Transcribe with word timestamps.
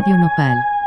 Radio 0.00 0.16
Nopal. 0.16 0.79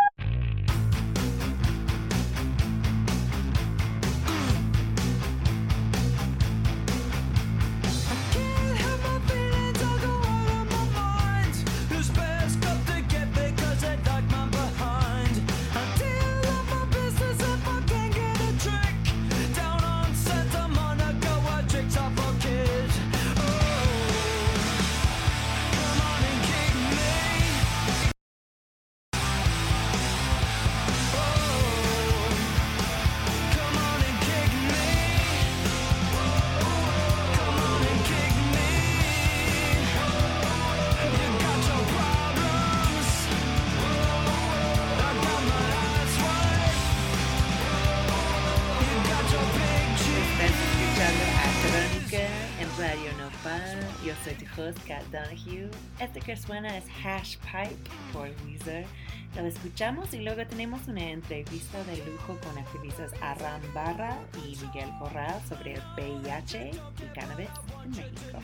Este 56.00 56.20
que 56.22 56.38
suena 56.38 56.78
es 56.78 56.86
Hash 57.04 57.38
Pipe 57.38 57.76
por 58.14 58.30
Weezer. 58.46 58.86
Lo 59.36 59.46
escuchamos 59.46 60.14
y 60.14 60.20
luego 60.20 60.46
tenemos 60.48 60.88
una 60.88 61.10
entrevista 61.10 61.84
de 61.84 61.98
lujo 62.06 62.38
con 62.44 62.58
activistas 62.58 63.12
Aram 63.22 63.62
Barra 63.74 64.18
y 64.46 64.56
Miguel 64.56 64.90
Corral 65.00 65.42
sobre 65.48 65.74
el 65.74 65.82
VIH 65.98 66.72
y 66.72 67.14
cannabis 67.14 67.50
en 67.84 67.92
México. 67.92 68.40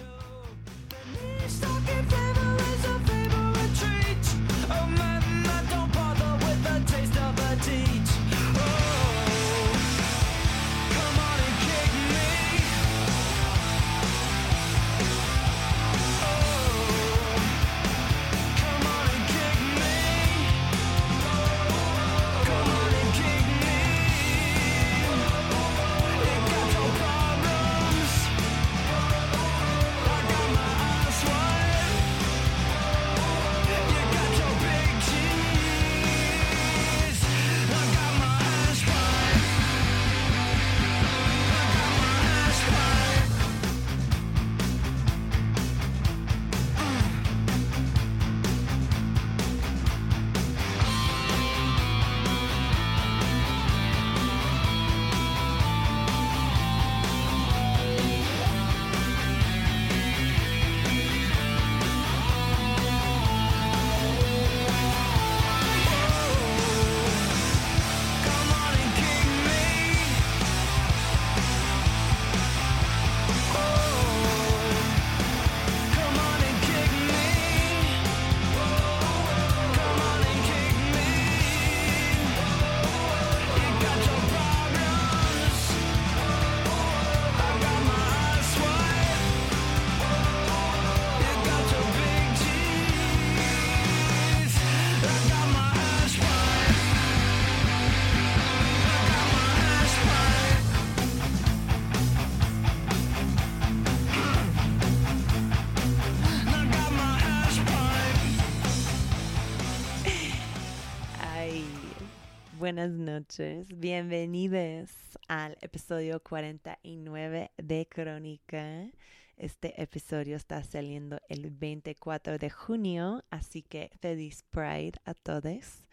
Noches. 113.20 113.68
Bienvenidos 113.78 114.90
al 115.28 115.58
episodio 115.60 116.24
49 116.24 117.52
de 117.58 117.88
Crónica. 117.90 118.88
Este 119.36 119.82
episodio 119.82 120.38
está 120.38 120.64
saliendo 120.64 121.20
el 121.28 121.50
24 121.50 122.38
de 122.38 122.50
junio, 122.50 123.26
así 123.30 123.62
que 123.62 123.92
feliz 124.00 124.46
Pride 124.52 124.94
a 125.04 125.14
todos. 125.14 125.86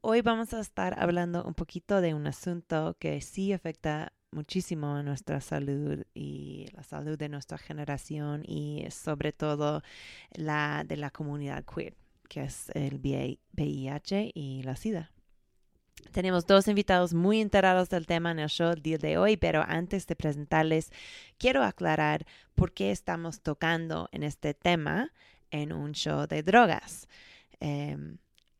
Hoy 0.00 0.22
vamos 0.22 0.54
a 0.54 0.60
estar 0.60 0.98
hablando 0.98 1.44
un 1.44 1.52
poquito 1.52 2.00
de 2.00 2.14
un 2.14 2.26
asunto 2.26 2.96
que 2.98 3.20
sí 3.20 3.52
afecta 3.52 4.14
muchísimo 4.30 4.94
a 4.94 5.02
nuestra 5.02 5.42
salud 5.42 6.02
y 6.14 6.68
la 6.72 6.84
salud 6.84 7.18
de 7.18 7.28
nuestra 7.28 7.58
generación 7.58 8.44
y 8.46 8.86
sobre 8.90 9.32
todo 9.32 9.82
la 10.32 10.84
de 10.88 10.96
la 10.96 11.10
comunidad 11.10 11.64
queer, 11.66 11.96
que 12.30 12.44
es 12.44 12.70
el 12.70 12.96
VIH 12.96 14.32
y 14.34 14.62
la 14.62 14.76
SIDA. 14.76 15.11
Tenemos 16.10 16.46
dos 16.46 16.68
invitados 16.68 17.14
muy 17.14 17.40
enterados 17.40 17.88
del 17.88 18.06
tema 18.06 18.32
en 18.32 18.40
el 18.40 18.48
show 18.48 18.74
día 18.74 18.98
de 18.98 19.16
hoy, 19.16 19.36
pero 19.36 19.62
antes 19.66 20.06
de 20.06 20.16
presentarles, 20.16 20.90
quiero 21.38 21.62
aclarar 21.62 22.26
por 22.54 22.72
qué 22.72 22.90
estamos 22.90 23.40
tocando 23.40 24.08
en 24.12 24.22
este 24.22 24.52
tema 24.52 25.12
en 25.50 25.72
un 25.72 25.92
show 25.92 26.26
de 26.26 26.42
drogas. 26.42 27.08
Em, 27.60 28.18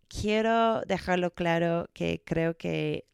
quiero 0.09 0.81
dejarlo 0.83 1.35
claro 1.35 1.89
que 1.93 2.23
creo 2.25 2.57
que 2.57 3.07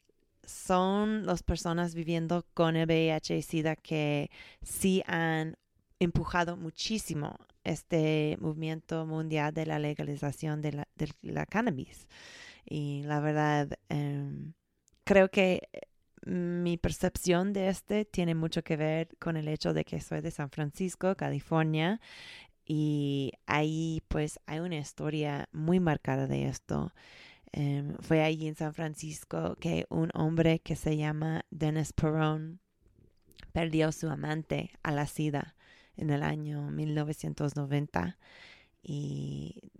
son 0.45 1.27
las 1.27 1.43
personas 1.43 1.95
viviendo 1.95 2.47
con 2.55 2.77
el 2.77 2.87
VIH 2.87 3.37
y 3.39 3.43
SIDA 3.43 3.77
que 3.77 4.31
sí 4.63 5.03
han 5.07 5.57
empujado 5.99 6.57
muchísimo 6.57 7.37
este 7.65 8.37
movimiento 8.41 9.05
mundial 9.05 9.53
de 9.53 9.67
la 9.67 9.79
legalización 9.79 10.63
de 10.63 10.85
la 11.23 11.47
cannabis. 11.47 12.07
Y 12.69 13.03
la 13.05 13.21
verdad, 13.21 13.79
em, 13.89 14.53
creo 15.05 15.31
que 15.31 15.69
eh, 15.73 15.81
mi 16.27 16.77
percepción 16.77 17.53
de 17.53 17.69
este 17.69 18.05
tiene 18.05 18.35
mucho 18.35 18.63
que 18.63 18.77
ver 18.77 19.09
con 19.19 19.37
el 19.37 19.49
hecho 19.49 19.73
de 19.73 19.85
que 19.85 20.01
soy 20.01 20.21
de 20.21 20.31
San 20.31 20.51
Francisco, 20.51 21.17
California, 21.17 22.01
y 22.67 23.33
ahí 23.47 24.03
pues 24.09 24.41
hay 24.47 24.61
una 24.61 24.77
historia 24.77 25.49
muy 25.53 25.81
marcada 25.81 26.27
de 26.27 26.47
esto. 26.47 26.93
Em, 27.53 27.97
fue 28.01 28.23
allí 28.23 28.47
en 28.49 28.57
San 28.57 28.75
Francisco 28.75 29.57
que 29.61 29.87
un 29.89 30.11
hombre 30.15 30.61
que 30.61 30.77
se 30.77 30.97
llama 30.99 31.45
Dennis 31.51 31.95
Perón 31.95 32.61
perdió 33.53 33.91
su 33.93 34.09
amante 34.11 34.71
a 34.83 34.93
la 34.93 35.07
SIDA 35.07 35.55
en 35.97 36.11
el 36.11 36.23
año 36.23 36.71
1990 36.71 38.19
y 38.83 39.73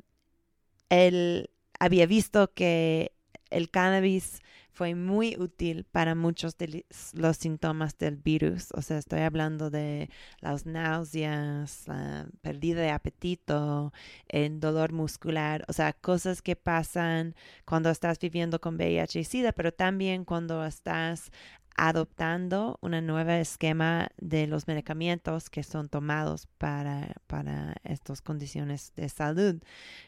él 0.89 1.51
había 1.79 2.07
visto 2.07 2.53
que 2.53 3.13
el 3.51 3.71
cannabis 3.71 4.41
fue 4.79 4.95
muy 4.95 5.35
útil 5.37 5.83
para 5.91 6.15
muchos 6.15 6.57
de 6.57 6.87
los 7.15 7.37
síntomas 7.37 7.99
del 7.99 8.15
virus. 8.15 8.69
O 8.75 8.81
sea, 8.81 8.99
estoy 8.99 9.23
hablando 9.23 9.71
de 9.71 10.09
las 10.41 10.67
náuseas, 10.67 11.89
la 11.89 12.29
pérdida 12.43 12.83
de 12.83 12.91
apetito, 12.91 13.93
el 14.29 14.61
dolor 14.61 14.93
muscular, 14.93 15.65
o 15.67 15.73
sea, 15.73 15.95
cosas 15.95 16.43
que 16.43 16.55
pasan 16.55 17.35
cuando 17.65 17.91
estás 17.91 18.21
viviendo 18.21 18.61
con 18.61 18.77
VIH 18.77 19.19
y 19.19 19.25
SIDA, 19.25 19.51
pero 19.51 19.73
también 19.73 20.25
cuando 20.25 20.65
estás 20.65 21.33
adoptando 21.79 22.77
un 22.83 22.91
nuevo 23.07 23.31
esquema 23.31 24.09
de 24.19 24.49
los 24.49 24.67
medicamentos 24.67 25.49
que 25.49 25.63
son 25.63 25.89
tomados 25.89 26.49
para, 26.59 27.15
para 27.29 27.77
estas 27.85 28.21
condiciones 28.21 28.93
de 28.97 29.09
salud 29.09 29.63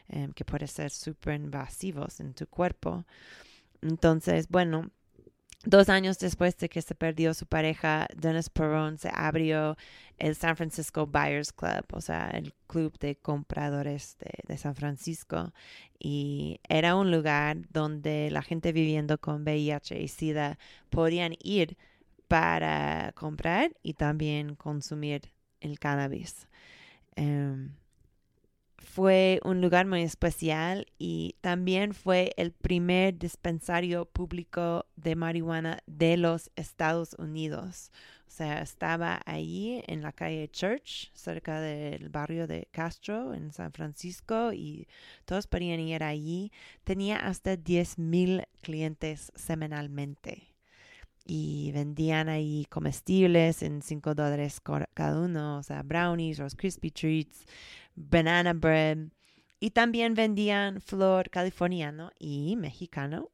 em, 0.09 0.33
que 0.33 0.43
pueden 0.43 0.67
ser 0.67 0.91
súper 0.91 1.35
invasivos 1.35 2.19
en 2.19 2.33
tu 2.33 2.45
cuerpo. 2.45 3.05
Entonces, 3.81 4.49
bueno, 4.49 4.91
Dos 5.63 5.89
años 5.89 6.17
después 6.17 6.57
de 6.57 6.69
que 6.69 6.81
se 6.81 6.95
perdió 6.95 7.35
su 7.35 7.45
pareja, 7.45 8.07
Dennis 8.15 8.49
Perron 8.49 8.97
se 8.97 9.11
abrió 9.13 9.77
el 10.17 10.35
San 10.35 10.55
Francisco 10.55 11.05
Buyers 11.05 11.53
Club, 11.53 11.85
o 11.93 12.01
sea, 12.01 12.31
el 12.31 12.53
club 12.65 12.97
de 12.97 13.15
compradores 13.15 14.17
de, 14.47 14.57
San 14.57 14.73
Francisco. 14.73 15.53
Y 15.99 16.59
era 16.67 16.95
un 16.95 17.11
lugar 17.11 17.57
donde 17.69 18.31
la 18.31 18.41
gente 18.41 18.71
viviendo 18.71 19.19
con 19.19 19.43
VIH 19.43 20.01
y 20.01 20.07
SIDA 20.07 20.57
podían 20.89 21.35
ir 21.43 21.77
para 22.27 23.11
comprar 23.13 23.71
y 23.83 23.93
también 23.93 24.55
consumir 24.55 25.31
el 25.59 25.77
cannabis. 25.77 26.47
Um, 27.17 27.69
fue 28.81 29.39
un 29.43 29.61
lugar 29.61 29.85
muy 29.85 30.01
especial 30.01 30.87
y 30.97 31.35
también 31.41 31.93
fue 31.93 32.33
el 32.37 32.51
primer 32.51 33.17
dispensario 33.17 34.05
público 34.05 34.85
de 34.95 35.15
marihuana 35.15 35.79
de 35.85 36.17
los 36.17 36.51
Estados 36.55 37.13
Unidos. 37.17 37.91
O 38.27 38.31
sea, 38.31 38.61
estaba 38.61 39.21
ahí 39.25 39.83
en 39.87 40.01
la 40.01 40.13
calle 40.13 40.49
Church, 40.49 41.11
cerca 41.13 41.59
del 41.59 42.09
barrio 42.09 42.47
de 42.47 42.67
Castro, 42.71 43.33
en 43.33 43.51
San 43.51 43.73
Francisco, 43.73 44.53
y 44.53 44.87
todos 45.25 45.47
podían 45.47 45.81
ir 45.81 46.03
allí. 46.03 46.51
Tenía 46.83 47.17
hasta 47.17 47.57
10,000 47.57 48.45
clientes 48.61 49.31
semanalmente. 49.35 50.50
Y 51.25 51.71
vendían 51.73 52.29
ahí 52.29 52.65
comestibles 52.69 53.61
en 53.63 53.81
5 53.81 54.15
dólares 54.15 54.59
cada 54.93 55.19
uno, 55.19 55.57
o 55.57 55.63
sea, 55.63 55.83
brownies, 55.83 56.39
los 56.39 56.55
crispy 56.55 56.91
treats, 56.91 57.45
banana 57.95 58.53
bread. 58.53 59.09
Y 59.59 59.71
también 59.71 60.15
vendían 60.15 60.81
flor 60.81 61.29
californiano 61.29 62.11
y 62.17 62.55
mexicano, 62.55 63.29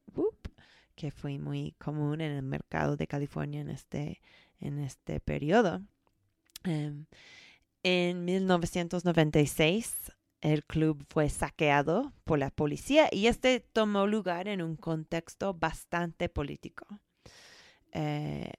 que 0.94 1.10
fue 1.10 1.38
muy 1.38 1.72
común 1.78 2.20
en 2.20 2.32
el 2.32 2.42
mercado 2.42 2.96
de 2.96 3.06
California 3.06 3.60
en 3.60 3.70
este, 3.70 4.20
en 4.60 4.78
este 4.78 5.20
periodo. 5.20 5.80
Em, 6.64 7.06
en 7.82 8.24
1996, 8.24 10.12
el 10.40 10.64
club 10.64 11.04
fue 11.08 11.28
saqueado 11.30 12.12
por 12.24 12.38
la 12.38 12.50
policía 12.50 13.08
y 13.10 13.26
este 13.26 13.60
tomó 13.60 14.06
lugar 14.06 14.48
en 14.48 14.62
un 14.62 14.76
contexto 14.76 15.54
bastante 15.54 16.28
político. 16.28 16.86
Eh, 17.92 18.52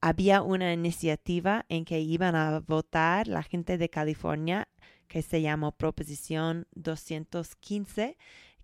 había 0.00 0.42
una 0.42 0.72
iniciativa 0.72 1.64
en 1.68 1.84
que 1.84 2.00
iban 2.00 2.34
a 2.34 2.60
votar 2.60 3.26
la 3.26 3.42
gente 3.42 3.78
de 3.78 3.88
California 3.88 4.68
que 5.08 5.22
se 5.22 5.40
llamó 5.40 5.72
Proposición 5.72 6.66
215, 6.74 8.16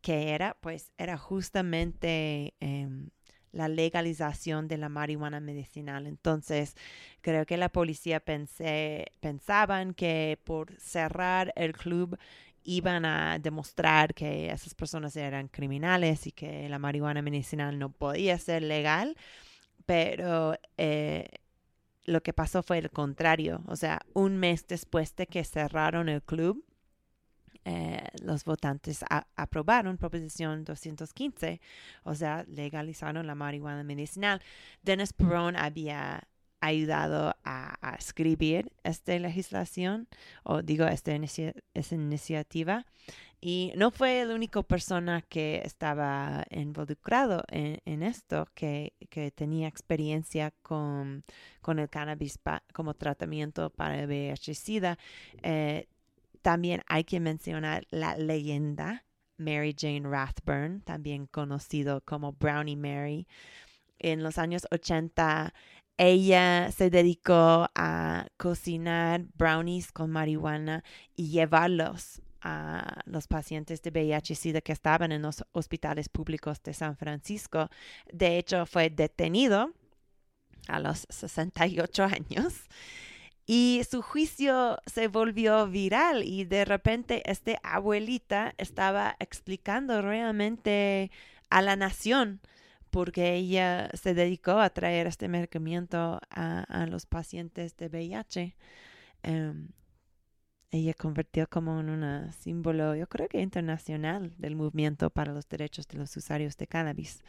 que 0.03 0.31
era, 0.31 0.57
pues, 0.61 0.93
era 0.99 1.17
justamente 1.17 2.55
em, 2.61 3.11
la 3.53 3.69
legalización 3.69 4.69
de 4.69 4.79
la 4.79 4.89
marihuana 4.89 5.41
medicinal. 5.41 6.07
Entonces, 6.07 6.77
creo 7.21 7.47
que 7.47 7.57
la 7.57 7.69
policía 7.69 8.21
pensé, 8.21 9.07
pensaban 9.21 9.95
que 9.95 10.39
por 10.45 10.79
cerrar 10.81 11.53
el 11.57 11.73
club 11.73 12.19
iban 12.65 13.05
a 13.05 13.39
demostrar 13.39 14.15
que 14.15 14.51
esas 14.51 14.75
personas 14.75 15.17
eran 15.17 15.49
criminales 15.49 16.27
y 16.27 16.33
que 16.33 16.69
la 16.69 16.79
marihuana 16.79 17.23
medicinal 17.23 17.79
no 17.79 17.91
podía 17.91 18.39
ser 18.39 18.63
legal, 18.63 19.17
pero 19.91 20.55
eh, 20.79 21.27
lo 22.05 22.23
que 22.23 22.33
pasó 22.33 22.63
fue 22.63 22.79
el 22.79 22.91
contrario. 22.91 23.65
O 23.67 23.75
sea, 23.75 23.99
un 24.15 24.37
mes 24.37 24.65
después 24.69 25.17
de 25.17 25.27
que 25.27 25.43
cerraron 25.43 26.09
el 26.09 26.23
club, 26.23 26.65
eh, 27.65 28.07
los 28.23 28.45
votantes 28.45 29.05
aprobaron 29.35 29.99
Proposición 29.99 30.63
215, 30.63 31.61
o 32.05 32.15
sea, 32.15 32.45
legalizaron 32.47 33.27
la 33.27 33.35
marihuana 33.35 33.83
medicinal. 33.83 34.41
Dennis 34.85 35.13
Perón 35.13 35.57
había 35.57 36.23
ayudado 36.61 37.35
a, 37.43 37.97
escribir 37.99 38.71
esta 38.85 39.19
legislación, 39.19 40.07
o 40.45 40.63
digo, 40.63 40.85
esta, 40.87 41.13
esta 41.75 41.95
iniciativa, 41.97 42.87
y 43.41 43.73
no 43.77 43.91
fue 43.91 44.25
la 44.27 44.35
única 44.35 44.63
persona 44.63 45.23
que 45.23 45.63
estaba 45.65 46.45
involucrado 46.51 47.43
en, 47.49 48.03
esto, 48.03 48.47
que, 48.55 48.93
tenía 49.35 49.67
experiencia 49.67 50.53
con, 50.63 51.25
el 51.67 51.89
cannabis 51.89 52.39
como 52.75 52.93
tratamiento 52.93 53.71
para 53.71 53.99
el 53.99 54.09
VIH-Sida. 54.09 54.99
Eh, 55.43 55.87
también 56.43 56.83
hay 56.87 57.05
que 57.05 57.19
mencionar 57.19 57.87
la 57.91 58.17
leyenda 58.17 59.05
Mary 59.39 59.75
Jane 59.79 60.03
Rathburn, 60.05 60.83
también 60.83 61.27
conocido 61.27 62.03
como 62.03 62.33
Brownie 62.33 62.77
Mary. 62.77 63.27
En 63.99 64.23
los 64.23 64.37
años 64.37 64.67
80, 64.71 65.55
ella 65.97 66.71
se 66.73 66.91
dedicó 66.91 67.71
a 67.75 68.27
cocinar 68.37 69.25
brownies 69.35 69.93
con 69.93 70.11
marihuana 70.11 70.85
y 71.17 71.31
llevarlos 71.31 72.21
a 72.43 73.01
los 73.05 73.27
pacientes 73.27 73.83
de 73.83 73.91
VIH 73.91 74.33
y 74.33 74.37
SIDA 74.37 74.61
que 74.61 74.73
estaban 74.73 75.13
en 75.13 75.23
los 75.23 75.45
hospitales 75.53 76.09
públicos 76.09 76.63
de 76.63 76.75
San 76.75 76.97
Francisco. 76.97 77.69
De 78.13 78.39
hecho, 78.39 78.67
fue 78.67 78.91
detenido 78.91 79.73
a 80.69 80.81
los 80.81 81.07
68 81.11 82.05
años 82.05 82.65
y 83.47 83.83
su 83.91 84.01
juicio 84.01 84.79
se 84.87 85.09
volvió 85.09 85.67
viral 85.67 86.23
y 86.23 86.45
de 86.45 86.65
repente 86.65 87.29
esta 87.29 87.59
abuelita 87.65 88.55
estaba 88.59 89.17
explicando 89.19 90.01
realmente 90.03 91.11
a 91.49 91.61
la 91.61 91.75
nación 91.75 92.41
porque 92.91 93.35
ella 93.35 93.91
se 93.95 94.15
dedicó 94.15 94.53
a 94.61 94.71
traer 94.71 95.07
este 95.07 95.29
medicamento 95.29 96.21
a, 96.31 96.87
los 96.89 97.07
pacientes 97.07 97.77
de 97.77 97.89
VIH. 97.89 98.57
Em, 99.23 99.69
ella 100.71 100.95
convirtió 100.95 101.49
como 101.49 101.81
en 101.81 101.91
un 101.91 102.33
símbolo, 102.33 102.95
yo 102.95 103.09
creo 103.09 103.29
que 103.29 103.41
internacional, 103.41 104.33
del 104.39 104.55
movimiento 104.55 105.11
para 105.11 105.33
los 105.33 105.49
derechos 105.49 105.89
de 105.89 105.99
los 105.99 106.17
usuarios 106.17 106.57
de 106.57 106.67
cannabis. 106.67 107.23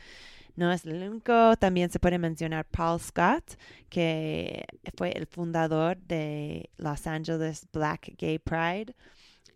No 0.56 0.72
es 0.72 0.86
el 0.86 1.02
único, 1.10 1.56
también 1.58 1.90
se 1.90 2.00
puede 2.00 2.20
mencionar 2.20 2.66
Paul 2.66 3.00
Scott, 3.00 3.58
que 3.90 4.66
fue 4.96 5.12
el 5.12 5.26
fundador 5.26 5.98
de 5.98 6.70
Los 6.78 7.08
Angeles 7.08 7.68
Black 7.72 8.14
Gay 8.18 8.38
Pride. 8.38 8.94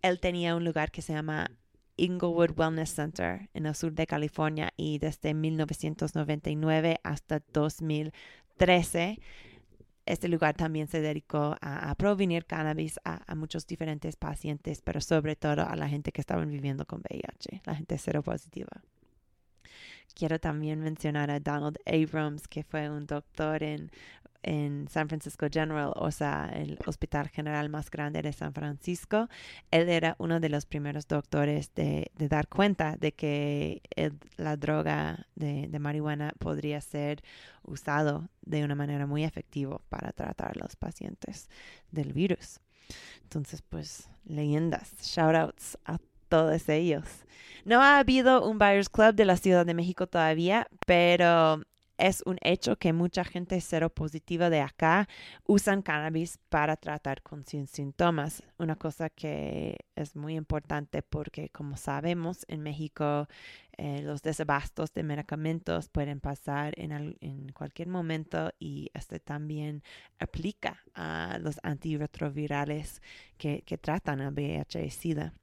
Él 0.02 0.18
tenía 0.20 0.56
un 0.56 0.64
lugar 0.64 0.90
que 0.90 1.02
se 1.02 1.12
llama 1.12 1.50
Inglewood 1.96 2.58
Wellness 2.58 2.94
Center 2.94 3.48
en 3.54 3.66
el 3.66 3.74
sur 3.74 3.92
de 3.92 4.06
California 4.06 4.72
y 4.76 4.98
desde 4.98 5.34
1999 5.34 6.98
hasta 7.02 7.42
2013 7.52 9.20
este 10.06 10.28
lugar 10.28 10.54
también 10.54 10.86
se 10.86 11.00
dedicó 11.00 11.56
a, 11.60 11.94
provenir 11.96 12.46
cannabis 12.46 12.98
a, 13.04 13.34
muchos 13.34 13.66
diferentes 13.66 14.16
pacientes, 14.16 14.80
pero 14.80 15.00
sobre 15.00 15.34
todo 15.34 15.66
a 15.66 15.74
la 15.74 15.88
gente 15.88 16.12
que 16.12 16.20
estaba 16.20 16.44
viviendo 16.44 16.86
con 16.86 17.00
VIH, 17.00 17.62
la 17.64 17.74
gente 17.74 17.98
seropositiva. 17.98 18.82
Quiero 20.14 20.38
también 20.38 20.80
mencionar 20.80 21.30
a 21.30 21.40
Donald 21.40 21.78
Abrams, 21.84 22.46
que 22.48 22.62
fue 22.62 22.88
un 22.88 23.06
doctor 23.06 23.62
en 23.62 23.90
en 24.46 24.86
San 24.88 25.08
Francisco 25.08 25.48
General, 25.52 25.92
o 25.96 26.10
sea, 26.12 26.48
el 26.54 26.78
hospital 26.86 27.28
general 27.28 27.68
más 27.68 27.90
grande 27.90 28.22
de 28.22 28.32
San 28.32 28.54
Francisco. 28.54 29.28
Él 29.72 29.88
era 29.88 30.14
uno 30.18 30.38
de 30.38 30.48
los 30.48 30.66
primeros 30.66 31.08
doctores 31.08 31.74
de, 31.74 32.12
dar 32.14 32.46
cuenta 32.46 32.96
de 32.96 33.12
que 33.12 33.82
la 34.36 34.56
droga 34.56 35.26
de, 35.34 35.68
marihuana 35.80 36.32
podría 36.38 36.80
ser 36.80 37.22
usado 37.64 38.28
de 38.42 38.64
una 38.64 38.76
manera 38.76 39.06
muy 39.06 39.24
efectiva 39.24 39.80
para 39.88 40.12
tratar 40.12 40.52
a 40.52 40.60
los 40.62 40.76
pacientes 40.76 41.50
del 41.90 42.12
virus. 42.12 42.60
Entonces, 43.24 43.62
pues, 43.62 44.08
leyendas, 44.24 44.92
shoutouts 45.02 45.76
a 45.84 45.98
todos 46.28 46.68
ellos. 46.68 47.04
No 47.64 47.82
ha 47.82 47.98
habido 47.98 48.48
un 48.48 48.58
Buyers 48.58 48.88
Club 48.88 49.14
de 49.16 49.24
la 49.24 49.36
Ciudad 49.36 49.66
de 49.66 49.74
México 49.74 50.06
todavía, 50.06 50.68
pero 50.86 51.62
es 51.98 52.22
un 52.26 52.38
hecho 52.42 52.76
que 52.76 52.92
mucha 52.92 53.24
gente 53.24 53.60
seropositiva 53.60 54.50
de 54.50 54.60
acá 54.60 55.08
usan 55.46 55.82
cannabis 55.82 56.38
para 56.48 56.76
tratar 56.76 57.22
con 57.22 57.44
sus 57.46 57.70
síntomas. 57.70 58.42
Una 58.58 58.76
cosa 58.76 59.10
que 59.10 59.78
es 59.94 60.16
muy 60.16 60.36
importante 60.36 61.02
porque, 61.02 61.48
como 61.50 61.76
sabemos, 61.76 62.44
en 62.48 62.62
México 62.62 63.28
eh, 63.78 64.00
los 64.02 64.22
desabastos 64.22 64.92
de 64.94 65.02
medicamentos 65.02 65.88
pueden 65.88 66.20
pasar 66.20 66.72
en, 66.78 66.92
en, 67.20 67.52
cualquier 67.52 67.88
momento 67.88 68.50
y 68.58 68.90
este 68.94 69.20
también 69.20 69.82
aplica 70.18 70.82
a 70.94 71.38
los 71.40 71.60
antirretrovirales 71.62 73.02
que, 73.36 73.62
que 73.66 73.76
tratan 73.76 74.22
a 74.22 74.30
VIH 74.30 74.84
y 74.84 74.90
SIDA. 74.90 75.34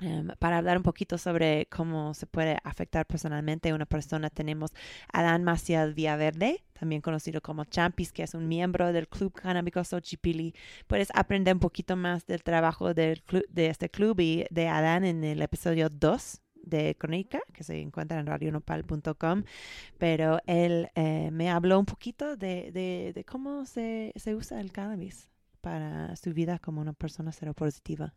Em, 0.00 0.26
para 0.40 0.58
hablar 0.58 0.76
un 0.76 0.82
poquito 0.82 1.18
sobre 1.18 1.66
cómo 1.66 2.14
se 2.14 2.26
puede 2.26 2.58
afectar 2.64 3.06
personalmente 3.06 3.70
a 3.70 3.74
una 3.76 3.86
persona, 3.86 4.28
tenemos 4.28 4.72
a 5.12 5.20
Adán 5.20 5.44
Maciel 5.44 5.94
Villaverde, 5.94 6.64
también 6.72 7.00
conocido 7.00 7.40
como 7.40 7.64
Champis, 7.64 8.12
que 8.12 8.24
es 8.24 8.34
un 8.34 8.48
miembro 8.48 8.92
del 8.92 9.08
Club 9.08 9.32
Canábico 9.32 9.84
Xochipilli. 9.84 10.52
Puedes 10.88 11.10
aprender 11.14 11.54
un 11.54 11.60
poquito 11.60 11.94
más 11.96 12.26
del 12.26 12.42
trabajo 12.42 12.92
del 12.92 13.22
de 13.48 13.66
este 13.68 13.88
club 13.88 14.18
y 14.18 14.46
de 14.50 14.68
Adán 14.68 15.04
en 15.04 15.22
el 15.22 15.40
episodio 15.42 15.88
2 15.88 16.40
de 16.64 16.96
Crónica, 16.96 17.40
que 17.52 17.62
se 17.62 17.80
encuentra 17.80 18.18
en 18.18 18.26
radionopal.com, 18.26 19.44
pero 19.98 20.38
él 20.46 20.88
eh, 20.96 21.30
me 21.30 21.50
habló 21.50 21.78
un 21.78 21.86
poquito 21.86 22.36
de, 22.36 23.24
cómo 23.28 23.64
se, 23.64 24.12
se 24.16 24.34
usa 24.34 24.60
el 24.60 24.72
cannabis 24.72 25.28
para 25.60 26.16
su 26.16 26.32
vida 26.32 26.58
como 26.58 26.80
una 26.80 26.94
persona 26.94 27.30
seropositiva. 27.30 28.12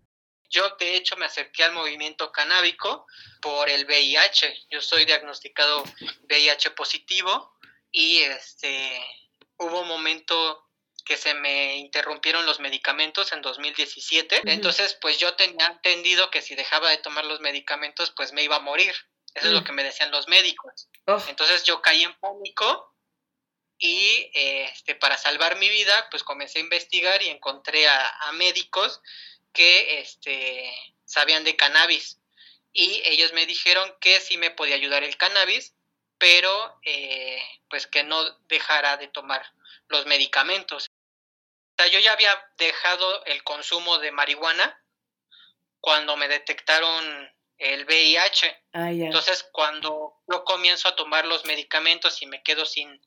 Yo, 0.50 0.76
de 0.80 0.96
hecho, 0.96 1.18
me 1.18 1.26
acerqué 1.26 1.64
al 1.64 1.74
movimiento 1.74 2.32
canábico 2.32 3.06
por 3.42 3.70
el 3.70 3.86
VIH. 3.86 4.68
Yo 4.70 4.82
soy 4.82 5.06
diagnosticado 5.06 5.84
VIH 6.30 6.72
positivo 6.72 7.58
y 7.92 8.20
este 8.20 9.04
hubo 9.58 9.82
un 9.82 9.88
momento 9.88 10.64
que 11.04 11.18
se 11.18 11.34
me 11.34 11.78
interrumpieron 11.78 12.46
los 12.46 12.60
medicamentos 12.60 13.32
en 13.32 13.42
2017. 13.42 14.42
Entonces, 14.46 14.98
pues 15.02 15.18
yo 15.18 15.36
tenía 15.36 15.68
entendido 15.68 16.30
que 16.30 16.42
si 16.42 16.54
dejaba 16.56 16.90
de 16.90 16.98
tomar 16.98 17.26
los 17.26 17.40
medicamentos, 17.40 18.12
pues 18.12 18.34
me 18.34 18.44
iba 18.44 18.58
a 18.58 18.62
morir. 18.62 18.94
Eso 19.34 19.48
es 19.48 19.54
lo 19.54 19.62
mm. 19.62 19.64
que 19.64 19.72
me 19.72 19.84
decían 19.84 20.12
los 20.12 20.28
médicos. 20.28 20.90
Entonces 21.30 21.64
yo 21.64 21.82
caí 21.82 22.04
en 22.04 22.14
pánico 22.20 22.94
y 23.78 24.30
este, 24.34 24.96
para 24.96 25.18
salvar 25.18 25.58
mi 25.58 25.70
vida, 25.70 26.08
pues 26.12 26.24
comencé 26.24 26.60
a 26.60 26.64
investigar 26.64 27.22
y 27.22 27.30
encontré 27.30 27.88
a, 27.88 28.10
a 28.22 28.32
médicos 28.34 29.00
que 29.58 30.02
este, 30.02 30.72
sabían 31.04 31.44
de 31.44 31.56
cannabis 31.56 32.20
y 32.72 33.02
ellos 33.06 33.34
me 33.34 33.48
dijeron 33.48 33.92
que 34.00 34.20
sí 34.20 34.38
me 34.38 34.52
podía 34.52 34.76
ayudar 34.76 35.04
el 35.04 35.18
cannabis, 35.18 35.74
pero 36.20 36.80
eh, 36.84 37.42
pues 37.68 37.88
que 37.88 38.04
no 38.04 38.24
dejara 38.48 38.98
de 38.98 39.08
tomar 39.08 39.44
los 39.88 40.06
medicamentos. 40.06 40.92
O 40.92 41.76
sea, 41.76 41.88
yo 41.88 41.98
ya 42.00 42.14
había 42.14 42.30
dejado 42.60 43.26
el 43.26 43.44
consumo 43.44 43.98
de 43.98 44.12
marihuana 44.12 44.80
cuando 45.80 46.16
me 46.18 46.28
detectaron 46.28 47.04
el 47.58 47.86
VIH. 47.86 48.64
Ah, 48.74 48.92
Entonces, 48.92 49.44
cuando 49.52 50.22
yo 50.32 50.44
comienzo 50.44 50.88
a 50.88 50.96
tomar 50.96 51.26
los 51.26 51.46
medicamentos 51.46 52.22
y 52.22 52.28
me 52.28 52.44
quedo 52.44 52.64
sin, 52.68 53.02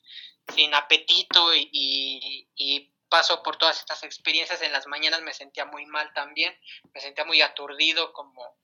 sin 0.52 0.74
apetito 0.74 1.54
y, 1.54 2.48
y 2.56 2.92
paso 3.10 3.42
por 3.42 3.58
todas 3.58 3.78
estas 3.78 4.02
experiencias, 4.04 4.62
en 4.62 4.72
las 4.72 4.86
mañanas 4.86 5.20
me 5.20 5.34
sentía 5.34 5.66
muy 5.66 5.84
mal 5.84 6.12
también, 6.14 6.58
me 6.94 7.00
sentía 7.00 7.24
muy 7.24 7.42
aturdido, 7.42 8.14
como, 8.14 8.56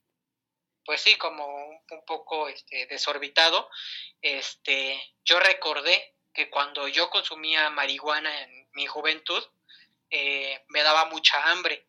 pues 0.85 1.03
sí, 1.03 1.17
como 1.17 1.45
un, 1.47 2.05
poco 2.07 2.49
este, 2.49 2.87
desorbitado. 2.87 3.69
Este, 4.23 4.99
yo 5.25 5.41
recordé 5.41 6.15
que 6.33 6.49
cuando 6.49 6.89
yo 6.89 7.11
consumía 7.11 7.69
marihuana 7.71 8.43
en 8.43 8.69
mi 8.73 8.87
juventud, 8.87 9.45
eh, 10.11 10.65
me 10.69 10.83
daba 10.83 11.07
mucha 11.07 11.51
hambre. 11.51 11.87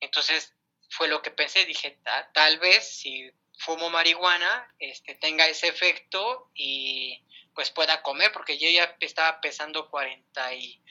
Entonces 0.00 0.54
fue 0.90 1.08
lo 1.08 1.22
que 1.22 1.30
pensé, 1.30 1.64
dije, 1.66 2.00
tal 2.32 2.58
vez 2.58 2.96
si 2.98 3.30
fumo 3.58 3.90
marihuana, 3.90 4.74
este, 4.78 5.14
tenga 5.16 5.46
ese 5.46 5.68
efecto 5.68 6.50
y 6.54 7.22
pues 7.54 7.70
pueda 7.70 8.02
comer, 8.02 8.32
porque 8.32 8.58
yo 8.58 8.68
ya 8.68 8.96
estaba 9.00 9.40
pesando 9.40 9.88
40 9.90 10.54
y 10.54 10.82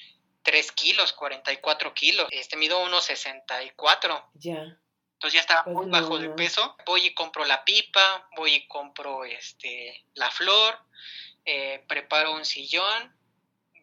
3 0.43 0.71
kilos, 0.73 1.13
44 1.13 1.93
kilos. 1.93 2.27
Este 2.31 2.57
mido 2.57 2.81
unos 2.83 3.05
64. 3.05 4.29
Ya. 4.35 4.77
Entonces 5.13 5.33
ya 5.33 5.39
estaba 5.39 5.63
pues 5.63 5.75
muy 5.75 5.85
bajo 5.89 6.19
de 6.19 6.29
peso. 6.29 6.75
Voy 6.85 7.07
y 7.07 7.13
compro 7.13 7.45
la 7.45 7.63
pipa, 7.63 8.27
voy 8.35 8.55
y 8.55 8.67
compro 8.67 9.23
este, 9.23 10.05
la 10.15 10.29
flor, 10.29 10.77
eh, 11.45 11.83
preparo 11.88 12.33
un 12.33 12.43
sillón, 12.43 13.15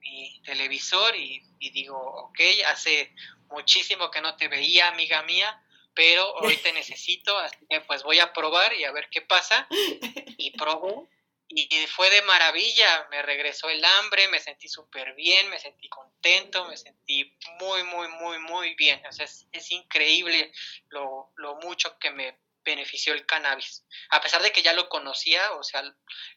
mi 0.00 0.40
televisor 0.42 1.16
y, 1.16 1.42
y, 1.58 1.70
digo, 1.70 1.96
ok, 1.98 2.40
hace 2.66 3.14
muchísimo 3.48 4.10
que 4.10 4.20
no 4.20 4.36
te 4.36 4.48
veía, 4.48 4.88
amiga 4.88 5.22
mía, 5.22 5.62
pero 5.94 6.30
hoy 6.34 6.56
te 6.58 6.72
necesito, 6.74 7.36
así 7.38 7.56
que 7.68 7.80
pues 7.80 8.02
voy 8.02 8.18
a 8.18 8.32
probar 8.32 8.74
y 8.74 8.84
a 8.84 8.92
ver 8.92 9.08
qué 9.10 9.22
pasa. 9.22 9.66
Y 10.42 10.52
probé 10.52 11.06
y 11.52 11.86
fue 11.88 12.08
de 12.10 12.22
maravilla, 12.22 13.08
me 13.10 13.22
regresó 13.22 13.68
el 13.68 13.84
hambre, 13.84 14.28
me 14.28 14.38
sentí 14.38 14.68
súper 14.68 15.14
bien, 15.14 15.50
me 15.50 15.58
sentí 15.58 15.88
contento, 15.88 16.64
me 16.66 16.76
sentí 16.76 17.36
muy, 17.58 17.82
muy, 17.82 18.06
muy, 18.06 18.38
muy 18.38 18.74
bien. 18.76 19.04
O 19.04 19.12
sea, 19.12 19.24
es, 19.24 19.70
increíble 19.70 20.52
lo, 20.90 21.32
lo, 21.36 21.56
mucho 21.56 21.98
que 21.98 22.12
me 22.12 22.38
benefició 22.64 23.14
el 23.14 23.26
cannabis. 23.26 23.84
A 24.10 24.20
pesar 24.20 24.42
de 24.42 24.52
que 24.52 24.62
ya 24.62 24.74
lo 24.74 24.88
conocía, 24.88 25.52
o 25.54 25.64
sea, 25.64 25.82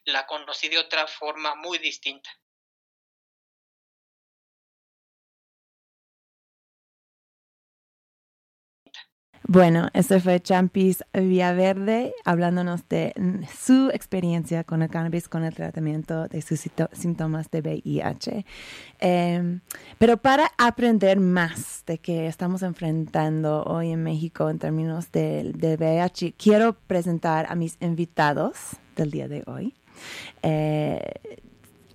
la 0.04 0.26
conocí 0.26 0.68
de 0.68 0.78
otra 0.78 1.06
forma 1.06 1.54
muy 1.54 1.78
distinta. 1.78 2.36
Bueno, 9.46 9.88
ese 9.92 10.20
fue 10.20 10.40
Champis 10.40 11.04
Villaverde 11.12 12.14
hablándonos 12.24 12.88
de 12.88 13.12
su 13.54 13.90
experiencia 13.92 14.64
con 14.64 14.80
el 14.80 14.88
cannabis, 14.88 15.28
con 15.28 15.44
el 15.44 15.54
tratamiento 15.54 16.28
de 16.28 16.40
sus 16.40 16.60
síntomas 16.92 17.50
de 17.50 17.60
VIH. 17.60 18.46
Em, 19.00 19.60
pero 19.98 20.16
para 20.16 20.50
aprender 20.56 21.20
más 21.20 21.82
de 21.86 21.98
qué 21.98 22.26
estamos 22.26 22.62
enfrentando 22.62 23.64
hoy 23.64 23.90
en 23.90 24.02
México 24.02 24.48
en 24.48 24.58
términos 24.58 25.12
de, 25.12 25.52
de 25.54 25.76
VIH, 25.76 26.34
quiero 26.38 26.78
presentar 26.86 27.44
a 27.50 27.54
mis 27.54 27.76
invitados 27.80 28.78
del 28.96 29.10
día 29.10 29.28
de 29.28 29.42
hoy. 29.46 29.74
Eh, 30.42 31.00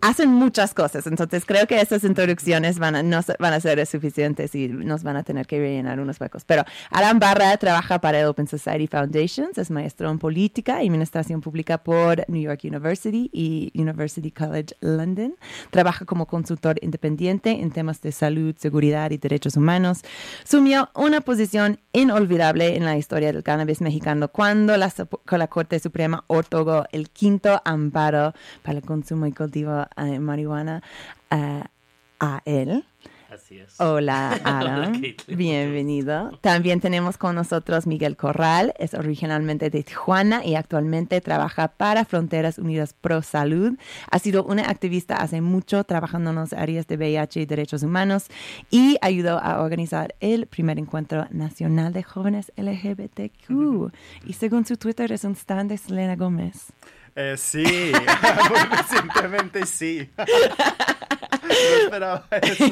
hacen 0.02 0.30
muchas 0.30 0.74
cosas. 0.74 1.08
Entonces 1.08 1.46
creo 1.46 1.68
que 1.68 1.80
estas 1.80 2.04
introducciones 2.04 2.80
van 2.80 2.96
a, 2.96 3.04
no 3.04 3.20
van 3.40 3.54
a 3.54 3.60
ser 3.60 3.86
suficientes 3.86 4.56
y 4.56 4.68
nos 4.68 5.04
van 5.04 5.18
a 5.18 5.24
tener 5.24 5.48
que 5.48 5.60
rellenar 5.60 6.00
unos 6.00 6.20
huecos. 6.20 6.44
Pero 6.46 6.64
Alan 6.92 7.20
Barra 7.20 7.56
trabaja 7.58 8.00
para 8.00 8.20
el 8.20 8.28
Open 8.28 8.48
Society 8.48 8.88
Foundations, 8.88 9.58
es 9.58 9.72
maestro 9.72 10.10
en 10.10 10.20
política 10.20 10.84
y 10.84 10.88
administración 10.88 11.42
pública 11.42 11.78
por 11.78 12.26
New 12.28 12.42
York 12.42 12.62
University 12.64 13.30
y 13.34 13.72
University 13.76 14.32
College 14.32 14.76
London. 14.82 15.36
Trabaja 15.72 16.06
como 16.06 16.26
consultor 16.26 16.78
independiente 16.82 17.52
en 17.52 17.72
temas 17.72 18.02
de 18.02 18.12
salud, 18.12 18.56
seguridad 18.58 19.12
y 19.12 19.18
derechos 19.18 19.56
humanos. 19.56 20.02
Sumió 20.44 20.90
una 20.96 21.22
posición 21.22 21.80
inolvidable 21.94 22.76
en 22.76 22.86
la 22.86 22.98
historia 22.98 23.32
del 23.32 23.44
cannabis 23.44 23.82
mexicano 23.82 24.30
cuando 24.30 24.78
la, 24.78 24.92
la 25.32 25.48
Corte 25.48 25.80
Suprema 25.80 26.24
otorgó 26.28 26.86
el 26.92 27.10
quinto 27.10 27.62
amparo 27.66 28.34
para 28.64 28.80
el 28.80 28.86
consumo 28.86 29.26
y 29.26 29.32
cultivo 29.32 29.86
marihuana 29.98 30.82
a 31.30 32.42
él. 32.46 32.86
Así 33.32 33.60
es. 33.60 33.80
Hola, 33.80 34.40
Adam. 34.44 35.04
Bienvenido. 35.28 36.32
También 36.42 36.82
tenemos 36.82 37.18
con 37.18 37.36
nosotros 37.36 37.86
Miguel 37.86 38.18
Corral. 38.18 38.74
Es 38.80 38.96
originalmente 38.96 39.70
de 39.70 39.84
Tijuana 39.84 40.44
y 40.44 40.56
actualmente 40.56 41.22
trabaja 41.22 41.68
para 41.68 42.06
Fronteras 42.06 42.58
Unidas 42.58 42.96
Pro 43.00 43.22
Salud. 43.22 43.78
Ha 44.10 44.18
sido 44.18 44.44
una 44.44 44.64
activista 44.64 45.18
hace 45.18 45.42
mucho 45.42 45.84
trabajando 45.84 46.32
en 46.32 46.38
las 46.38 46.54
áreas 46.54 46.88
de 46.88 46.98
VIH 46.98 47.42
y 47.42 47.46
derechos 47.46 47.84
humanos 47.84 48.26
y 48.72 48.98
ayudó 49.02 49.38
a 49.38 49.62
organizar 49.62 50.16
el 50.22 50.48
primer 50.48 50.80
encuentro 50.80 51.28
nacional 51.30 51.94
de 51.94 52.02
jóvenes 52.02 52.52
LGBTQ. 52.58 53.94
Y 54.26 54.34
según 54.34 54.66
su 54.66 54.76
Twitter 54.78 55.12
es 55.12 55.24
un 55.24 55.34
stand 55.34 55.70
de 55.70 55.78
Selena 55.78 56.16
Gómez. 56.16 56.74
Eh, 57.22 57.36
sí, 57.36 57.66
muy 58.50 58.78
recientemente 58.78 59.66
sí. 59.66 60.10
no 60.18 61.82
esperaba 61.84 62.26
eso. 62.42 62.64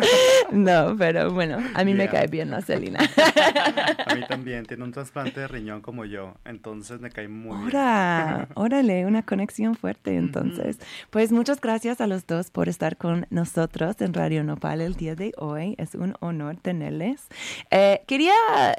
no, 0.52 0.96
pero 0.98 1.32
bueno, 1.32 1.58
a 1.74 1.84
mí 1.84 1.94
me 1.94 2.08
cae 2.08 2.26
bien 2.26 2.50
la 2.50 2.62
Celina. 2.62 2.98
a 4.06 4.14
mí 4.14 4.22
también, 4.28 4.66
tiene 4.66 4.84
un 4.84 4.92
trasplante 4.92 5.40
de 5.40 5.48
riñón 5.48 5.80
como 5.80 6.04
yo, 6.04 6.34
entonces 6.44 7.00
me 7.00 7.10
cae 7.10 7.28
muy 7.28 7.70
bien. 7.70 8.48
órale, 8.54 9.06
una 9.06 9.22
conexión 9.22 9.74
fuerte 9.74 10.16
entonces. 10.16 10.78
Pues 11.10 11.32
muchas 11.32 11.60
gracias 11.60 12.00
a 12.00 12.06
los 12.06 12.26
dos 12.26 12.50
por 12.50 12.68
estar 12.68 12.96
con 12.96 13.26
nosotros 13.30 14.00
en 14.00 14.14
Radio 14.14 14.44
Nopal 14.44 14.80
el 14.80 14.94
día 14.94 15.14
de 15.14 15.32
hoy. 15.36 15.74
Es 15.78 15.94
un 15.94 16.14
honor 16.20 16.56
tenerles. 16.56 17.28
Eh, 17.70 18.02
quería 18.06 18.34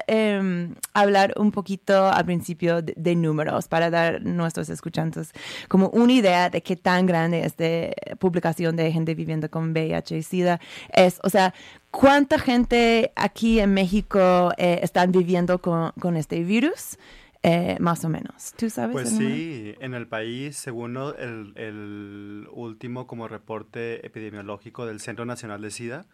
em, 0.06 0.74
hablar 0.94 1.34
un 1.36 1.52
poquito 1.52 2.08
al 2.08 2.24
principio 2.24 2.82
de, 2.82 3.12
números 3.12 3.68
para 3.68 3.90
dar 3.90 4.01
dar 4.02 4.22
nuestros 4.22 4.68
escuchantes 4.68 5.32
como 5.68 5.88
una 5.88 6.12
idea 6.12 6.50
de 6.50 6.62
qué 6.62 6.76
tan 6.76 7.06
grande 7.06 7.44
esta 7.44 8.16
publicación 8.18 8.76
de 8.76 8.92
gente 8.92 9.14
viviendo 9.14 9.50
con 9.50 9.72
VIH 9.72 10.16
y 10.16 10.22
SIDA 10.22 10.60
es, 10.92 11.20
o 11.22 11.30
sea, 11.30 11.54
¿cuánta 11.90 12.38
gente 12.38 13.12
aquí 13.16 13.60
en 13.60 13.74
México 13.74 14.52
eh, 14.56 14.80
están 14.82 15.12
viviendo 15.12 15.60
con, 15.60 15.92
con 16.00 16.16
este 16.16 16.42
virus? 16.42 16.98
Eh, 17.44 17.76
más 17.80 18.04
o 18.04 18.08
menos. 18.08 18.54
¿Tú 18.56 18.70
sabes? 18.70 18.92
Pues 18.92 19.10
sí, 19.10 19.74
en 19.80 19.94
el 19.94 20.06
país, 20.06 20.56
según 20.56 20.96
el, 20.96 21.52
el, 21.56 22.46
último 22.52 23.08
como 23.08 23.26
reporte 23.26 24.06
epidemiológico 24.06 24.86
del 24.86 25.00
Centro 25.00 25.24
Nacional 25.24 25.60
de 25.60 25.72
SIDA, 25.72 26.06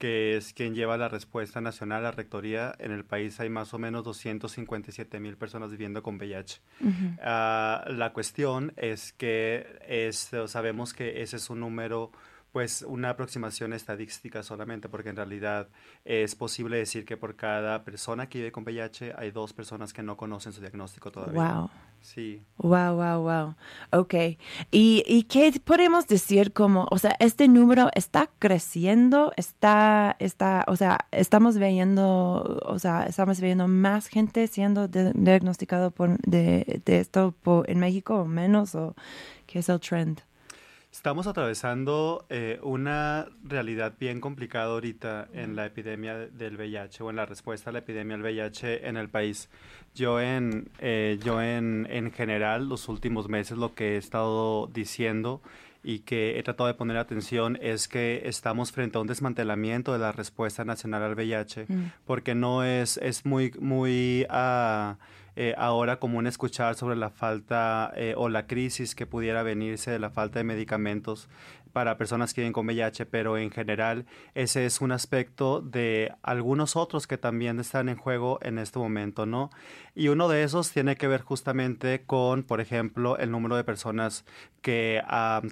que 0.00 0.38
es 0.38 0.54
quien 0.54 0.74
lleva 0.74 0.96
la 0.96 1.10
respuesta 1.10 1.60
nacional, 1.60 2.04
la 2.04 2.10
rectoría, 2.10 2.74
en 2.78 2.90
el 2.90 3.04
país 3.04 3.38
hay 3.38 3.50
más 3.50 3.74
o 3.74 3.78
menos 3.78 4.02
257 4.02 5.20
mil 5.20 5.36
personas 5.36 5.70
viviendo 5.70 6.02
con 6.02 6.16
VIH. 6.16 6.62
Ah, 7.22 7.84
la 7.86 8.14
cuestión 8.14 8.72
es 8.78 9.12
que 9.12 9.78
es, 9.86 10.30
sabemos 10.46 10.94
que 10.94 11.20
ese 11.20 11.36
es 11.36 11.50
un 11.50 11.60
número 11.60 12.12
pues 12.50 12.82
una 12.82 13.10
aproximación 13.10 13.74
estadística 13.74 14.42
solamente, 14.42 14.88
porque 14.88 15.10
en 15.10 15.16
realidad 15.16 15.68
es 16.04 16.34
posible 16.34 16.78
decir 16.78 17.04
que 17.04 17.18
por 17.18 17.36
cada 17.36 17.84
persona 17.84 18.28
que 18.28 18.38
vive 18.38 18.52
con 18.52 18.64
VIH 18.64 19.14
hay 19.16 19.30
dos 19.30 19.52
personas 19.52 19.92
que 19.92 20.02
no 20.02 20.16
conocen 20.16 20.52
su 20.52 20.62
diagnóstico 20.62 21.12
todavía. 21.12 21.52
Wow. 21.52 21.70
Sí. 22.00 22.42
Wow, 22.56 22.96
wow, 22.96 23.22
wow. 23.22 23.54
Ok. 23.92 24.14
¿Y, 24.70 25.02
¿Y 25.06 25.24
qué 25.24 25.52
podemos 25.62 26.06
decir 26.06 26.52
como, 26.52 26.86
o 26.90 26.98
sea, 26.98 27.14
este 27.20 27.46
número 27.46 27.90
está 27.94 28.30
creciendo, 28.38 29.32
está, 29.36 30.16
está, 30.18 30.64
o 30.66 30.76
sea, 30.76 31.06
estamos 31.12 31.58
viendo, 31.58 32.60
o 32.66 32.78
sea, 32.78 33.04
estamos 33.04 33.40
viendo 33.40 33.68
más 33.68 34.08
gente 34.08 34.46
siendo 34.46 34.88
diagnosticado 34.88 35.90
por, 35.90 36.18
de, 36.22 36.82
de 36.84 37.00
esto 37.00 37.34
en 37.66 37.78
México 37.78 38.16
o 38.20 38.24
menos, 38.24 38.74
o 38.74 38.94
qué 39.46 39.60
es 39.60 39.68
el 39.68 39.80
trend? 39.80 40.22
Estamos 40.92 41.28
atravesando 41.28 42.26
eh, 42.30 42.58
una 42.64 43.28
realidad 43.44 43.94
bien 43.98 44.20
complicada 44.20 44.72
ahorita 44.72 45.28
en 45.32 45.54
la 45.54 45.66
epidemia 45.66 46.16
del 46.16 46.56
VIH 46.56 47.04
o 47.04 47.10
en 47.10 47.16
la 47.16 47.26
respuesta 47.26 47.70
a 47.70 47.72
la 47.72 47.78
epidemia 47.78 48.16
del 48.16 48.24
VIH 48.24 48.88
en 48.88 48.96
el 48.96 49.08
país. 49.08 49.48
Yo 49.94 50.20
en, 50.20 50.68
eh, 50.80 51.20
yo 51.22 51.40
en, 51.40 51.86
en 51.90 52.10
general, 52.10 52.68
los 52.68 52.88
últimos 52.88 53.28
meses 53.28 53.56
lo 53.56 53.72
que 53.74 53.94
he 53.94 53.96
estado 53.98 54.66
diciendo 54.66 55.40
y 55.84 56.00
que 56.00 56.38
he 56.38 56.42
tratado 56.42 56.66
de 56.66 56.74
poner 56.74 56.96
atención 56.96 57.56
es 57.62 57.86
que 57.86 58.22
estamos 58.24 58.72
frente 58.72 58.98
a 58.98 59.00
un 59.00 59.06
desmantelamiento 59.06 59.92
de 59.92 60.00
la 60.00 60.10
respuesta 60.10 60.64
nacional 60.64 61.04
al 61.04 61.14
VIH, 61.14 61.66
mm. 61.68 61.92
porque 62.04 62.34
no 62.34 62.64
es, 62.64 62.96
es 62.96 63.24
muy, 63.24 63.52
muy... 63.60 64.26
Uh, 64.28 64.96
eh, 65.36 65.54
ahora 65.56 65.98
común 65.98 66.26
escuchar 66.26 66.74
sobre 66.74 66.96
la 66.96 67.10
falta 67.10 67.92
eh, 67.96 68.14
o 68.16 68.28
la 68.28 68.46
crisis 68.46 68.94
que 68.94 69.06
pudiera 69.06 69.42
venirse 69.42 69.90
de 69.90 69.98
la 69.98 70.10
falta 70.10 70.38
de 70.38 70.44
medicamentos 70.44 71.28
para 71.72 71.96
personas 71.96 72.34
que 72.34 72.40
viven 72.40 72.52
con 72.52 72.66
VIH, 72.66 73.06
pero 73.06 73.38
en 73.38 73.50
general 73.50 74.06
ese 74.34 74.66
es 74.66 74.80
un 74.80 74.92
aspecto 74.92 75.60
de 75.60 76.12
algunos 76.22 76.76
otros 76.76 77.06
que 77.06 77.18
también 77.18 77.60
están 77.60 77.88
en 77.88 77.96
juego 77.96 78.38
en 78.42 78.58
este 78.58 78.78
momento, 78.78 79.26
¿no? 79.26 79.50
Y 79.94 80.08
uno 80.08 80.28
de 80.28 80.42
esos 80.42 80.72
tiene 80.72 80.96
que 80.96 81.08
ver 81.08 81.22
justamente 81.22 82.02
con, 82.04 82.42
por 82.42 82.60
ejemplo, 82.60 83.18
el 83.18 83.30
número 83.30 83.56
de 83.56 83.64
personas 83.64 84.24
que, 84.62 85.02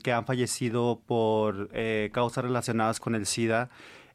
que 0.02 0.12
han 0.12 0.26
fallecido 0.26 1.00
por 1.06 1.70
eh, 1.72 2.10
causas 2.12 2.44
relacionadas 2.44 3.00
con 3.00 3.14
el 3.14 3.26
SIDA 3.26 3.70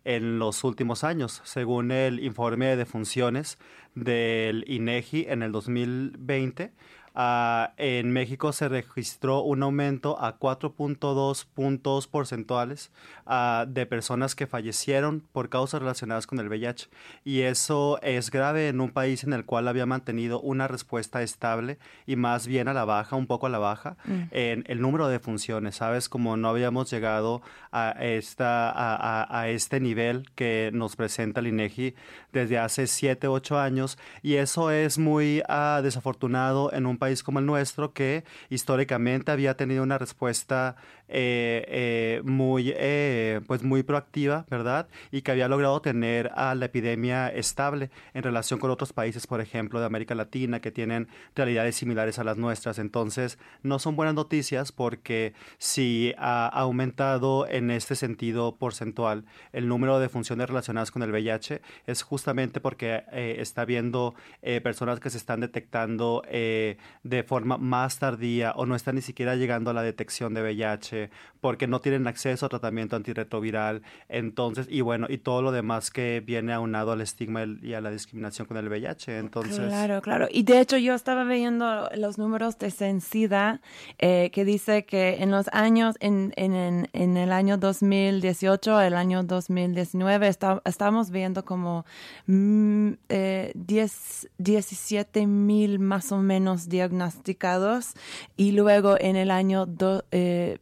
en 0.06 0.40
los 0.40 0.64
últimos 0.64 1.04
años. 1.04 1.42
Según 1.44 1.92
el 1.92 2.24
informe 2.24 2.68
de 2.68 2.78
defunciones 2.78 3.58
del 3.96 4.64
INEGI 4.68 5.26
en 5.30 5.44
el 5.44 5.52
2020, 5.52 6.74
Ah, 7.16 7.74
en 7.78 8.12
México 8.12 8.52
se 8.54 8.68
registró 8.68 9.42
un 9.42 9.62
aumento 9.62 10.20
a 10.20 10.40
4.2 10.40 11.46
puntos 11.54 12.08
porcentuales 12.08 12.92
uh, 13.28 13.68
de 13.68 13.86
personas 13.86 14.34
que 14.34 14.48
fallecieron 14.48 15.22
por 15.32 15.50
causas 15.50 15.82
relacionadas 15.82 16.26
con 16.26 16.40
el 16.40 16.48
VIH. 16.48 16.90
Y 17.24 17.42
eso 17.42 18.00
es 18.02 18.32
grave 18.32 18.68
en 18.68 18.82
un 18.82 18.90
país 18.90 19.24
en 19.24 19.34
el 19.34 19.46
cual 19.46 19.68
había 19.68 19.86
mantenido 19.86 20.42
una 20.42 20.68
respuesta 20.68 21.22
estable 21.22 21.78
y 22.08 22.16
más 22.16 22.48
bien 22.48 22.68
a 22.68 22.74
la 22.74 22.86
baja, 22.86 23.16
un 23.16 23.28
poco 23.28 23.46
a 23.46 23.50
la 23.50 23.60
baja, 23.60 23.96
mm. 24.06 24.22
en 24.32 24.64
el 24.68 24.82
número 24.82 25.08
de 25.08 25.20
funciones. 25.20 25.76
¿Sabes? 25.76 26.10
Como 26.10 26.36
no 26.36 26.50
habíamos 26.50 26.90
llegado 26.90 27.44
a, 27.72 27.92
esta, 27.92 28.72
a, 28.72 29.40
a 29.40 29.50
este 29.50 29.80
nivel 29.80 30.32
que 30.34 30.72
nos 30.74 30.96
presenta 30.96 31.42
el 31.42 31.48
INEGI 31.48 31.94
desde 32.32 32.58
hace 32.58 32.88
7, 32.88 33.28
8 33.28 33.60
años. 33.60 34.00
Y 34.24 34.36
eso 34.36 34.72
es 34.72 34.98
muy 34.98 35.44
uh, 35.48 35.82
desafortunado 35.84 36.74
en 36.74 36.88
un 36.88 36.98
país 37.04 37.22
como 37.22 37.40
el 37.40 37.46
nuestro 37.46 37.92
que 37.92 38.24
históricamente 38.50 39.32
había 39.32 39.58
tenido 39.58 39.84
una 39.84 39.98
respuesta 39.98 40.78
eh, 41.16 41.64
eh, 41.68 42.22
muy, 42.24 42.74
eh, 42.76 43.40
pues 43.46 43.62
muy 43.62 43.84
proactiva, 43.84 44.48
¿verdad? 44.50 44.88
Y 45.12 45.22
que 45.22 45.30
había 45.30 45.48
logrado 45.48 45.80
tener 45.80 46.32
a 46.34 46.56
la 46.56 46.66
epidemia 46.66 47.28
estable 47.28 47.92
en 48.16 48.24
relación 48.24 48.60
con 48.60 48.72
otros 48.72 48.94
países, 48.94 49.28
por 49.28 49.40
ejemplo, 49.40 49.80
de 49.80 49.86
América 49.86 50.16
Latina, 50.16 50.60
que 50.60 50.72
tienen 50.72 51.08
realidades 51.36 51.76
similares 51.76 52.18
a 52.18 52.24
las 52.24 52.38
nuestras. 52.38 52.80
Entonces, 52.80 53.38
no 53.62 53.78
son 53.78 53.96
buenas 53.96 54.16
noticias 54.16 54.72
porque 54.72 55.36
si 55.60 56.16
ha 56.18 56.48
aumentado 56.48 57.48
en 57.48 57.70
este 57.70 57.94
sentido 57.94 58.56
porcentual 58.56 59.24
el 59.52 59.68
número 59.68 60.00
de 60.00 60.10
funciones 60.10 60.48
relacionadas 60.48 60.90
con 60.90 61.04
el 61.04 61.12
VIH, 61.12 61.62
es 61.86 62.02
justamente 62.02 62.60
porque 62.60 63.04
está 63.12 63.62
habiendo 63.62 64.16
personas 64.64 65.00
que 65.00 65.12
se 65.12 65.18
están 65.18 65.42
detectando 65.42 66.24
de 66.32 67.24
forma 67.28 67.60
más 67.60 68.00
tardía 68.00 68.54
o 68.54 68.66
no 68.66 68.76
están 68.76 68.96
ni 68.96 69.02
siquiera 69.02 69.36
llegando 69.36 69.70
a 69.70 69.74
la 69.76 69.84
detección 69.84 70.34
de 70.34 70.42
VIH 70.42 71.03
porque 71.42 71.68
no 71.68 71.82
tienen 71.82 72.08
acceso 72.08 72.46
a 72.46 72.50
tratamiento 72.50 72.96
antirretroviral, 72.96 73.82
entonces, 74.10 74.68
y 74.70 74.82
bueno, 74.82 75.08
y 75.10 75.18
todo 75.18 75.42
lo 75.42 75.52
demás 75.52 75.92
que 75.92 76.22
viene 76.26 76.54
aunado 76.54 76.92
al 76.92 77.02
estigma 77.02 77.44
y 77.62 77.74
a 77.74 77.82
la 77.82 77.92
discriminación 77.92 78.48
con 78.48 78.58
el 78.58 78.68
VIH, 78.68 79.18
entonces... 79.18 79.68
Claro, 79.68 80.02
claro, 80.02 80.28
y 80.32 80.44
de 80.44 80.60
hecho 80.60 80.78
yo 80.78 80.94
estaba 80.94 81.24
viendo 81.24 81.90
los 81.96 82.18
números 82.18 82.58
de 82.60 82.72
Sensida, 82.72 83.62
eh, 84.00 84.30
que 84.34 84.46
dice 84.46 84.86
que 84.86 85.18
en 85.22 85.32
los 85.32 85.48
años, 85.52 85.96
en, 86.00 86.34
en, 86.36 86.90
en, 86.94 87.18
el 87.18 87.32
año 87.32 87.58
2018, 87.58 88.82
el 88.82 88.94
año 88.96 89.24
2019, 89.24 90.28
está, 90.28 90.62
estamos 90.66 91.12
viendo 91.12 91.46
como 91.46 91.86
mm, 92.28 92.92
eh, 93.10 93.52
10, 93.56 94.30
17 94.38 95.28
mil 95.28 95.80
más 95.80 96.12
o 96.12 96.18
menos 96.20 96.70
diagnosticados, 96.70 97.94
y 98.38 98.52
luego 98.52 98.98
en 99.00 99.16
el 99.16 99.32
año 99.32 99.66
do, 99.66 100.06
eh, 100.12 100.60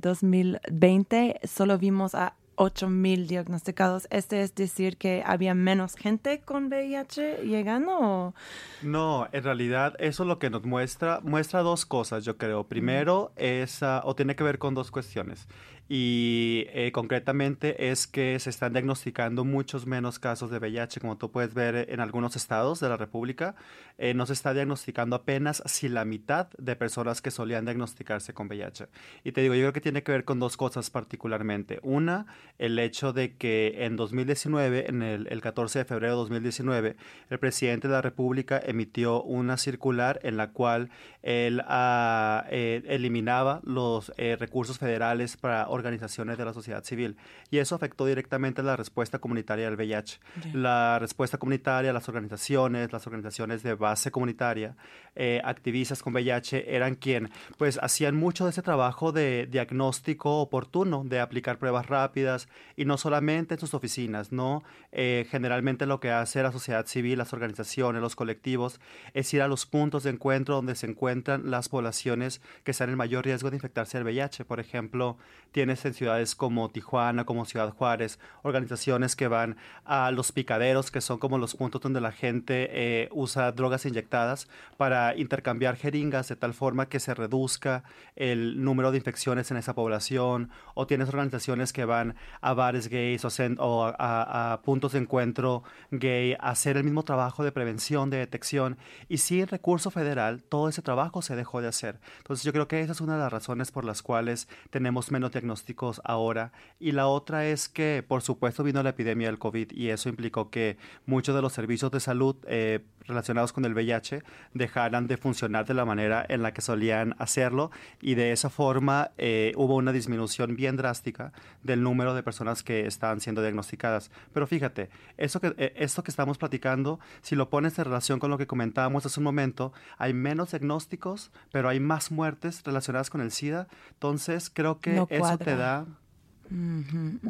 2020 0.00 1.16
eh, 1.16 1.40
solo 1.46 1.78
vimos 1.78 2.14
a 2.14 2.34
8.000 2.56 3.26
diagnosticados. 3.26 4.08
¿Este 4.10 4.42
es 4.42 4.54
decir 4.54 4.96
que 4.96 5.22
había 5.24 5.54
menos 5.54 5.94
gente 5.94 6.40
con 6.40 6.66
VIH 6.66 7.44
llegando? 7.44 8.34
No, 8.82 9.28
en 9.32 9.44
realidad 9.44 9.94
eso 9.98 10.22
es 10.22 10.26
lo 10.26 10.38
que 10.38 10.50
nos 10.50 10.64
muestra, 10.64 11.20
muestra 11.22 11.60
dos 11.60 11.86
cosas, 11.86 12.24
yo 12.24 12.36
creo. 12.36 12.64
Primero 12.64 13.32
es, 13.36 13.82
ah, 13.82 14.00
o 14.04 14.14
tiene 14.14 14.36
que 14.36 14.44
ver 14.44 14.58
con 14.58 14.74
dos 14.74 14.90
cuestiones 14.90 15.46
y 15.88 16.66
eh, 16.70 16.90
concretamente 16.92 17.90
es 17.90 18.08
que 18.08 18.40
se 18.40 18.50
están 18.50 18.72
diagnosticando 18.72 19.44
muchos 19.44 19.86
menos 19.86 20.18
casos 20.18 20.50
de 20.50 20.58
VIH, 20.58 21.00
como 21.00 21.16
tú 21.16 21.30
puedes 21.30 21.54
ver 21.54 21.86
en 21.90 22.00
algunos 22.00 22.34
estados 22.34 22.80
de 22.80 22.88
la 22.88 22.96
República, 22.96 23.54
eh, 23.98 24.12
no 24.12 24.26
se 24.26 24.32
está 24.32 24.52
diagnosticando 24.52 25.14
apenas 25.14 25.62
si 25.66 25.88
la 25.88 26.04
mitad 26.04 26.48
de 26.58 26.74
personas 26.74 27.22
que 27.22 27.30
solían 27.30 27.64
diagnosticarse 27.66 28.34
con 28.34 28.48
VIH. 28.48 28.88
Y 29.22 29.30
te 29.30 29.42
digo, 29.42 29.54
yo 29.54 29.60
creo 29.62 29.72
que 29.72 29.80
tiene 29.80 30.02
que 30.02 30.10
ver 30.10 30.24
con 30.24 30.40
dos 30.40 30.56
cosas 30.56 30.90
particularmente. 30.90 31.78
Una, 31.82 32.26
el 32.58 32.78
hecho 32.80 33.12
de 33.12 33.36
que 33.36 33.84
en 33.84 33.94
2019, 33.94 34.88
en 34.88 35.02
el, 35.02 35.28
el 35.30 35.40
14 35.40 35.78
de 35.78 35.84
febrero 35.84 36.14
de 36.14 36.18
2019, 36.18 36.96
el 37.30 37.38
presidente 37.38 37.86
de 37.86 37.94
la 37.94 38.02
República 38.02 38.60
emitió 38.64 39.22
una 39.22 39.56
circular 39.56 40.18
en 40.24 40.36
la 40.36 40.50
cual 40.50 40.90
él 41.22 41.62
ah, 41.66 42.44
eh, 42.50 42.82
eliminaba 42.88 43.60
los 43.64 44.12
recursos 44.16 44.78
federales 44.78 45.36
para 45.36 45.68
organizaciones 45.76 46.36
de 46.36 46.44
la 46.44 46.52
sociedad 46.52 46.82
civil. 46.82 47.16
Y 47.50 47.58
eso 47.58 47.74
afectó 47.74 48.06
directamente 48.06 48.62
la 48.62 48.76
respuesta 48.76 49.18
comunitaria 49.18 49.66
del 49.66 49.76
VIH. 49.76 50.18
La 50.52 50.98
respuesta 50.98 51.38
comunitaria, 51.38 51.92
las 51.92 52.08
organizaciones, 52.08 52.92
las 52.92 53.06
organizaciones 53.06 53.62
de 53.62 53.74
base 53.74 54.10
comunitaria, 54.10 54.76
eh, 55.16 55.40
activistas 55.44 56.02
con 56.02 56.14
VIH, 56.14 56.74
eran 56.74 56.94
quien 56.94 57.30
pues 57.58 57.78
hacían 57.82 58.16
mucho 58.16 58.44
de 58.44 58.50
ese 58.50 58.62
trabajo 58.62 59.12
de 59.12 59.46
diagnóstico 59.50 60.40
oportuno, 60.40 61.04
de 61.04 61.20
aplicar 61.20 61.58
pruebas 61.58 61.86
rápidas 61.86 62.48
y 62.76 62.84
no 62.84 62.96
solamente 62.96 63.54
en 63.54 63.60
sus 63.60 63.74
oficinas, 63.74 64.32
¿no? 64.32 64.62
Eh, 64.92 65.26
generalmente 65.30 65.86
lo 65.86 66.00
que 66.00 66.10
hace 66.10 66.42
la 66.42 66.52
sociedad 66.52 66.86
civil, 66.86 67.18
las 67.18 67.32
organizaciones, 67.32 68.00
los 68.00 68.16
colectivos, 68.16 68.80
es 69.12 69.32
ir 69.34 69.42
a 69.42 69.48
los 69.48 69.66
puntos 69.66 70.04
de 70.04 70.10
encuentro 70.10 70.54
donde 70.54 70.74
se 70.74 70.86
encuentran 70.86 71.50
las 71.50 71.68
poblaciones 71.68 72.40
que 72.64 72.70
están 72.70 72.88
en 72.88 72.96
mayor 72.96 73.24
riesgo 73.24 73.50
de 73.50 73.56
infectarse 73.56 73.98
del 73.98 74.04
VIH. 74.04 74.44
Por 74.44 74.60
ejemplo, 74.60 75.18
tiene 75.52 75.66
tienes 75.66 75.84
en 75.84 75.94
ciudades 75.94 76.36
como 76.36 76.68
Tijuana, 76.68 77.24
como 77.24 77.44
Ciudad 77.44 77.74
Juárez, 77.74 78.20
organizaciones 78.42 79.16
que 79.16 79.26
van 79.26 79.56
a 79.84 80.12
los 80.12 80.30
picaderos, 80.30 80.92
que 80.92 81.00
son 81.00 81.18
como 81.18 81.38
los 81.38 81.56
puntos 81.56 81.80
donde 81.80 82.00
la 82.00 82.12
gente 82.12 82.68
eh, 82.70 83.08
usa 83.10 83.50
drogas 83.50 83.84
inyectadas 83.84 84.48
para 84.76 85.05
intercambiar 85.14 85.76
jeringas 85.76 86.28
de 86.28 86.36
tal 86.36 86.54
forma 86.54 86.88
que 86.88 87.00
se 87.00 87.14
reduzca 87.14 87.84
el 88.16 88.62
número 88.64 88.90
de 88.90 88.98
infecciones 88.98 89.50
en 89.50 89.56
esa 89.56 89.74
población, 89.74 90.50
o 90.74 90.86
tienes 90.86 91.08
organizaciones 91.08 91.72
que 91.72 91.84
van 91.84 92.16
a 92.40 92.54
bares 92.54 92.88
gays 92.88 93.24
o, 93.58 93.94
a, 93.98 94.60
puntos 94.64 94.92
de 94.92 94.98
encuentro 94.98 95.62
gay 95.90 96.34
a 96.34 96.50
hacer 96.50 96.76
el 96.76 96.84
mismo 96.84 97.02
trabajo 97.04 97.44
de 97.44 97.52
prevención, 97.52 98.10
de 98.10 98.18
detección, 98.18 98.78
y 99.08 99.18
sin 99.18 99.46
recurso 99.46 99.90
federal, 99.90 100.42
todo 100.42 100.68
ese 100.68 100.82
trabajo 100.82 101.22
se 101.22 101.36
dejó 101.36 101.60
de 101.60 101.68
hacer. 101.68 102.00
Entonces 102.18 102.44
yo 102.44 102.52
creo 102.52 102.68
que 102.68 102.80
esa 102.80 102.92
es 102.92 103.00
una 103.00 103.14
de 103.14 103.20
las 103.20 103.32
razones 103.32 103.70
por 103.70 103.84
las 103.84 104.02
cuales 104.02 104.48
tenemos 104.70 105.10
menos 105.10 105.32
diagnósticos 105.32 106.00
ahora. 106.04 106.52
Y 106.78 106.92
la 106.92 107.06
otra 107.06 107.46
es 107.46 107.68
que, 107.68 108.04
por 108.06 108.22
supuesto, 108.22 108.64
vino 108.64 108.82
la 108.82 108.90
epidemia 108.90 109.28
del 109.28 109.38
COVID 109.38 109.72
y 109.72 109.90
eso 109.90 110.08
implicó 110.08 110.50
que 110.50 110.76
muchos 111.04 111.34
de 111.34 111.42
los 111.42 111.52
servicios 111.52 111.90
de 111.90 112.00
salud 112.00 112.36
eh, 112.46 112.84
relacionados 113.06 113.52
con 113.52 113.64
el 113.64 113.74
VIH 113.74 114.22
dejaran 114.54 115.06
de 115.06 115.16
funcionar 115.16 115.66
de 115.66 115.74
la 115.74 115.84
manera 115.84 116.24
en 116.28 116.42
la 116.42 116.52
que 116.52 116.60
solían 116.60 117.14
hacerlo 117.18 117.70
y 118.00 118.14
de 118.14 118.32
esa 118.32 118.50
forma 118.50 119.10
eh, 119.18 119.52
hubo 119.56 119.76
una 119.76 119.92
disminución 119.92 120.56
bien 120.56 120.76
drástica 120.76 121.32
del 121.62 121.82
número 121.82 122.14
de 122.14 122.22
personas 122.22 122.62
que 122.62 122.86
estaban 122.86 123.20
siendo 123.20 123.42
diagnosticadas. 123.42 124.10
Pero 124.32 124.46
fíjate, 124.46 124.90
eso 125.16 125.40
que, 125.40 125.54
eh, 125.58 125.72
esto 125.76 126.02
que 126.02 126.10
estamos 126.10 126.38
platicando, 126.38 127.00
si 127.22 127.36
lo 127.36 127.50
pones 127.50 127.78
en 127.78 127.84
relación 127.84 128.18
con 128.18 128.30
lo 128.30 128.38
que 128.38 128.46
comentábamos 128.46 129.06
hace 129.06 129.20
un 129.20 129.24
momento, 129.24 129.72
hay 129.98 130.12
menos 130.12 130.50
diagnósticos, 130.50 131.30
pero 131.52 131.68
hay 131.68 131.80
más 131.80 132.10
muertes 132.10 132.62
relacionadas 132.64 133.10
con 133.10 133.20
el 133.20 133.30
SIDA. 133.30 133.68
Entonces 133.90 134.50
creo 134.52 134.80
que 134.80 135.04
eso 135.10 135.38
te 135.38 135.56
da 135.56 135.86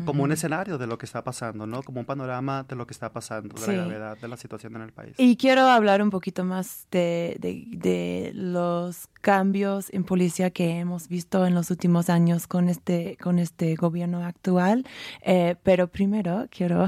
como 0.04 0.22
un 0.22 0.32
escenario 0.32 0.78
de 0.78 0.86
lo 0.86 0.98
que 0.98 1.06
está 1.06 1.24
pasando, 1.24 1.66
¿no? 1.66 1.82
Como 1.82 2.00
un 2.00 2.06
panorama 2.06 2.64
de 2.68 2.76
lo 2.76 2.86
que 2.86 2.92
está 2.92 3.12
pasando, 3.12 3.54
de 3.60 3.66
la 3.66 3.84
gravedad 3.84 4.18
de 4.18 4.28
la 4.28 4.36
situación 4.36 4.76
en 4.76 4.82
el 4.82 4.92
país. 4.92 5.14
Y 5.18 5.36
quiero 5.36 5.62
hablar 5.62 6.02
un 6.02 6.10
poquito 6.10 6.44
más 6.44 6.86
de, 6.90 7.36
de, 7.40 8.32
los 8.34 9.08
cambios 9.20 9.92
en 9.92 10.04
policía 10.04 10.50
que 10.50 10.78
hemos 10.78 11.08
visto 11.08 11.46
en 11.46 11.54
los 11.54 11.70
últimos 11.70 12.10
años 12.10 12.46
con 12.46 12.68
este, 12.68 13.16
con 13.20 13.38
este 13.38 13.74
gobierno 13.74 14.24
actual. 14.24 14.86
Eh, 15.22 15.56
pero 15.62 15.88
primero 15.88 16.46
quiero 16.50 16.86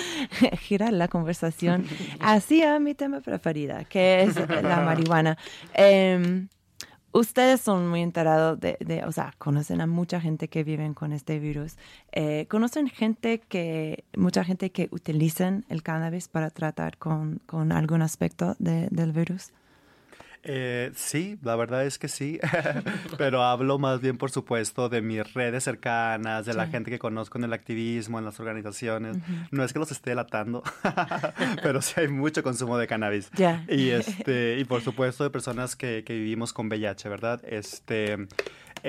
girar 0.60 0.92
la 0.92 1.08
conversación 1.08 1.84
hacia 2.20 2.78
mi 2.78 2.94
tema 2.94 3.20
preferida, 3.20 3.84
que 3.84 4.22
es 4.22 4.36
la 4.36 4.80
marihuana. 4.80 5.38
Eh, 5.74 6.48
ustedes 7.12 7.60
son 7.60 7.88
muy 7.88 8.02
enterados 8.02 8.58
de, 8.60 9.02
o 9.06 9.12
sea, 9.12 9.34
conocen 9.38 9.80
a 9.80 9.86
mucha 9.86 10.20
gente 10.20 10.48
que 10.48 10.64
viven 10.64 10.94
con 10.94 11.12
este 11.12 11.38
virus. 11.38 11.76
Eh, 12.12 12.46
¿Conocen 12.48 12.88
gente 12.88 13.40
que, 13.40 14.04
mucha 14.16 14.44
gente 14.44 14.70
que 14.70 14.88
utilizan 14.90 15.64
el 15.68 15.82
cannabis 15.82 16.28
para 16.28 16.50
tratar 16.50 16.98
con, 16.98 17.40
con 17.46 17.72
algún 17.72 18.02
aspecto 18.02 18.56
del 18.58 19.12
virus? 19.12 19.52
Eh, 20.42 20.92
sí, 20.94 21.38
la 21.42 21.56
verdad 21.56 21.84
es 21.84 21.98
que 21.98 22.08
sí, 22.08 22.38
pero 23.18 23.42
hablo 23.42 23.78
más 23.78 24.00
bien, 24.00 24.16
por 24.16 24.30
supuesto, 24.30 24.88
de 24.88 25.02
mis 25.02 25.32
redes 25.34 25.64
cercanas, 25.64 26.46
de 26.46 26.54
la 26.54 26.66
gente 26.68 26.90
que 26.90 26.98
conozco 26.98 27.38
en 27.38 27.44
el 27.44 27.52
activismo, 27.52 28.18
en 28.18 28.24
las 28.24 28.38
organizaciones. 28.40 29.16
No 29.50 29.64
es 29.64 29.72
que 29.72 29.78
los 29.78 29.90
esté 29.90 30.10
delatando, 30.10 30.62
pero 31.62 31.82
sí 31.82 31.94
hay 31.96 32.08
mucho 32.08 32.42
consumo 32.42 32.78
de 32.78 32.86
cannabis. 32.86 33.30
Y, 33.68 33.88
este, 33.90 34.58
y 34.58 34.64
por 34.64 34.80
supuesto 34.82 35.24
de 35.24 35.30
personas 35.30 35.76
que, 35.76 36.04
que 36.04 36.14
vivimos 36.14 36.52
con 36.52 36.68
VIH, 36.68 37.08
¿verdad? 37.08 37.40
Este, 37.44 38.28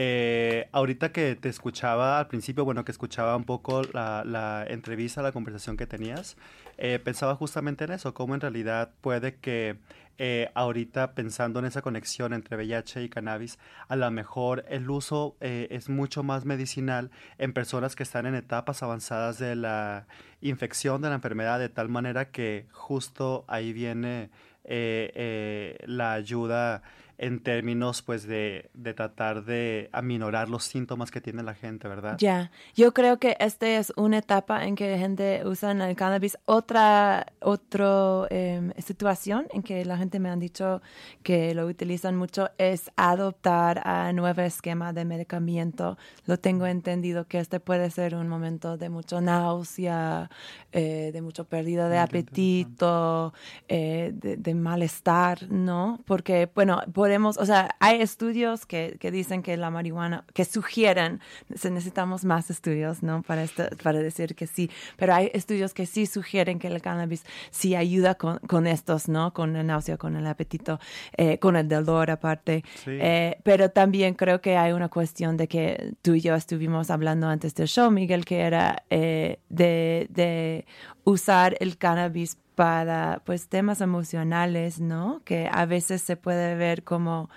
eh, 0.01 0.69
ahorita 0.71 1.11
que 1.11 1.35
te 1.35 1.49
escuchaba 1.49 2.19
al 2.19 2.27
principio, 2.27 2.63
bueno, 2.63 2.85
que 2.85 2.91
escuchaba 2.93 3.35
un 3.35 3.43
poco 3.43 3.81
la, 3.91 4.65
entrevista, 4.69 5.21
la 5.21 5.33
conversación 5.33 5.75
que 5.75 5.87
tenías, 5.87 6.37
eh, 6.77 6.99
pensaba 7.03 7.35
justamente 7.35 7.83
en 7.83 7.91
eso, 7.91 8.13
cómo 8.13 8.33
en 8.33 8.39
realidad 8.39 8.91
puede 9.01 9.35
que 9.35 9.75
eh, 10.17 10.51
ahorita 10.53 11.15
pensando 11.15 11.59
en 11.59 11.65
esa 11.65 11.81
conexión 11.81 12.31
entre 12.31 12.55
VIH 12.55 13.03
y 13.03 13.09
cannabis, 13.09 13.59
a 13.89 13.97
lo 13.97 14.09
mejor 14.09 14.63
el 14.69 14.89
uso 14.89 15.35
eh, 15.41 15.67
es 15.69 15.89
mucho 15.89 16.23
más 16.23 16.45
medicinal 16.45 17.11
en 17.37 17.51
personas 17.51 17.97
que 17.97 18.03
están 18.03 18.25
en 18.25 18.35
etapas 18.35 18.81
avanzadas 18.81 19.37
de 19.37 19.57
la 19.57 20.07
infección 20.39 21.01
de 21.01 21.09
la 21.09 21.15
enfermedad, 21.15 21.59
de 21.59 21.67
tal 21.67 21.89
manera 21.89 22.31
que 22.31 22.67
justo 22.71 23.43
ahí 23.49 23.73
viene 23.73 24.29
la 24.63 26.13
ayuda 26.13 26.83
en 27.19 27.41
términos 27.41 28.01
pues 28.01 28.25
de, 28.25 28.69
de, 28.73 28.93
tratar 28.93 29.43
de 29.43 29.89
aminorar 29.91 30.49
los 30.49 30.63
síntomas 30.63 31.11
que 31.11 31.19
tiene 31.19 31.43
la 31.43 31.53
gente, 31.53 31.87
¿verdad? 31.87 32.15
Ya, 32.17 32.51
yo 32.75 32.93
creo 32.93 33.19
que 33.19 33.35
esta 33.39 33.67
es 33.67 33.91
una 33.97 34.19
etapa 34.19 34.65
en 34.65 34.75
que 34.75 34.89
la 34.89 34.97
gente 34.97 35.41
usa 35.45 35.71
el 35.71 35.95
cannabis. 35.95 36.37
Otra 36.45 37.27
otra 37.41 38.27
em, 38.29 38.71
situación 38.77 39.47
en 39.51 39.63
que 39.63 39.83
la 39.85 39.97
gente 39.97 40.19
me 40.19 40.29
han 40.29 40.39
dicho 40.39 40.81
que 41.23 41.53
lo 41.53 41.65
utilizan 41.67 42.15
mucho 42.15 42.49
es 42.57 42.91
adoptar 42.95 43.85
a 43.85 44.11
nuevo 44.13 44.41
esquema 44.41 44.93
de 44.93 45.05
medicamento. 45.05 45.97
Lo 46.25 46.37
tengo 46.37 46.65
entendido 46.65 47.27
que 47.27 47.39
este 47.39 47.59
puede 47.59 47.91
ser 47.91 48.15
un 48.15 48.27
momento 48.27 48.77
de 48.77 48.89
mucha 48.89 49.19
náusea, 49.21 50.29
eh, 50.71 51.11
de 51.11 51.21
mucha 51.21 51.43
pérdida 51.43 51.89
de 51.89 51.97
apetito, 51.97 53.33
eh, 53.67 54.11
de, 54.13 54.37
de, 54.37 54.55
malestar, 54.55 55.49
¿no? 55.49 55.99
Porque, 56.05 56.49
bueno, 56.53 56.81
o 57.17 57.45
sea, 57.45 57.75
hay 57.79 58.01
estudios 58.01 58.65
que, 58.65 58.97
que, 58.99 59.11
dicen 59.11 59.41
que 59.41 59.57
la 59.57 59.69
marihuana, 59.69 60.25
que 60.33 60.45
sugieren, 60.45 61.19
necesitamos 61.49 62.25
más 62.25 62.49
estudios, 62.49 63.03
¿no? 63.03 63.21
Para, 63.23 63.45
para 63.83 63.99
decir 63.99 64.35
que 64.35 64.47
sí, 64.47 64.69
pero 64.97 65.13
hay 65.13 65.31
estudios 65.33 65.73
que 65.73 65.85
sí 65.85 66.05
sugieren 66.05 66.59
que 66.59 66.67
el 66.67 66.81
cannabis 66.81 67.23
sí 67.51 67.75
ayuda 67.75 68.15
con, 68.15 68.39
con 68.39 68.67
estos, 68.67 69.07
¿no? 69.07 69.33
Con 69.33 69.53
la 69.53 69.63
náusea, 69.63 69.97
con 69.97 70.15
el 70.15 70.27
apetito, 70.27 70.79
eh, 71.17 71.39
con 71.39 71.55
el 71.55 71.67
dolor 71.67 72.11
aparte. 72.11 72.63
Eh, 72.85 73.37
pero 73.43 73.69
también 73.69 74.13
creo 74.13 74.41
que 74.41 74.57
hay 74.57 74.71
una 74.71 74.89
cuestión 74.89 75.37
de 75.37 75.47
que 75.47 75.93
tú 76.01 76.15
y 76.15 76.21
yo 76.21 76.35
estuvimos 76.35 76.89
hablando 76.89 77.27
antes 77.27 77.55
del 77.55 77.67
show, 77.67 77.91
Miguel, 77.91 78.25
que 78.25 78.41
era 78.41 78.83
eh, 78.89 79.39
de, 79.49 80.07
de 80.09 80.65
usar 81.03 81.57
el 81.59 81.77
cannabis 81.77 82.37
para 82.59 83.21
pues 83.23 83.47
temas 83.47 83.79
emocionales, 83.79 84.81
¿no? 84.81 85.21
Que 85.23 85.49
a 85.49 85.65
veces 85.65 86.01
se 86.01 86.17
puede 86.17 86.55
ver 86.55 86.83
como 86.83 87.29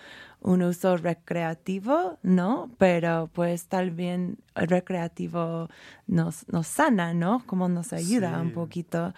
un 0.43 0.63
uso 0.63 0.97
recreativo, 0.97 2.19
¿no? 2.23 2.71
Pero 2.79 3.31
pues 3.33 3.67
tal 3.67 3.93
vez 3.93 4.37
el 4.55 4.69
recreativo 4.69 5.69
nos, 6.07 6.47
nos 6.49 6.67
sana, 6.67 7.15
¿no? 7.15 7.43
Como 7.47 7.69
nos 7.69 7.93
ayuda 7.93 8.41
un 8.41 8.53
poquito. 8.53 9.15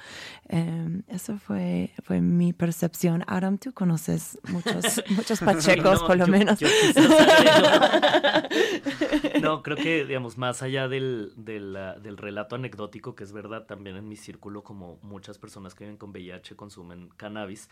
Em, 0.48 1.02
eso 1.08 1.38
fue, 1.38 1.92
fue 2.02 2.20
mi 2.20 2.52
percepción. 2.52 3.24
Adam, 3.26 3.58
tú 3.58 3.72
conoces 3.72 4.38
muchos, 4.48 5.02
muchos 5.16 5.40
pachecos, 5.40 6.02
por 6.02 6.18
lo 6.18 6.26
menos. 6.26 6.60
no, 9.40 9.62
creo 9.62 9.76
que, 9.76 10.04
digamos, 10.04 10.36
más 10.36 10.62
allá 10.62 10.88
del, 10.88 11.32
del, 11.36 11.78
del 12.02 12.18
relato 12.18 12.54
anecdótico, 12.54 13.14
que 13.14 13.24
es 13.24 13.32
verdad, 13.32 13.64
también 13.66 13.96
en 13.96 14.08
mi 14.08 14.16
círculo, 14.16 14.62
como 14.62 14.98
muchas 15.02 15.38
personas 15.38 15.74
que 15.74 15.84
viven 15.84 15.96
con 15.96 16.10
VIH 16.10 16.54
consumen 16.54 17.08
cannabis, 17.16 17.70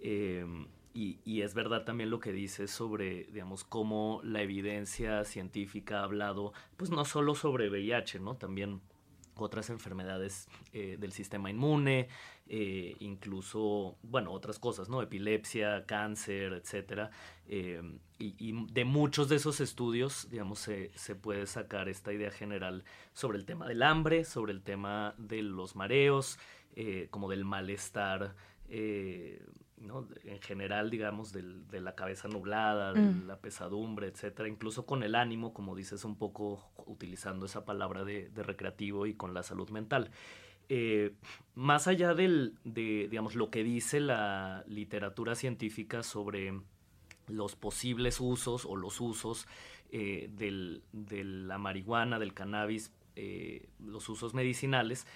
eh, 0.00 0.44
y, 0.98 1.42
es 1.42 1.54
verdad 1.54 1.84
también 1.84 2.10
lo 2.10 2.18
que 2.18 2.32
dices 2.32 2.72
sobre, 2.72 3.24
digamos, 3.26 3.62
cómo 3.62 4.20
la 4.24 4.42
evidencia 4.42 5.24
científica 5.24 6.00
ha 6.00 6.02
hablado, 6.02 6.52
pues 6.76 6.90
no 6.90 7.04
solo 7.04 7.36
sobre 7.36 7.70
VIH, 7.70 8.18
¿no? 8.18 8.36
También 8.36 8.80
otras 9.36 9.70
enfermedades 9.70 10.48
eh, 10.72 10.96
del 10.98 11.12
sistema 11.12 11.50
inmune, 11.50 12.08
eh, 12.48 12.96
incluso, 12.98 13.96
bueno, 14.02 14.32
otras 14.32 14.58
cosas, 14.58 14.88
¿no? 14.88 15.00
Epilepsia, 15.00 15.86
cáncer, 15.86 16.54
etcétera. 16.54 17.12
Eh, 17.46 17.80
y, 18.18 18.66
de 18.72 18.84
muchos 18.84 19.28
de 19.28 19.36
esos 19.36 19.60
estudios, 19.60 20.28
digamos, 20.30 20.58
se, 20.58 20.90
se, 20.96 21.14
puede 21.14 21.46
sacar 21.46 21.88
esta 21.88 22.12
idea 22.12 22.32
general 22.32 22.82
sobre 23.12 23.38
el 23.38 23.44
tema 23.44 23.68
del 23.68 23.84
hambre, 23.84 24.24
sobre 24.24 24.52
el 24.52 24.62
tema 24.62 25.14
de 25.16 25.42
los 25.42 25.76
mareos, 25.76 26.40
como 27.10 27.28
del 27.28 27.44
malestar 27.44 28.36
en 30.24 30.40
general, 30.40 30.90
digamos, 30.90 31.32
de 31.32 31.80
la 31.80 31.94
cabeza 31.94 32.28
nublada, 32.28 32.92
de 32.92 33.00
mm. 33.00 33.26
la 33.26 33.38
pesadumbre, 33.38 34.08
etcétera, 34.08 34.48
incluso 34.48 34.86
con 34.86 35.02
el 35.02 35.14
ánimo, 35.14 35.52
como 35.52 35.76
dices, 35.76 36.04
un 36.04 36.16
poco 36.16 36.70
utilizando 36.86 37.46
esa 37.46 37.64
palabra 37.64 38.04
de, 38.04 38.30
recreativo 38.34 39.06
y 39.06 39.14
con 39.14 39.34
la 39.34 39.42
salud 39.42 39.70
mental. 39.70 40.10
Eh, 40.68 41.14
más 41.54 41.88
allá 41.88 42.14
del, 42.14 42.54
de, 42.64 43.08
digamos, 43.08 43.34
lo 43.34 43.50
que 43.50 43.64
dice 43.64 44.00
la 44.00 44.64
literatura 44.66 45.34
científica 45.34 46.02
sobre 46.02 46.60
los 47.26 47.56
posibles 47.56 48.20
usos 48.20 48.66
o 48.66 48.76
los 48.76 49.00
usos 49.00 49.46
eh, 49.90 50.28
de 50.30 51.24
la 51.24 51.58
marihuana, 51.58 52.18
del 52.18 52.34
cannabis, 52.34 52.92
eh, 53.16 53.68
los 53.80 54.08
usos 54.08 54.32
medicinales, 54.34 55.06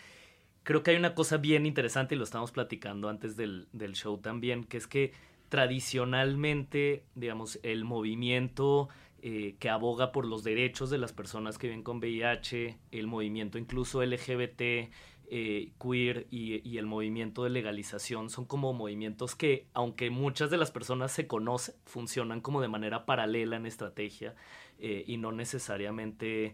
creo 0.62 0.82
que 0.82 0.92
hay 0.92 0.96
una 0.96 1.14
cosa 1.14 1.36
bien 1.36 1.66
interesante 1.66 2.14
y 2.14 2.18
lo 2.18 2.24
estamos 2.24 2.52
platicando 2.52 3.08
antes 3.08 3.36
del, 3.36 3.66
show 3.94 4.18
también, 4.18 4.64
que 4.64 4.76
es 4.76 4.86
que 4.86 5.12
tradicionalmente, 5.48 7.04
digamos, 7.14 7.58
el 7.62 7.84
movimiento 7.84 8.88
eh, 9.20 9.56
que 9.58 9.68
aboga 9.68 10.12
por 10.12 10.26
los 10.26 10.44
derechos 10.44 10.90
de 10.90 10.98
las 10.98 11.12
personas 11.12 11.58
que 11.58 11.68
viven 11.68 11.82
con 11.82 11.98
VIH, 11.98 12.78
el 12.90 13.06
movimiento 13.06 13.58
incluso 13.58 14.02
LGBT, 14.02 14.90
eh, 15.34 15.72
queer 15.80 16.26
y, 16.30 16.76
el 16.76 16.84
movimiento 16.84 17.44
de 17.44 17.48
legalización 17.48 18.28
son 18.28 18.44
como 18.44 18.74
movimientos 18.74 19.34
que, 19.34 19.66
aunque 19.72 20.10
muchas 20.10 20.50
de 20.50 20.58
las 20.58 20.70
personas 20.70 21.10
se 21.10 21.26
conocen, 21.26 21.74
funcionan 21.86 22.42
como 22.42 22.60
de 22.60 22.68
manera 22.68 23.06
paralela 23.06 23.56
en 23.56 23.64
estrategia 23.64 24.34
eh, 24.78 25.04
y 25.06 25.16
no 25.16 25.32
necesariamente, 25.32 26.52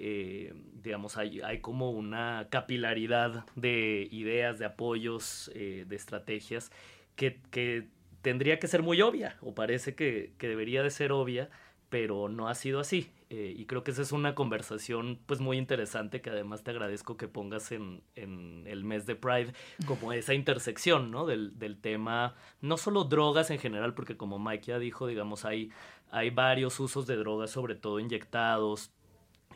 eh, 0.00 0.52
digamos, 0.82 1.16
hay, 1.16 1.40
hay, 1.42 1.60
como 1.60 1.90
una 1.90 2.48
capilaridad 2.50 3.44
de 3.54 4.08
ideas, 4.10 4.58
de 4.58 4.64
apoyos, 4.64 5.50
de 5.54 5.94
estrategias 5.94 6.72
que, 7.16 7.40
que, 7.50 7.88
tendría 8.22 8.58
que 8.58 8.66
ser 8.66 8.82
muy 8.82 9.00
obvia, 9.02 9.36
o 9.40 9.54
parece 9.54 9.94
que, 9.94 10.32
que 10.38 10.48
debería 10.48 10.82
de 10.82 10.90
ser 10.90 11.12
obvia, 11.12 11.50
pero 11.90 12.28
no 12.28 12.48
ha 12.48 12.54
sido 12.54 12.80
así. 12.80 13.10
Eh, 13.32 13.54
y 13.56 13.66
creo 13.66 13.84
que 13.84 13.92
esa 13.92 14.02
es 14.02 14.10
una 14.10 14.34
conversación 14.34 15.20
pues 15.26 15.38
muy 15.38 15.56
interesante 15.56 16.20
que 16.20 16.30
además 16.30 16.64
te 16.64 16.72
agradezco 16.72 17.16
que 17.16 17.28
pongas 17.28 17.70
en, 17.70 18.02
en 18.16 18.64
el 18.66 18.82
mes 18.82 19.06
de 19.06 19.14
Pride 19.14 19.52
como 19.86 20.12
esa 20.12 20.34
intersección, 20.34 21.12
¿no? 21.12 21.26
Del, 21.26 21.56
del, 21.56 21.80
tema, 21.80 22.34
no 22.60 22.76
solo 22.76 23.04
drogas 23.04 23.52
en 23.52 23.60
general, 23.60 23.94
porque 23.94 24.16
como 24.16 24.40
Mike 24.40 24.64
ya 24.66 24.78
dijo, 24.80 25.06
digamos, 25.06 25.44
hay, 25.44 25.70
hay 26.10 26.30
varios 26.30 26.80
usos 26.80 27.06
de 27.06 27.14
drogas, 27.14 27.52
sobre 27.52 27.76
todo 27.76 28.00
inyectados, 28.00 28.90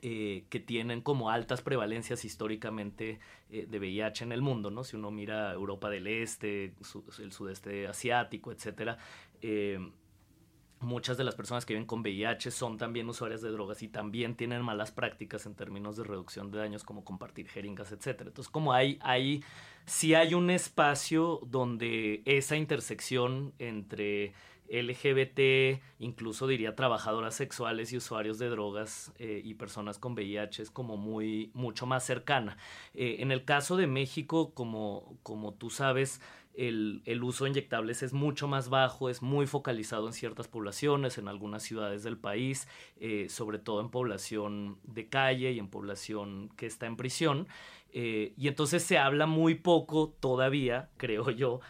eh, 0.03 0.45
que 0.51 0.61
tienen 0.61 1.01
como 1.01 1.31
altas 1.31 1.63
prevalencias 1.63 2.25
históricamente 2.25 3.21
eh, 3.51 3.67
de 3.69 3.79
VIH 3.79 4.25
en 4.25 4.33
el 4.33 4.43
mundo, 4.43 4.71
¿no? 4.71 4.85
Si 4.85 4.97
uno 4.97 5.11
mira 5.11 5.53
Europa 5.53 5.89
del 5.91 6.07
Este, 6.07 6.75
el 7.19 7.33
sudeste 7.33 7.87
asiático, 7.87 8.53
etcétera, 8.53 8.99
muchas 10.85 11.17
de 11.17 11.25
las 11.25 11.35
personas 11.35 11.65
que 11.67 11.75
viven 11.75 11.87
con 11.87 12.01
VIH 12.01 12.51
son 12.51 12.79
también 12.79 13.09
usuarias 13.09 13.41
de 13.41 13.51
drogas 13.51 13.83
y 13.83 13.89
también 13.89 14.37
tienen 14.37 14.63
malas 14.63 14.93
prácticas 14.93 15.47
en 15.47 15.55
términos 15.55 15.97
de 15.97 16.05
reducción 16.05 16.51
de 16.51 16.59
daños 16.59 16.85
como 16.85 17.05
compartir 17.05 17.49
jeringas, 17.49 17.91
etcétera. 17.91 18.29
Entonces, 18.29 18.51
como 18.51 18.73
hay, 18.73 18.99
hay, 19.03 19.43
si 19.87 20.15
hay 20.15 20.35
un 20.35 20.51
espacio 20.51 21.41
donde 21.47 22.23
esa 22.25 22.57
intersección 22.57 23.53
entre 23.59 24.35
LGBT, 24.69 25.83
incluso 25.99 26.47
diría 26.47 26.75
trabajadoras 26.75 27.35
sexuales 27.35 27.93
y 27.93 27.97
usuarios 27.97 28.39
de 28.39 28.49
drogas 28.49 29.13
eh, 29.19 29.41
y 29.45 29.55
personas 29.55 29.99
con 29.99 30.15
VIH 30.15 30.63
es 30.63 30.71
como 30.71 30.97
muy, 30.97 31.51
mucho 31.55 31.87
más 31.87 32.05
cercana. 32.05 32.57
Eh, 32.95 33.17
en 33.21 33.31
el 33.31 33.45
caso 33.45 33.77
de 33.77 33.87
México, 33.87 34.53
como, 34.55 35.19
como 35.23 35.55
tú 35.55 35.71
sabes, 35.71 36.21
el, 36.55 37.03
uso 37.23 37.45
de 37.45 37.51
inyectables 37.51 38.03
es 38.03 38.13
mucho 38.13 38.47
más 38.47 38.69
bajo, 38.69 39.11
es 39.11 39.23
muy 39.23 39.47
focalizado 39.47 40.07
en 40.07 40.13
ciertas 40.13 40.47
poblaciones, 40.47 41.19
en 41.19 41.27
algunas 41.27 41.65
ciudades 41.65 42.05
del 42.05 42.17
país, 42.17 42.69
eh, 42.97 43.27
sobre 43.29 43.59
todo 43.59 43.81
en 43.81 43.91
población 43.91 44.79
de 44.85 45.09
calle 45.09 45.51
y 45.53 45.59
en 45.59 45.69
población 45.69 46.51
que 46.57 46.67
está 46.67 46.87
en 46.87 46.97
prisión. 46.97 47.49
Y 47.93 48.49
entonces 48.49 48.83
se 48.83 48.99
habla 48.99 49.27
muy 49.27 49.55
poco 49.55 50.17
todavía, 50.19 50.91
creo 50.97 51.31
yo, 51.31 51.61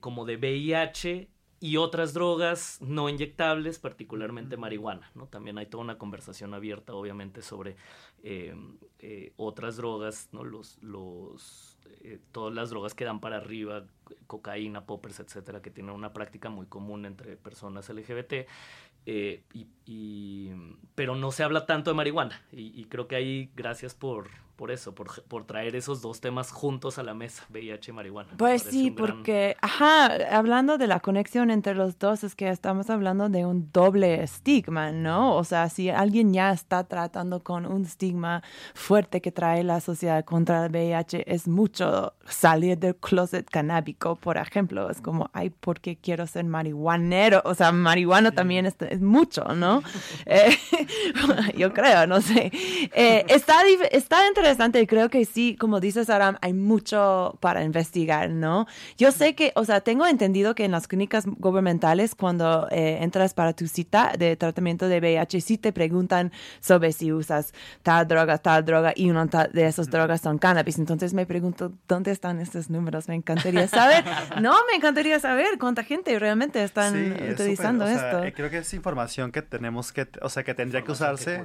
como 0.00 0.24
de 0.24 0.36
VIH 0.36 1.28
y 1.60 1.76
otras 1.76 2.12
drogas 2.12 2.78
no 2.80 3.08
inyectables, 3.08 3.78
particularmente 3.78 4.56
marihuana. 4.56 5.10
¿no? 5.14 5.26
También 5.26 5.58
hay 5.58 5.66
toda 5.66 5.84
una 5.84 5.98
conversación 5.98 6.54
abierta, 6.54 6.94
obviamente, 6.94 7.42
sobre 7.42 7.76
otras 9.36 9.76
drogas, 9.76 10.28
¿no? 10.32 10.44
los, 10.44 10.82
los 10.82 11.76
eh, 12.06 12.20
todas 12.30 12.54
las 12.54 12.70
drogas 12.70 12.94
que 12.94 13.04
dan 13.04 13.18
para 13.18 13.38
arriba, 13.38 13.84
cocaína, 14.28 14.86
poppers, 14.86 15.18
etcétera, 15.18 15.60
que 15.60 15.70
tienen 15.70 15.92
una 15.92 16.12
práctica 16.12 16.50
muy 16.50 16.66
común 16.66 17.04
entre 17.04 17.36
personas 17.36 17.88
LGBT. 17.88 18.46
Eh, 19.06 19.42
y, 19.84 20.50
pero 20.94 21.16
no 21.16 21.32
se 21.32 21.42
habla 21.42 21.66
tanto 21.66 21.90
de 21.90 21.94
marihuana. 21.96 22.40
Y, 22.52 22.84
creo 22.84 23.08
que 23.08 23.16
ahí, 23.16 23.50
gracias 23.56 23.94
por, 23.94 24.28
por 24.56 24.70
eso, 24.70 24.94
por, 24.94 25.22
por, 25.24 25.44
traer 25.44 25.76
esos 25.76 26.00
dos 26.00 26.20
temas 26.20 26.50
juntos 26.50 26.98
a 26.98 27.02
la 27.02 27.12
mesa, 27.12 27.44
VIH 27.50 27.90
y 27.90 27.94
marihuana. 27.94 28.30
Pues 28.38 28.62
sí, 28.62 28.90
porque, 28.90 29.54
ajá, 29.60 30.06
hablando 30.34 30.78
de 30.78 30.86
la 30.86 31.00
conexión 31.00 31.50
entre 31.50 31.74
los 31.74 31.98
dos, 31.98 32.24
es 32.24 32.34
que 32.34 32.48
estamos 32.48 32.88
hablando 32.88 33.28
de 33.28 33.44
un 33.44 33.70
doble 33.70 34.22
estigma, 34.22 34.92
¿no? 34.92 35.36
O 35.36 35.44
sea, 35.44 35.68
si 35.68 35.90
alguien 35.90 36.32
ya 36.32 36.52
está 36.52 36.84
tratando 36.84 37.42
con 37.42 37.66
un 37.66 37.82
estigma 37.82 38.42
fuerte 38.74 39.20
que 39.20 39.30
trae 39.30 39.62
la 39.62 39.80
sociedad 39.80 40.24
contra 40.24 40.64
el 40.64 40.70
VIH, 40.70 41.24
es 41.26 41.46
mucho 41.46 42.14
salir 42.26 42.78
del 42.78 42.96
closet 42.96 43.48
canábico, 43.50 44.16
por 44.16 44.38
ejemplo. 44.38 44.90
Es 44.90 45.02
como, 45.02 45.28
ay, 45.34 45.50
¿por 45.50 45.80
qué 45.80 45.96
quiero 45.96 46.26
ser 46.26 46.44
marihuanero? 46.44 47.42
O 47.44 47.54
sea, 47.54 47.72
marihuana 47.72 48.30
también 48.30 48.64
es, 48.64 48.76
es, 48.80 49.02
mucho, 49.02 49.44
¿no? 49.54 49.82
Eh, 50.26 50.56
yo 51.56 51.72
creo, 51.72 52.06
no 52.06 52.20
sé. 52.20 52.50
Eh, 52.94 53.24
está, 53.28 53.62
está 53.90 54.26
entre 54.26 54.45
interesante 54.46 54.86
creo 54.86 55.10
que 55.10 55.24
sí, 55.24 55.56
como 55.58 55.80
dices, 55.80 56.08
Aram, 56.08 56.36
hay 56.40 56.52
mucho 56.52 57.36
para 57.40 57.64
investigar, 57.64 58.30
¿no? 58.30 58.66
Yo 58.96 59.10
sé 59.10 59.34
que, 59.34 59.52
o 59.56 59.64
sea, 59.64 59.80
tengo 59.80 60.06
entendido 60.06 60.54
que 60.54 60.64
en 60.64 60.70
las 60.70 60.86
clínicas 60.86 61.26
gubernamentales, 61.26 62.14
cuando 62.14 62.68
eh, 62.70 62.98
entras 63.00 63.34
para 63.34 63.52
tu 63.52 63.66
cita 63.66 64.12
de 64.16 64.36
tratamiento 64.36 64.88
de 64.88 64.98
VIH, 65.00 65.40
sí 65.40 65.58
te 65.58 65.72
preguntan 65.72 66.32
sobre 66.60 66.92
si 66.92 67.12
usas 67.12 67.52
tal 67.82 68.06
droga, 68.06 68.38
tal 68.38 68.64
droga, 68.64 68.92
y 68.94 69.10
una 69.10 69.26
de 69.26 69.66
esas 69.66 69.90
drogas 69.90 70.20
son 70.20 70.38
cannabis. 70.38 70.78
Entonces 70.78 71.12
me 71.12 71.26
pregunto, 71.26 71.72
¿dónde 71.88 72.12
están 72.12 72.40
estos 72.40 72.70
números? 72.70 73.08
Me 73.08 73.14
encantaría 73.14 73.66
saber. 73.66 74.04
no, 74.40 74.54
me 74.70 74.76
encantaría 74.76 75.18
saber 75.18 75.58
cuánta 75.58 75.82
gente 75.82 76.16
realmente 76.18 76.62
están 76.62 76.94
utilizando 77.32 77.86
esto. 77.86 78.22
Eh, 78.22 78.32
creo 78.32 78.50
que 78.50 78.58
es 78.58 78.74
información 78.74 79.32
que 79.32 79.42
tenemos 79.42 79.92
que, 79.92 80.08
o 80.22 80.28
sea, 80.28 80.44
que 80.44 80.54
tendría 80.54 80.82
que 80.82 80.92
usarse. 80.92 81.42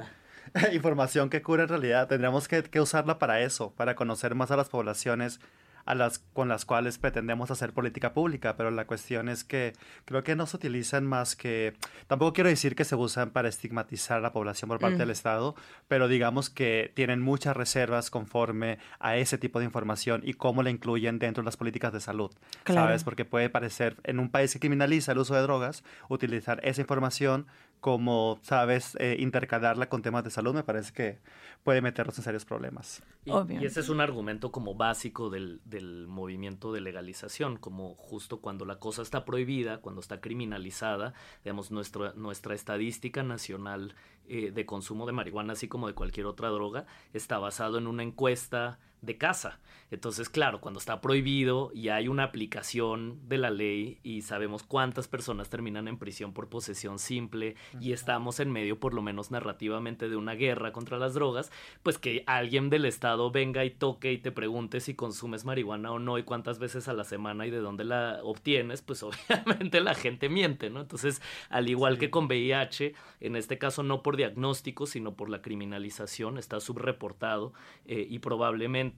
información 0.73 1.29
que 1.29 1.41
cura 1.41 1.63
en 1.63 1.69
realidad. 1.69 2.07
Tendríamos 2.07 2.47
que, 2.47 2.63
que, 2.63 2.81
usarla 2.81 3.19
para 3.19 3.41
eso, 3.41 3.71
para 3.71 3.95
conocer 3.95 4.35
más 4.35 4.51
a 4.51 4.57
las 4.57 4.69
poblaciones 4.69 5.39
a 5.85 5.95
las, 5.95 6.19
con 6.19 6.47
las 6.47 6.65
cuales 6.65 6.97
pretendemos 6.97 7.51
hacer 7.51 7.73
política 7.73 8.13
pública, 8.13 8.55
pero 8.55 8.71
la 8.71 8.85
cuestión 8.85 9.29
es 9.29 9.43
que 9.43 9.73
creo 10.05 10.23
que 10.23 10.35
no 10.35 10.45
se 10.45 10.57
utilizan 10.57 11.05
más 11.05 11.35
que, 11.35 11.73
tampoco 12.07 12.33
quiero 12.33 12.49
decir 12.49 12.75
que 12.75 12.85
se 12.85 12.95
usan 12.95 13.31
para 13.31 13.49
estigmatizar 13.49 14.17
a 14.17 14.21
la 14.21 14.31
población 14.31 14.69
por 14.69 14.79
parte 14.79 14.97
del 14.97 15.09
Estado, 15.09 15.55
pero 15.87 16.07
digamos 16.07 16.49
que 16.49 16.91
tienen 16.95 17.21
muchas 17.21 17.55
reservas 17.55 18.09
conforme 18.09 18.79
a 18.99 19.17
ese 19.17 19.37
tipo 19.37 19.59
de 19.59 19.65
información 19.65 20.21
y 20.23 20.33
cómo 20.33 20.63
la 20.63 20.69
incluyen 20.69 21.19
dentro 21.19 21.43
de 21.43 21.45
las 21.45 21.57
políticas 21.57 21.93
de 21.93 21.99
salud, 21.99 22.31
¿sabes? 22.65 23.03
Porque 23.03 23.25
puede 23.25 23.49
parecer, 23.49 23.97
en 24.03 24.19
un 24.19 24.29
país 24.29 24.53
que 24.53 24.59
criminaliza 24.59 25.11
el 25.11 25.19
uso 25.19 25.35
de 25.35 25.41
drogas, 25.41 25.83
utilizar 26.09 26.59
esa 26.63 26.81
información 26.81 27.47
como, 27.81 28.39
sabes, 28.43 28.95
eh, 28.99 29.17
intercalarla 29.19 29.89
con 29.89 30.03
temas 30.03 30.23
de 30.23 30.29
salud, 30.29 30.53
me 30.53 30.63
parece 30.63 30.93
que 30.93 31.19
puede 31.63 31.81
meternos 31.81 32.15
en 32.19 32.23
serios 32.23 32.45
problemas. 32.45 33.01
Y, 33.25 33.31
y 33.53 33.65
ese 33.65 33.79
es 33.79 33.89
un 33.89 34.01
argumento 34.01 34.51
como 34.51 34.75
básico 34.75 35.31
del, 35.31 35.61
del, 35.65 36.07
movimiento 36.07 36.71
de 36.71 36.79
legalización, 36.79 37.57
como 37.57 37.95
justo 37.95 38.39
cuando 38.39 38.65
la 38.65 38.77
cosa 38.77 39.01
está 39.01 39.25
prohibida, 39.25 39.79
cuando 39.79 39.99
está 39.99 40.21
criminalizada, 40.21 41.15
digamos, 41.43 41.71
nuestra, 41.71 42.13
nuestra 42.13 42.53
estadística 42.53 43.23
nacional 43.23 43.95
eh, 44.27 44.51
de 44.51 44.65
consumo 44.67 45.07
de 45.07 45.13
marihuana, 45.13 45.53
así 45.53 45.67
como 45.67 45.87
de 45.87 45.95
cualquier 45.95 46.27
otra 46.27 46.49
droga, 46.49 46.85
está 47.13 47.39
basado 47.39 47.79
en 47.79 47.87
una 47.87 48.03
encuesta 48.03 48.77
de 49.01 49.17
casa. 49.17 49.59
Entonces, 49.89 50.29
claro, 50.29 50.61
cuando 50.61 50.79
está 50.79 51.01
prohibido 51.01 51.69
y 51.73 51.89
hay 51.89 52.07
una 52.07 52.23
aplicación 52.23 53.19
de 53.27 53.37
la 53.37 53.49
ley 53.49 53.99
y 54.03 54.21
sabemos 54.21 54.63
cuántas 54.63 55.09
personas 55.09 55.49
terminan 55.49 55.89
en 55.89 55.97
prisión 55.97 56.31
por 56.33 56.47
posesión 56.47 56.97
simple 56.97 57.55
y 57.81 57.91
estamos 57.91 58.39
en 58.39 58.51
medio, 58.51 58.79
por 58.79 58.93
lo 58.93 59.01
menos 59.01 59.31
narrativamente, 59.31 60.07
de 60.07 60.15
una 60.15 60.33
guerra 60.33 60.71
contra 60.71 60.97
las 60.97 61.13
drogas, 61.13 61.51
pues 61.83 61.97
que 61.97 62.23
alguien 62.25 62.69
del 62.69 62.85
Estado 62.85 63.31
venga 63.31 63.65
y 63.65 63.71
toque 63.71 64.13
y 64.13 64.17
te 64.17 64.31
pregunte 64.31 64.79
si 64.79 64.93
consumes 64.93 65.43
marihuana 65.43 65.91
o 65.91 65.99
no 65.99 66.17
y 66.17 66.23
cuántas 66.23 66.57
veces 66.57 66.87
a 66.87 66.93
la 66.93 67.03
semana 67.03 67.45
y 67.45 67.49
de 67.49 67.59
dónde 67.59 67.83
la 67.83 68.19
obtienes, 68.23 68.81
pues 68.81 69.03
obviamente 69.03 69.81
la 69.81 69.95
gente 69.95 70.29
miente, 70.29 70.69
¿no? 70.69 70.79
Entonces, 70.79 71.21
al 71.49 71.67
igual 71.67 71.97
que 71.97 72.09
con 72.09 72.27
VIH, 72.27 72.93
en 73.19 73.35
este 73.35 73.57
caso 73.57 73.83
no 73.83 74.03
por 74.03 74.15
diagnóstico, 74.15 74.85
sino 74.85 75.15
por 75.15 75.29
la 75.29 75.41
criminalización, 75.41 76.37
está 76.37 76.61
subreportado 76.61 77.51
eh, 77.85 78.07
y 78.09 78.19
probablemente 78.19 78.90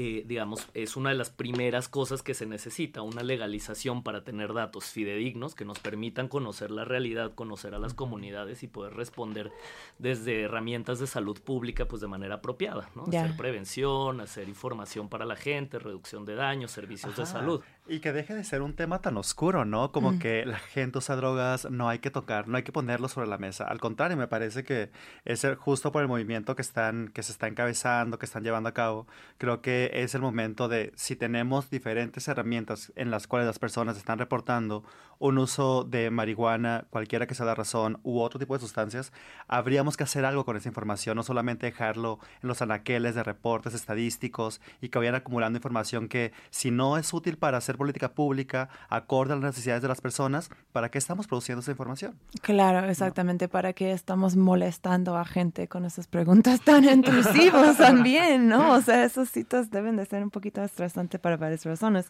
eh, 0.00 0.22
digamos, 0.24 0.68
es 0.74 0.96
una 0.96 1.10
de 1.10 1.16
las 1.16 1.30
primeras 1.30 1.88
cosas 1.88 2.22
que 2.22 2.32
se 2.32 2.46
necesita, 2.46 3.02
una 3.02 3.24
legalización 3.24 4.04
para 4.04 4.22
tener 4.22 4.52
datos 4.54 4.84
fidedignos 4.84 5.56
que 5.56 5.64
nos 5.64 5.80
permitan 5.80 6.28
conocer 6.28 6.70
la 6.70 6.84
realidad, 6.84 7.34
conocer 7.34 7.74
a 7.74 7.80
las 7.80 7.94
comunidades 7.94 8.62
y 8.62 8.68
poder 8.68 8.94
responder 8.94 9.50
desde 9.98 10.42
herramientas 10.42 11.00
de 11.00 11.08
salud 11.08 11.40
pública, 11.40 11.88
pues 11.88 12.00
de 12.00 12.06
manera 12.06 12.36
apropiada, 12.36 12.88
¿no? 12.94 13.06
Hacer 13.08 13.36
prevención, 13.36 14.20
hacer 14.20 14.48
información 14.48 15.08
para 15.08 15.24
la 15.24 15.34
gente, 15.34 15.80
reducción 15.80 16.24
de 16.24 16.36
daños, 16.36 16.70
servicios 16.70 17.16
de 17.16 17.26
salud. 17.26 17.60
Y 17.90 18.00
que 18.00 18.12
deje 18.12 18.34
de 18.34 18.44
ser 18.44 18.60
un 18.60 18.74
tema 18.74 19.00
tan 19.00 19.16
oscuro, 19.16 19.64
¿no? 19.64 19.92
Como 19.92 20.12
mm. 20.12 20.18
que 20.18 20.44
la 20.44 20.58
gente 20.58 20.98
usa 20.98 21.16
drogas, 21.16 21.70
no 21.70 21.88
hay 21.88 22.00
que 22.00 22.10
tocar, 22.10 22.46
no 22.46 22.58
hay 22.58 22.62
que 22.62 22.70
ponerlo 22.72 23.08
sobre 23.08 23.28
la 23.28 23.38
mesa. 23.38 23.64
Al 23.64 23.80
contrario, 23.80 24.16
me 24.16 24.28
parece 24.28 24.62
que 24.62 24.90
es 25.24 25.46
justo 25.58 25.90
por 25.90 26.02
el 26.02 26.08
movimiento 26.08 26.54
que, 26.54 26.60
están, 26.62 27.08
que 27.08 27.22
se 27.22 27.32
está 27.32 27.48
encabezando, 27.48 28.18
que 28.18 28.26
están 28.26 28.44
llevando 28.44 28.68
a 28.68 28.74
cabo, 28.74 29.06
creo 29.38 29.62
que 29.62 29.90
es 29.94 30.14
el 30.14 30.20
momento 30.20 30.68
de, 30.68 30.92
si 30.96 31.16
tenemos 31.16 31.70
diferentes 31.70 32.28
herramientas 32.28 32.92
en 32.94 33.10
las 33.10 33.26
cuales 33.26 33.46
las 33.46 33.58
personas 33.58 33.96
están 33.96 34.18
reportando 34.18 34.84
un 35.18 35.38
uso 35.38 35.84
de 35.84 36.10
marihuana, 36.10 36.84
cualquiera 36.90 37.26
que 37.26 37.34
sea 37.34 37.46
la 37.46 37.54
razón, 37.54 37.98
u 38.02 38.20
otro 38.20 38.38
tipo 38.38 38.54
de 38.54 38.60
sustancias, 38.60 39.12
habríamos 39.46 39.96
que 39.96 40.04
hacer 40.04 40.24
algo 40.24 40.44
con 40.44 40.56
esa 40.56 40.68
información, 40.68 41.16
no 41.16 41.22
solamente 41.22 41.66
dejarlo 41.66 42.18
en 42.42 42.48
los 42.48 42.62
anaqueles 42.62 43.14
de 43.14 43.22
reportes 43.22 43.74
estadísticos 43.74 44.60
y 44.80 44.88
que 44.88 44.98
vayan 44.98 45.14
acumulando 45.14 45.56
información 45.56 46.08
que 46.08 46.32
si 46.50 46.70
no 46.70 46.98
es 46.98 47.12
útil 47.12 47.36
para 47.36 47.58
hacer 47.58 47.76
política 47.76 48.12
pública, 48.12 48.68
acorde 48.88 49.32
a 49.32 49.36
las 49.36 49.44
necesidades 49.44 49.82
de 49.82 49.88
las 49.88 50.00
personas, 50.00 50.50
¿para 50.72 50.90
qué 50.90 50.98
estamos 50.98 51.26
produciendo 51.26 51.60
esa 51.60 51.70
información? 51.70 52.18
Claro, 52.42 52.88
exactamente, 52.88 53.48
¿para 53.48 53.72
qué 53.72 53.92
estamos 53.92 54.36
molestando 54.36 55.16
a 55.16 55.24
gente 55.24 55.68
con 55.68 55.84
esas 55.84 56.06
preguntas 56.06 56.60
tan 56.60 56.84
intrusivas 56.88 57.76
también, 57.78 58.48
¿no? 58.48 58.72
O 58.74 58.80
sea, 58.80 59.04
esos 59.04 59.28
citas 59.30 59.70
deben 59.70 59.96
de 59.96 60.06
ser 60.06 60.22
un 60.22 60.30
poquito 60.30 60.62
estresantes 60.62 61.20
para 61.20 61.36
varias 61.36 61.64
razones. 61.64 62.06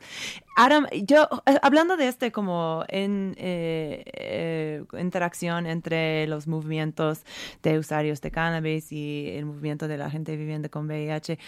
Adam, 0.56 0.86
yo, 1.04 1.28
eh, 1.46 1.58
hablando 1.62 1.96
de 1.96 2.08
este 2.08 2.32
como 2.32 2.84
en 3.04 3.34
eh, 3.38 4.02
eh, 4.14 4.84
interacción 5.00 5.66
entre 5.66 6.26
los 6.26 6.46
movimientos 6.46 7.22
de 7.62 7.78
usuarios 7.78 8.20
de 8.20 8.30
cannabis 8.30 8.92
y 8.92 9.30
el 9.34 9.46
movimiento 9.46 9.88
de 9.88 9.98
la 9.98 10.10
gente 10.10 10.36
viviendo 10.36 10.70
con 10.70 10.86
VIH, 10.86 11.38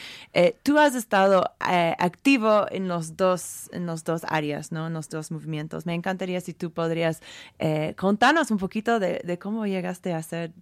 tú 0.63 0.79
has 0.79 0.95
estado 0.95 1.45
activo 1.59 2.67
en 2.71 2.89
los 2.89 3.17
dos, 3.17 3.69
en 3.73 3.87
los 3.87 4.05
dos 4.05 4.23
áreas, 4.29 4.73
¿no? 4.73 4.87
En 4.87 4.93
los 4.93 5.09
dos 5.09 5.31
movimientos. 5.31 5.87
Me 5.87 5.95
encantaría 5.95 6.41
si 6.41 6.55
tú 6.55 6.71
podrías 6.71 7.21
contarnos 7.97 8.51
un 8.51 8.59
poquito 8.59 8.99
de, 8.99 9.21
de, 9.25 9.39
cómo 9.39 9.67
llegaste 9.67 10.13
a 10.13 10.19
hacer, 10.19 10.53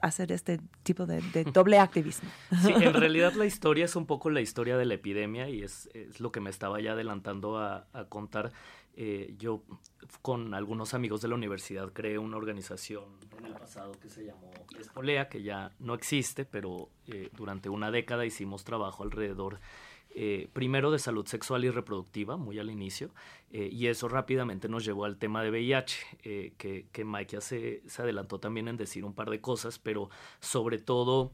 a 0.00 0.06
hacer 0.06 0.32
este 0.32 0.60
tipo 0.82 1.06
de, 1.06 1.22
doble 1.52 1.78
activismo. 1.78 2.28
Sí, 2.62 2.72
en 2.72 2.94
realidad 2.94 3.32
la 3.34 3.46
historia 3.46 3.84
es 3.84 3.96
un 3.96 4.06
poco 4.06 4.30
la 4.30 4.40
historia 4.40 4.76
de 4.76 4.84
la 4.84 4.94
epidemia 4.94 5.48
y 5.48 5.62
es, 5.62 5.88
es 5.94 6.20
lo 6.20 6.32
que 6.32 6.40
me 6.40 6.50
estaba 6.50 6.80
ya 6.80 6.92
adelantando 6.92 7.58
a, 7.58 7.86
a 7.92 8.04
contar. 8.04 8.52
Eh, 9.00 9.36
yo 9.38 9.62
con 10.22 10.54
algunos 10.54 10.92
amigos 10.92 11.20
de 11.20 11.28
la 11.28 11.36
universidad 11.36 11.92
creé 11.92 12.18
una 12.18 12.36
organización 12.36 13.04
en 13.38 13.44
el 13.44 13.52
pasado 13.52 13.92
que 13.92 14.08
se 14.08 14.24
llamó 14.24 14.50
Espolea, 14.76 15.28
que 15.28 15.40
ya 15.40 15.70
no 15.78 15.94
existe, 15.94 16.44
pero 16.44 16.88
eh, 17.06 17.30
durante 17.36 17.68
una 17.68 17.92
década 17.92 18.26
hicimos 18.26 18.64
trabajo 18.64 19.04
alrededor 19.04 19.60
eh, 20.10 20.48
primero 20.52 20.90
de 20.90 20.98
salud 20.98 21.24
sexual 21.26 21.64
y 21.64 21.70
reproductiva, 21.70 22.36
muy 22.36 22.58
al 22.58 22.70
inicio, 22.70 23.10
y 23.52 23.86
eso 23.86 24.08
rápidamente 24.08 24.68
nos 24.68 24.84
llevó 24.84 25.04
al 25.04 25.16
tema 25.16 25.44
de 25.44 25.50
VIH, 25.50 26.54
que, 26.58 26.88
que, 26.90 27.04
Mike 27.04 27.36
ya 27.36 27.40
se, 27.40 27.88
se, 27.88 28.02
adelantó 28.02 28.40
también 28.40 28.66
en 28.66 28.76
decir 28.76 29.04
un 29.04 29.14
par 29.14 29.30
de 29.30 29.40
cosas, 29.40 29.78
pero 29.78 30.10
sobre 30.40 30.78
todo 30.78 31.30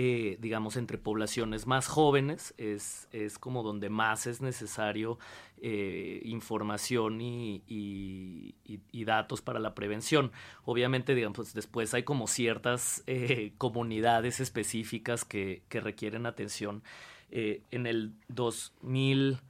eh, 0.00 0.36
digamos, 0.40 0.76
entre 0.76 0.96
poblaciones 0.96 1.66
más 1.66 1.88
jóvenes, 1.88 2.54
es, 2.56 3.08
es, 3.10 3.36
como 3.36 3.64
donde 3.64 3.90
más 3.90 4.28
es 4.28 4.40
necesario 4.40 5.18
eh, 5.60 6.20
información 6.24 7.20
y, 7.20 7.64
y, 7.66 9.04
datos 9.04 9.42
para 9.42 9.58
la 9.58 9.74
prevención. 9.74 10.30
Obviamente, 10.64 11.16
digamos, 11.16 11.34
pues, 11.34 11.52
después 11.52 11.94
hay 11.94 12.04
como 12.04 12.28
ciertas 12.28 13.02
eh, 13.08 13.54
comunidades 13.58 14.38
específicas 14.38 15.24
que, 15.24 15.62
que 15.68 15.80
requieren 15.80 16.26
atención. 16.26 16.84
en 17.32 17.86
el 17.88 18.12
2000, 18.28 19.40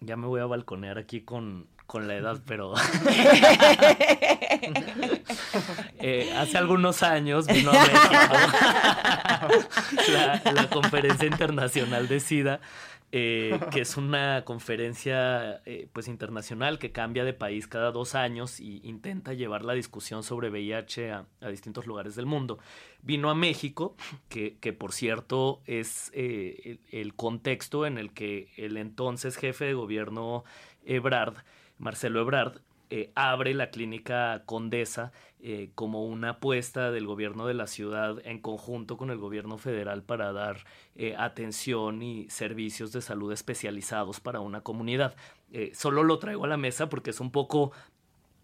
ya 0.00 0.16
me 0.18 0.26
voy 0.26 0.42
a 0.42 0.46
balconear 0.46 0.98
aquí 0.98 1.22
con, 1.22 1.68
con 1.86 2.06
la 2.06 2.16
edad, 2.16 2.42
pero 2.46 2.74
eh, 5.98 6.32
hace 6.36 6.58
algunos 6.58 7.02
años 7.02 7.46
vino 7.46 7.70
a 7.70 7.74
México 7.74 8.34
la, 10.52 10.70
conferencia 10.70 11.26
internacional 11.26 12.08
de 12.08 12.20
SIDA, 12.20 12.60
eh, 13.12 13.58
que 13.70 13.80
es 13.80 13.96
una 13.96 14.44
conferencia 14.44 15.60
eh, 15.66 15.88
pues 15.92 16.08
internacional 16.08 16.78
que 16.78 16.92
cambia 16.92 17.24
de 17.24 17.32
país 17.32 17.66
cada 17.66 17.90
dos 17.90 18.14
años 18.14 18.60
y 18.60 18.80
intenta 18.84 19.32
llevar 19.32 19.64
la 19.64 19.72
discusión 19.74 20.22
sobre 20.22 20.50
VIH 20.50 21.12
a, 21.12 21.26
distintos 21.48 21.86
lugares 21.86 22.14
del 22.16 22.26
mundo. 22.26 22.58
Vino 23.02 23.30
a 23.30 23.34
México, 23.34 23.96
que, 24.28 24.72
por 24.72 24.92
cierto 24.92 25.60
es 25.66 26.10
el 26.14 27.14
contexto 27.16 27.86
en 27.86 27.98
el 27.98 28.12
que 28.12 28.52
el 28.56 28.76
entonces 28.76 29.36
jefe 29.36 29.66
de 29.66 29.74
gobierno 29.74 30.44
Ebrard 30.84 31.36
Marcelo 31.78 32.20
Ebrard, 32.20 32.60
eh, 32.90 33.12
abre 33.14 33.54
la 33.54 33.70
clínica 33.70 34.42
Condesa 34.46 35.12
eh, 35.40 35.70
como 35.74 36.04
una 36.04 36.30
apuesta 36.30 36.90
del 36.90 37.06
gobierno 37.06 37.46
de 37.46 37.54
la 37.54 37.66
ciudad 37.66 38.16
en 38.24 38.40
conjunto 38.40 38.96
con 38.96 39.10
el 39.10 39.18
gobierno 39.18 39.58
federal 39.58 40.02
para 40.02 40.32
dar 40.32 40.64
eh, 40.94 41.14
atención 41.18 42.02
y 42.02 42.28
servicios 42.30 42.92
de 42.92 43.02
salud 43.02 43.32
especializados 43.32 44.20
para 44.20 44.40
una 44.40 44.62
comunidad. 44.62 45.16
solo 45.72 46.02
lo 46.02 46.18
traigo 46.18 46.44
a 46.44 46.48
la 46.48 46.56
mesa 46.56 46.88
porque 46.88 47.10
es 47.10 47.20
un 47.20 47.30
poco 47.30 47.72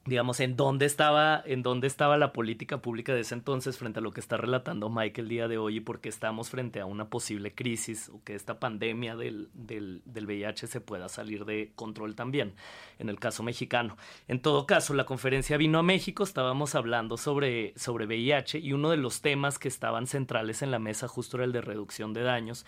digamos, 0.06 0.40
en 0.40 0.56
dónde 0.56 0.84
estaba, 0.84 1.42
en 1.46 1.62
dónde 1.62 1.86
estaba 1.86 2.18
la 2.18 2.32
política 2.32 2.78
pública 2.78 3.14
de 3.14 3.20
ese 3.20 3.34
entonces 3.34 3.78
frente 3.78 4.00
a 4.00 4.02
lo 4.02 4.12
que 4.12 4.20
está 4.20 4.36
relatando 4.36 4.90
Mike 4.90 5.22
el 5.22 5.28
día 5.28 5.48
de 5.48 5.56
hoy 5.56 5.76
y 5.76 5.80
por 5.80 6.00
qué 6.00 6.10
estamos 6.10 6.50
frente 6.50 6.80
a 6.80 6.86
una 6.86 7.08
posible 7.08 7.54
crisis 7.54 8.10
o 8.10 8.22
que 8.22 8.34
esta 8.34 8.60
pandemia 8.60 9.16
del, 9.16 9.48
del, 9.54 10.02
del, 10.04 10.26
VIH 10.26 10.66
se 10.66 10.80
pueda 10.80 11.08
salir 11.08 11.46
de 11.46 11.72
control 11.74 12.14
también, 12.14 12.54
en 12.98 13.08
el 13.08 13.18
caso 13.18 13.42
mexicano. 13.42 13.96
En 14.28 14.40
todo 14.40 14.66
caso, 14.66 14.92
la 14.92 15.06
conferencia 15.06 15.56
vino 15.56 15.78
a 15.78 15.82
México, 15.82 16.22
estábamos 16.22 16.74
hablando 16.74 17.16
sobre, 17.16 17.72
sobre 17.76 18.06
VIH 18.06 18.58
y 18.58 18.74
uno 18.74 18.90
de 18.90 18.98
los 18.98 19.22
temas 19.22 19.58
que 19.58 19.68
estaban 19.68 20.06
centrales 20.06 20.60
en 20.60 20.70
la 20.70 20.78
mesa 20.78 21.08
justo 21.08 21.38
era 21.38 21.44
el 21.44 21.52
de 21.52 21.62
reducción 21.62 22.12
de 22.12 22.22
daños 22.22 22.66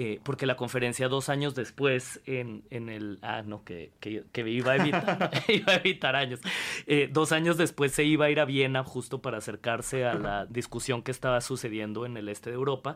eh, 0.00 0.20
porque 0.22 0.46
la 0.46 0.56
conferencia 0.56 1.08
dos 1.08 1.28
años 1.28 1.56
después 1.56 2.20
en, 2.24 2.62
en 2.70 2.88
el... 2.88 3.18
Ah, 3.20 3.42
no, 3.44 3.64
que, 3.64 3.90
que, 3.98 4.22
que 4.30 4.48
iba, 4.48 4.70
a 4.70 4.76
evitar, 4.76 5.32
iba 5.48 5.72
a 5.72 5.74
evitar 5.74 6.14
años. 6.14 6.38
Eh, 6.86 7.10
dos 7.12 7.32
años 7.32 7.56
después 7.56 7.90
se 7.90 8.04
iba 8.04 8.26
a 8.26 8.30
ir 8.30 8.38
a 8.38 8.44
Viena 8.44 8.84
justo 8.84 9.20
para 9.20 9.38
acercarse 9.38 10.04
a 10.04 10.14
la 10.14 10.46
discusión 10.46 11.02
que 11.02 11.10
estaba 11.10 11.40
sucediendo 11.40 12.06
en 12.06 12.16
el 12.16 12.28
este 12.28 12.50
de 12.50 12.54
Europa 12.54 12.94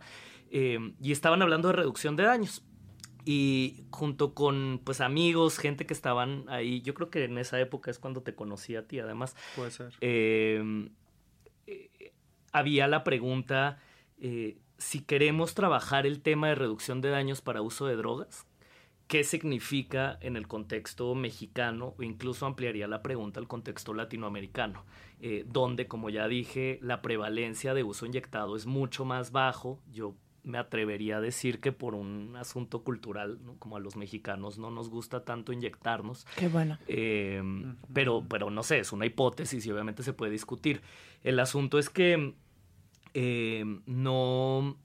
eh, 0.52 0.78
y 1.00 1.10
estaban 1.10 1.42
hablando 1.42 1.66
de 1.66 1.74
reducción 1.74 2.14
de 2.14 2.22
daños. 2.22 2.62
Y 3.24 3.82
junto 3.90 4.32
con 4.32 4.80
pues 4.84 5.00
amigos, 5.00 5.58
gente 5.58 5.86
que 5.86 5.94
estaban 5.94 6.44
ahí, 6.46 6.82
yo 6.82 6.94
creo 6.94 7.10
que 7.10 7.24
en 7.24 7.36
esa 7.36 7.58
época 7.58 7.90
es 7.90 7.98
cuando 7.98 8.22
te 8.22 8.36
conocí 8.36 8.76
a 8.76 8.86
ti 8.86 9.00
además. 9.00 9.34
Puede 9.56 9.72
ser. 9.72 9.92
había 12.52 12.86
la 12.86 13.02
pregunta 13.02 13.80
si 14.82 15.00
queremos 15.00 15.54
trabajar 15.54 16.06
el 16.06 16.20
tema 16.20 16.48
de 16.48 16.56
reducción 16.56 17.00
de 17.00 17.10
daños 17.10 17.40
para 17.40 17.62
uso 17.62 17.86
de 17.86 17.96
drogas, 17.96 18.46
¿qué 19.06 19.22
significa 19.22 20.18
en 20.20 20.36
el 20.36 20.48
contexto 20.48 21.14
mexicano 21.14 21.94
o 21.96 22.02
incluso 22.02 22.46
ampliaría 22.46 22.88
la 22.88 23.00
pregunta 23.00 23.38
al 23.38 23.46
contexto 23.46 23.94
latinoamericano, 23.94 24.84
eh, 25.20 25.44
donde, 25.46 25.86
como 25.86 26.10
ya 26.10 26.26
dije, 26.26 26.80
la 26.82 27.00
prevalencia 27.00 27.74
de 27.74 27.84
uso 27.84 28.06
inyectado 28.06 28.56
es 28.56 28.66
mucho 28.66 29.04
más 29.04 29.30
bajo. 29.30 29.80
Yo 29.92 30.16
me 30.42 30.58
atrevería 30.58 31.18
a 31.18 31.20
decir 31.20 31.60
que 31.60 31.70
por 31.70 31.94
un 31.94 32.34
asunto 32.36 32.82
cultural, 32.82 33.38
como 33.60 33.76
a 33.76 33.80
los 33.80 33.94
mexicanos 33.94 34.58
no 34.58 34.72
nos 34.72 34.90
gusta 34.90 35.24
tanto 35.24 35.52
inyectarnos. 35.52 36.26
Qué 36.36 36.48
bueno. 36.48 36.76
Em, 36.88 37.76
pero, 37.94 38.24
pero 38.28 38.50
no 38.50 38.64
sé, 38.64 38.80
es 38.80 38.92
una 38.92 39.06
hipótesis 39.06 39.64
y 39.64 39.70
obviamente 39.70 40.02
se 40.02 40.12
puede 40.12 40.32
discutir. 40.32 40.82
El 41.22 41.38
asunto 41.38 41.78
es 41.78 41.88
que 41.88 42.34
eh, 43.14 43.64
no, 43.86 44.76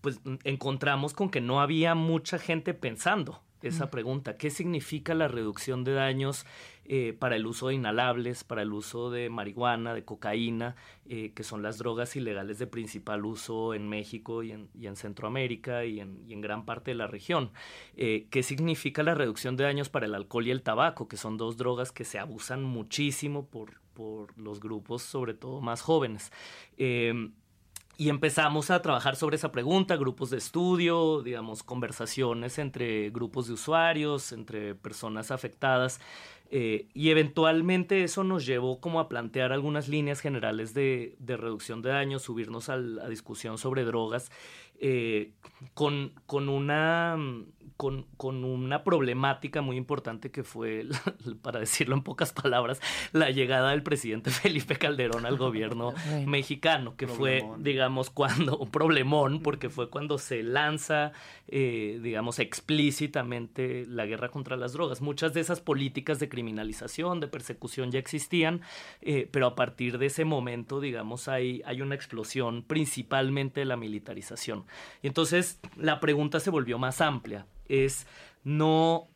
pues 0.00 0.20
encontramos 0.44 1.12
con 1.12 1.30
que 1.30 1.40
no 1.40 1.60
había 1.60 1.94
mucha 1.94 2.38
gente 2.38 2.74
pensando 2.74 3.42
esa 3.62 3.90
pregunta. 3.90 4.38
¿Qué 4.38 4.48
significa 4.48 5.14
la 5.14 5.28
reducción 5.28 5.84
de 5.84 5.92
daños 5.92 6.46
eh, 6.86 7.14
para 7.18 7.36
el 7.36 7.44
uso 7.44 7.68
de 7.68 7.74
inhalables, 7.74 8.42
para 8.42 8.62
el 8.62 8.72
uso 8.72 9.10
de 9.10 9.28
marihuana, 9.28 9.92
de 9.92 10.02
cocaína, 10.02 10.76
eh, 11.04 11.32
que 11.34 11.44
son 11.44 11.62
las 11.62 11.76
drogas 11.76 12.16
ilegales 12.16 12.58
de 12.58 12.66
principal 12.66 13.26
uso 13.26 13.74
en 13.74 13.86
México 13.86 14.42
y 14.42 14.52
en, 14.52 14.70
y 14.72 14.86
en 14.86 14.96
Centroamérica 14.96 15.84
y 15.84 16.00
en, 16.00 16.22
y 16.26 16.32
en, 16.32 16.40
gran 16.40 16.64
parte 16.64 16.92
de 16.92 16.94
la 16.94 17.06
región? 17.06 17.50
¿Qué 17.94 18.42
significa 18.42 19.02
la 19.02 19.14
reducción 19.14 19.56
de 19.56 19.64
daños 19.64 19.90
para 19.90 20.06
el 20.06 20.14
alcohol 20.14 20.46
y 20.46 20.52
el 20.52 20.62
tabaco, 20.62 21.06
que 21.06 21.18
son 21.18 21.36
dos 21.36 21.58
drogas 21.58 21.92
que 21.92 22.04
se 22.04 22.18
abusan 22.18 22.64
muchísimo 22.64 23.46
por, 23.46 23.82
por 23.92 24.38
los 24.38 24.58
grupos, 24.58 25.02
sobre 25.02 25.34
todo 25.34 25.60
más 25.60 25.82
jóvenes? 25.82 26.32
Y 28.00 28.08
empezamos 28.08 28.70
a 28.70 28.80
trabajar 28.80 29.14
sobre 29.14 29.36
esa 29.36 29.52
pregunta, 29.52 29.94
grupos 29.94 30.30
de 30.30 30.38
estudio, 30.38 31.20
digamos, 31.20 31.62
conversaciones 31.62 32.58
entre 32.58 33.10
grupos 33.10 33.46
de 33.46 33.52
usuarios, 33.52 34.32
entre 34.32 34.74
personas 34.74 35.30
afectadas. 35.30 36.00
Eh, 36.50 36.86
y 36.94 37.10
eventualmente 37.10 38.02
eso 38.02 38.24
nos 38.24 38.46
llevó 38.46 38.80
como 38.80 39.00
a 39.00 39.08
plantear 39.10 39.52
algunas 39.52 39.86
líneas 39.86 40.20
generales 40.20 40.72
de, 40.72 41.14
reducción 41.26 41.82
de 41.82 41.90
daños, 41.90 42.22
subirnos 42.22 42.70
a 42.70 42.78
la 42.78 43.06
discusión 43.06 43.58
sobre 43.58 43.84
drogas. 43.84 44.32
eh, 44.80 45.32
con, 45.74 46.14
con 46.24 46.48
una 46.48 47.18
con, 47.80 48.44
una 48.44 48.84
problemática 48.84 49.62
muy 49.62 49.78
importante 49.78 50.30
que 50.30 50.42
fue, 50.42 50.86
para 51.42 51.60
decirlo 51.60 51.94
en 51.94 52.02
pocas 52.02 52.30
palabras, 52.30 52.78
la 53.12 53.30
llegada 53.30 53.70
del 53.70 53.82
presidente 53.82 54.30
Felipe 54.30 54.76
Calderón 54.76 55.24
al 55.24 55.38
gobierno 55.38 55.94
mexicano, 56.26 56.94
que 56.96 57.08
fue, 57.08 57.42
digamos, 57.56 58.10
cuando, 58.10 58.58
un 58.58 58.70
problemón, 58.70 59.40
porque 59.40 59.70
fue 59.70 59.88
cuando 59.88 60.18
se 60.18 60.42
lanza, 60.42 61.12
eh, 61.48 61.98
digamos, 62.02 62.38
explícitamente 62.38 63.86
la 63.88 64.04
guerra 64.04 64.28
contra 64.28 64.58
las 64.58 64.74
drogas. 64.74 65.00
Muchas 65.00 65.32
de 65.32 65.40
esas 65.40 65.62
políticas 65.62 66.18
de 66.18 66.28
criminalización, 66.28 67.18
de 67.18 67.28
persecución 67.28 67.90
ya 67.90 67.98
existían, 67.98 68.60
eh, 69.00 69.26
pero 69.30 69.46
a 69.46 69.54
partir 69.54 69.96
de 69.96 70.06
ese 70.06 70.26
momento, 70.26 70.80
digamos, 70.80 71.28
hay, 71.28 71.62
hay 71.64 71.80
una 71.80 71.94
explosión 71.94 72.62
principalmente 72.62 73.60
de 73.60 73.66
la 73.66 73.78
militarización. 73.78 74.66
Y 75.02 75.06
entonces 75.06 75.60
la 75.78 75.98
pregunta 75.98 76.40
se 76.40 76.50
volvió 76.50 76.78
más 76.78 77.00
amplia 77.00 77.46
es 77.70 78.06
no 78.44 79.08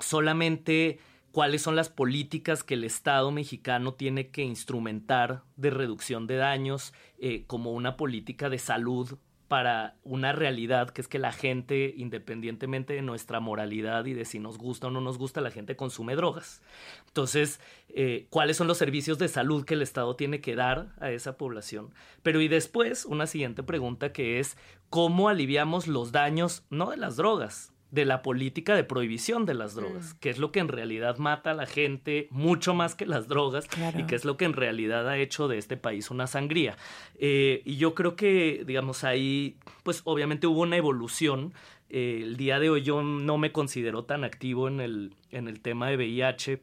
solamente 0.00 0.98
cuáles 1.32 1.62
son 1.62 1.74
las 1.74 1.88
políticas 1.88 2.62
que 2.62 2.74
el 2.74 2.84
Estado 2.84 3.32
mexicano 3.32 3.94
tiene 3.94 4.28
que 4.28 4.42
instrumentar 4.42 5.42
de 5.56 5.70
reducción 5.70 6.26
de 6.26 6.36
daños 6.36 6.92
eh, 7.18 7.44
como 7.46 7.72
una 7.72 7.96
política 7.96 8.48
de 8.48 8.58
salud 8.58 9.18
para 9.48 9.96
una 10.04 10.32
realidad 10.32 10.90
que 10.90 11.00
es 11.00 11.08
que 11.08 11.18
la 11.18 11.32
gente, 11.32 11.92
independientemente 11.96 12.94
de 12.94 13.02
nuestra 13.02 13.40
moralidad 13.40 14.06
y 14.06 14.14
de 14.14 14.24
si 14.24 14.38
nos 14.38 14.58
gusta 14.58 14.86
o 14.86 14.90
no 14.90 15.00
nos 15.00 15.18
gusta, 15.18 15.40
la 15.40 15.50
gente 15.50 15.76
consume 15.76 16.16
drogas. 16.16 16.62
Entonces, 17.08 17.60
eh, 17.88 18.26
¿cuáles 18.30 18.56
son 18.56 18.68
los 18.68 18.78
servicios 18.78 19.18
de 19.18 19.28
salud 19.28 19.64
que 19.64 19.74
el 19.74 19.82
Estado 19.82 20.16
tiene 20.16 20.40
que 20.40 20.54
dar 20.54 20.94
a 20.98 21.10
esa 21.10 21.36
población? 21.36 21.92
Pero 22.22 22.40
y 22.40 22.48
después, 22.48 23.04
una 23.04 23.26
siguiente 23.26 23.62
pregunta 23.62 24.12
que 24.12 24.38
es, 24.38 24.56
¿cómo 24.88 25.28
aliviamos 25.28 25.88
los 25.88 26.10
daños, 26.10 26.64
no 26.70 26.90
de 26.90 26.96
las 26.96 27.16
drogas, 27.16 27.73
de 27.94 28.04
la 28.04 28.22
política 28.22 28.74
de 28.74 28.82
prohibición 28.82 29.46
de 29.46 29.54
las 29.54 29.74
drogas, 29.76 30.14
mm. 30.14 30.18
que 30.18 30.30
es 30.30 30.38
lo 30.38 30.50
que 30.50 30.58
en 30.58 30.68
realidad 30.68 31.18
mata 31.18 31.52
a 31.52 31.54
la 31.54 31.66
gente 31.66 32.26
mucho 32.30 32.74
más 32.74 32.96
que 32.96 33.06
las 33.06 33.28
drogas 33.28 33.68
y 33.96 34.02
que 34.04 34.16
es 34.16 34.24
lo 34.24 34.36
que 34.36 34.44
en 34.44 34.52
realidad 34.52 35.08
ha 35.08 35.16
hecho 35.16 35.46
de 35.46 35.58
este 35.58 35.76
país 35.76 36.10
una 36.10 36.26
sangría. 36.26 36.76
Eh, 37.18 37.62
y 37.64 37.76
yo 37.76 37.94
creo 37.94 38.16
que, 38.16 38.64
digamos, 38.66 39.04
ahí, 39.04 39.56
pues 39.84 40.02
obviamente 40.04 40.48
hubo 40.48 40.62
una 40.62 40.76
evolución. 40.76 41.54
Eh, 41.88 42.20
el 42.24 42.36
día 42.36 42.58
de 42.58 42.68
hoy 42.68 42.82
yo 42.82 43.02
no 43.02 43.38
me 43.38 43.52
considero 43.52 44.04
tan 44.04 44.24
activo 44.24 44.66
en 44.66 44.80
el, 44.80 45.14
en 45.30 45.46
el 45.46 45.60
tema 45.60 45.88
de 45.88 45.96
VIH. 45.96 46.62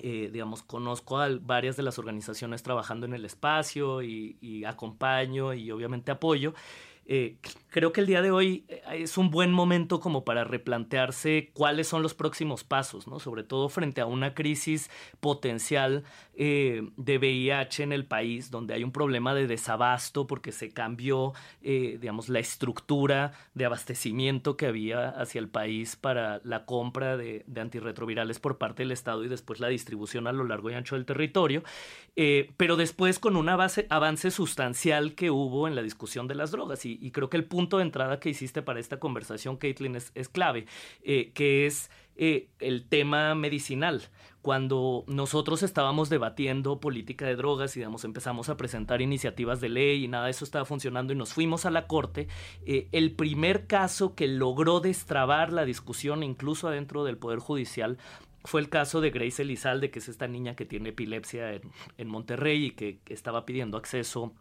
Eh, 0.00 0.30
digamos, 0.32 0.62
conozco 0.62 1.20
a 1.20 1.28
varias 1.38 1.76
de 1.76 1.82
las 1.82 1.98
organizaciones 1.98 2.62
trabajando 2.62 3.04
en 3.04 3.12
el 3.12 3.26
espacio 3.26 4.02
y, 4.02 4.38
y 4.40 4.64
acompaño 4.64 5.52
y 5.52 5.70
obviamente 5.70 6.10
apoyo. 6.10 6.54
Eh, 7.04 7.36
creo 7.68 7.92
que 7.92 8.00
el 8.00 8.06
día 8.06 8.22
de 8.22 8.30
hoy 8.30 8.64
eh, 8.68 8.80
es 8.92 9.18
un 9.18 9.30
buen 9.30 9.52
momento 9.52 9.98
como 9.98 10.24
para 10.24 10.44
replantearse 10.44 11.50
cuáles 11.52 11.88
son 11.88 12.02
los 12.02 12.14
próximos 12.14 12.62
pasos, 12.62 13.08
¿no? 13.08 13.18
Sobre 13.18 13.42
todo 13.42 13.68
frente 13.68 14.00
a 14.00 14.06
una 14.06 14.34
crisis 14.34 14.88
potencial 15.18 16.04
eh, 16.34 16.88
de 16.96 17.18
VIH 17.18 17.82
en 17.82 17.92
el 17.92 18.06
país, 18.06 18.50
donde 18.50 18.74
hay 18.74 18.84
un 18.84 18.92
problema 18.92 19.34
de 19.34 19.48
desabasto 19.48 20.26
porque 20.26 20.52
se 20.52 20.70
cambió, 20.70 21.32
digamos, 21.60 22.28
la 22.28 22.38
estructura 22.38 23.32
de 23.54 23.64
abastecimiento 23.64 24.56
que 24.56 24.66
había 24.66 25.08
hacia 25.08 25.40
el 25.40 25.48
país 25.48 25.96
para 25.96 26.40
la 26.44 26.64
compra 26.64 27.16
de, 27.16 27.44
antirretrovirales 27.56 28.38
por 28.38 28.58
parte 28.58 28.82
del 28.82 28.92
Estado 28.92 29.24
y 29.24 29.28
después 29.28 29.60
la 29.60 29.68
distribución 29.68 30.26
a 30.26 30.32
lo 30.32 30.44
largo 30.44 30.70
y 30.70 30.74
ancho 30.74 30.94
del 30.94 31.04
territorio, 31.04 31.62
pero 32.56 32.76
después 32.76 33.18
con 33.18 33.36
un 33.36 33.48
avance 33.48 34.30
sustancial 34.30 35.14
que 35.14 35.30
hubo 35.30 35.68
en 35.68 35.74
la 35.74 35.82
discusión 35.82 36.28
de 36.28 36.34
las 36.34 36.50
drogas. 36.50 36.84
Y, 36.84 36.91
y, 37.00 37.10
creo 37.10 37.30
que 37.30 37.36
el 37.36 37.44
punto 37.44 37.78
de 37.78 37.84
entrada 37.84 38.20
que 38.20 38.30
hiciste 38.30 38.62
para 38.62 38.80
esta 38.80 38.98
conversación, 38.98 39.56
Caitlin, 39.56 39.96
es, 39.96 40.28
clave, 40.28 40.66
eh, 41.02 41.32
que 41.34 41.66
es 41.66 41.90
eh, 42.16 42.48
el 42.60 42.84
tema 42.88 43.34
medicinal. 43.34 44.02
Cuando 44.42 45.04
nosotros 45.06 45.62
estábamos 45.62 46.10
debatiendo 46.10 46.80
política 46.80 47.26
de 47.26 47.36
drogas 47.36 47.76
y 47.76 47.82
empezamos 47.82 48.48
a 48.48 48.56
presentar 48.56 49.00
iniciativas 49.00 49.60
de 49.60 49.68
ley 49.68 50.04
y 50.04 50.08
nada 50.08 50.24
de 50.24 50.32
eso 50.32 50.44
estaba 50.44 50.64
funcionando 50.64 51.12
y 51.12 51.16
nos 51.16 51.32
fuimos 51.32 51.64
a 51.64 51.70
la 51.70 51.86
corte, 51.86 52.28
eh, 52.66 52.88
el 52.92 53.12
primer 53.12 53.66
caso 53.66 54.14
que 54.14 54.26
logró 54.26 54.80
destrabar 54.80 55.52
la 55.52 55.64
discusión 55.64 56.22
incluso 56.22 56.68
adentro 56.68 57.04
del 57.04 57.18
Poder 57.18 57.38
Judicial 57.38 57.98
fue 58.44 58.60
el 58.60 58.68
caso 58.68 59.00
de 59.00 59.10
Grace 59.10 59.42
Elizalde, 59.42 59.92
que 59.92 60.00
es 60.00 60.08
esta 60.08 60.26
niña 60.26 60.56
que 60.56 60.66
tiene 60.66 60.88
epilepsia 60.88 61.54
en, 61.54 61.62
en 61.96 62.08
Monterrey 62.08 62.66
y 62.66 62.70
que 62.72 62.98
estaba 63.06 63.46
pidiendo 63.46 63.78
acceso 63.78 64.34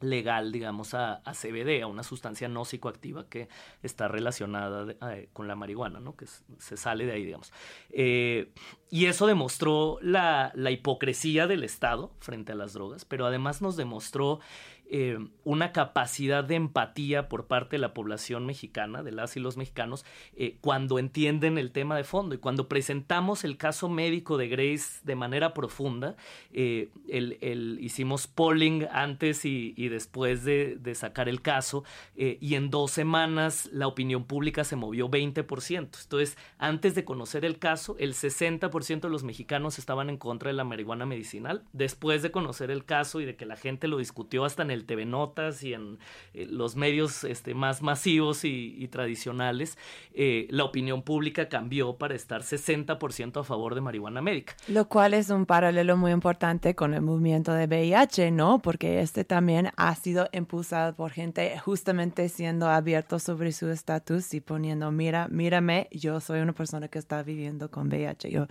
legal, 0.00 0.52
digamos, 0.52 0.94
a, 0.94 1.22
CBD, 1.32 1.82
a 1.82 1.86
una 1.86 2.02
sustancia 2.02 2.48
no 2.48 2.64
psicoactiva 2.64 3.28
que 3.28 3.48
está 3.82 4.08
relacionada 4.08 4.94
con 5.32 5.48
la 5.48 5.56
marihuana, 5.56 6.00
¿no? 6.00 6.16
Que 6.16 6.26
se 6.58 6.76
sale 6.76 7.06
de 7.06 7.12
ahí, 7.12 7.24
digamos. 7.24 7.52
Eh, 7.90 8.52
y 8.90 9.06
eso 9.06 9.26
demostró 9.26 9.98
la, 10.00 10.52
la, 10.54 10.70
hipocresía 10.70 11.46
del 11.46 11.64
Estado 11.64 12.12
frente 12.20 12.52
a 12.52 12.54
las 12.54 12.72
drogas, 12.72 13.04
pero 13.04 13.26
además 13.26 13.62
nos 13.62 13.76
demostró 13.76 14.40
eh, 14.88 15.18
una 15.42 15.72
capacidad 15.72 16.44
de 16.44 16.54
empatía 16.54 17.28
por 17.28 17.46
parte 17.46 17.76
de 17.76 17.80
la 17.80 17.94
población 17.94 18.46
mexicana, 18.46 19.02
de 19.02 19.12
las 19.12 19.36
y 19.36 19.40
los 19.40 19.56
mexicanos, 19.56 20.04
eh, 20.36 20.58
cuando 20.60 20.98
entienden 20.98 21.58
el 21.58 21.72
tema 21.72 21.96
de 21.96 22.04
fondo. 22.04 22.34
Y 22.34 22.38
cuando 22.38 22.68
presentamos 22.68 23.44
el 23.44 23.56
caso 23.56 23.88
médico 23.88 24.36
de 24.36 24.48
Grace 24.48 25.00
de 25.04 25.14
manera 25.14 25.54
profunda, 25.54 26.16
eh, 26.52 26.90
el, 27.08 27.78
hicimos 27.80 28.26
polling 28.26 28.86
antes 28.90 29.44
y, 29.44 29.88
después 29.88 30.44
de, 30.44 30.78
sacar 30.94 31.28
el 31.28 31.42
caso, 31.42 31.84
y 32.16 32.54
en 32.54 32.70
dos 32.70 32.90
semanas 32.90 33.68
la 33.72 33.86
opinión 33.86 34.24
pública 34.24 34.64
se 34.64 34.76
movió 34.76 35.08
20%. 35.08 35.76
Entonces, 35.76 36.36
antes 36.58 36.94
de 36.94 37.04
conocer 37.04 37.44
el 37.44 37.58
caso, 37.58 37.96
el 37.98 38.14
60% 38.14 39.00
de 39.00 39.08
los 39.08 39.24
mexicanos 39.24 39.78
estaban 39.78 40.10
en 40.10 40.16
contra 40.16 40.48
de 40.48 40.54
la 40.54 40.64
marihuana 40.64 41.06
medicinal. 41.06 41.64
Después 41.72 42.22
de 42.22 42.30
conocer 42.30 42.70
el 42.70 42.84
caso 42.84 43.20
y 43.20 43.24
de 43.24 43.36
que 43.36 43.46
la 43.46 43.56
gente 43.56 43.88
lo 43.88 43.98
discutió 43.98 44.44
hasta 44.44 44.62
en 44.62 44.70
el 44.70 44.75
el 44.76 44.84
TV 44.84 45.04
Notas 45.04 45.62
y 45.62 45.74
en 45.74 45.98
eh, 46.34 46.46
los 46.48 46.76
medios 46.76 47.24
este, 47.24 47.54
más 47.54 47.82
masivos 47.82 48.44
y, 48.44 48.86
tradicionales, 48.88 49.76
eh, 50.14 50.46
la 50.50 50.64
opinión 50.64 51.02
pública 51.02 51.48
cambió 51.48 51.96
para 51.96 52.14
estar 52.14 52.42
60% 52.42 53.40
a 53.40 53.44
favor 53.44 53.74
de 53.74 53.80
marihuana 53.80 54.22
médica. 54.22 54.54
Lo 54.68 54.88
cual 54.88 55.14
es 55.14 55.30
un 55.30 55.46
paralelo 55.46 55.96
muy 55.96 56.12
importante 56.12 56.74
con 56.74 56.94
el 56.94 57.02
movimiento 57.02 57.52
de 57.52 57.66
VIH, 57.66 58.30
¿no? 58.30 58.60
Porque 58.60 59.00
este 59.00 59.24
también 59.24 59.70
ha 59.76 59.94
sido 59.96 60.28
impulsado 60.32 60.94
por 60.94 61.10
gente 61.10 61.58
justamente 61.58 62.28
siendo 62.28 62.68
abierto 62.68 63.18
sobre 63.18 63.52
su 63.52 63.68
estatus 63.70 64.32
y 64.34 64.40
poniendo, 64.40 64.90
mira, 64.92 65.28
mírame, 65.28 65.88
yo 65.90 66.20
soy 66.20 66.40
una 66.40 66.52
persona 66.52 66.88
que 66.88 66.98
está 66.98 67.22
viviendo 67.22 67.70
con 67.70 67.88
VIH. 67.88 68.30
Yo, 68.30 68.46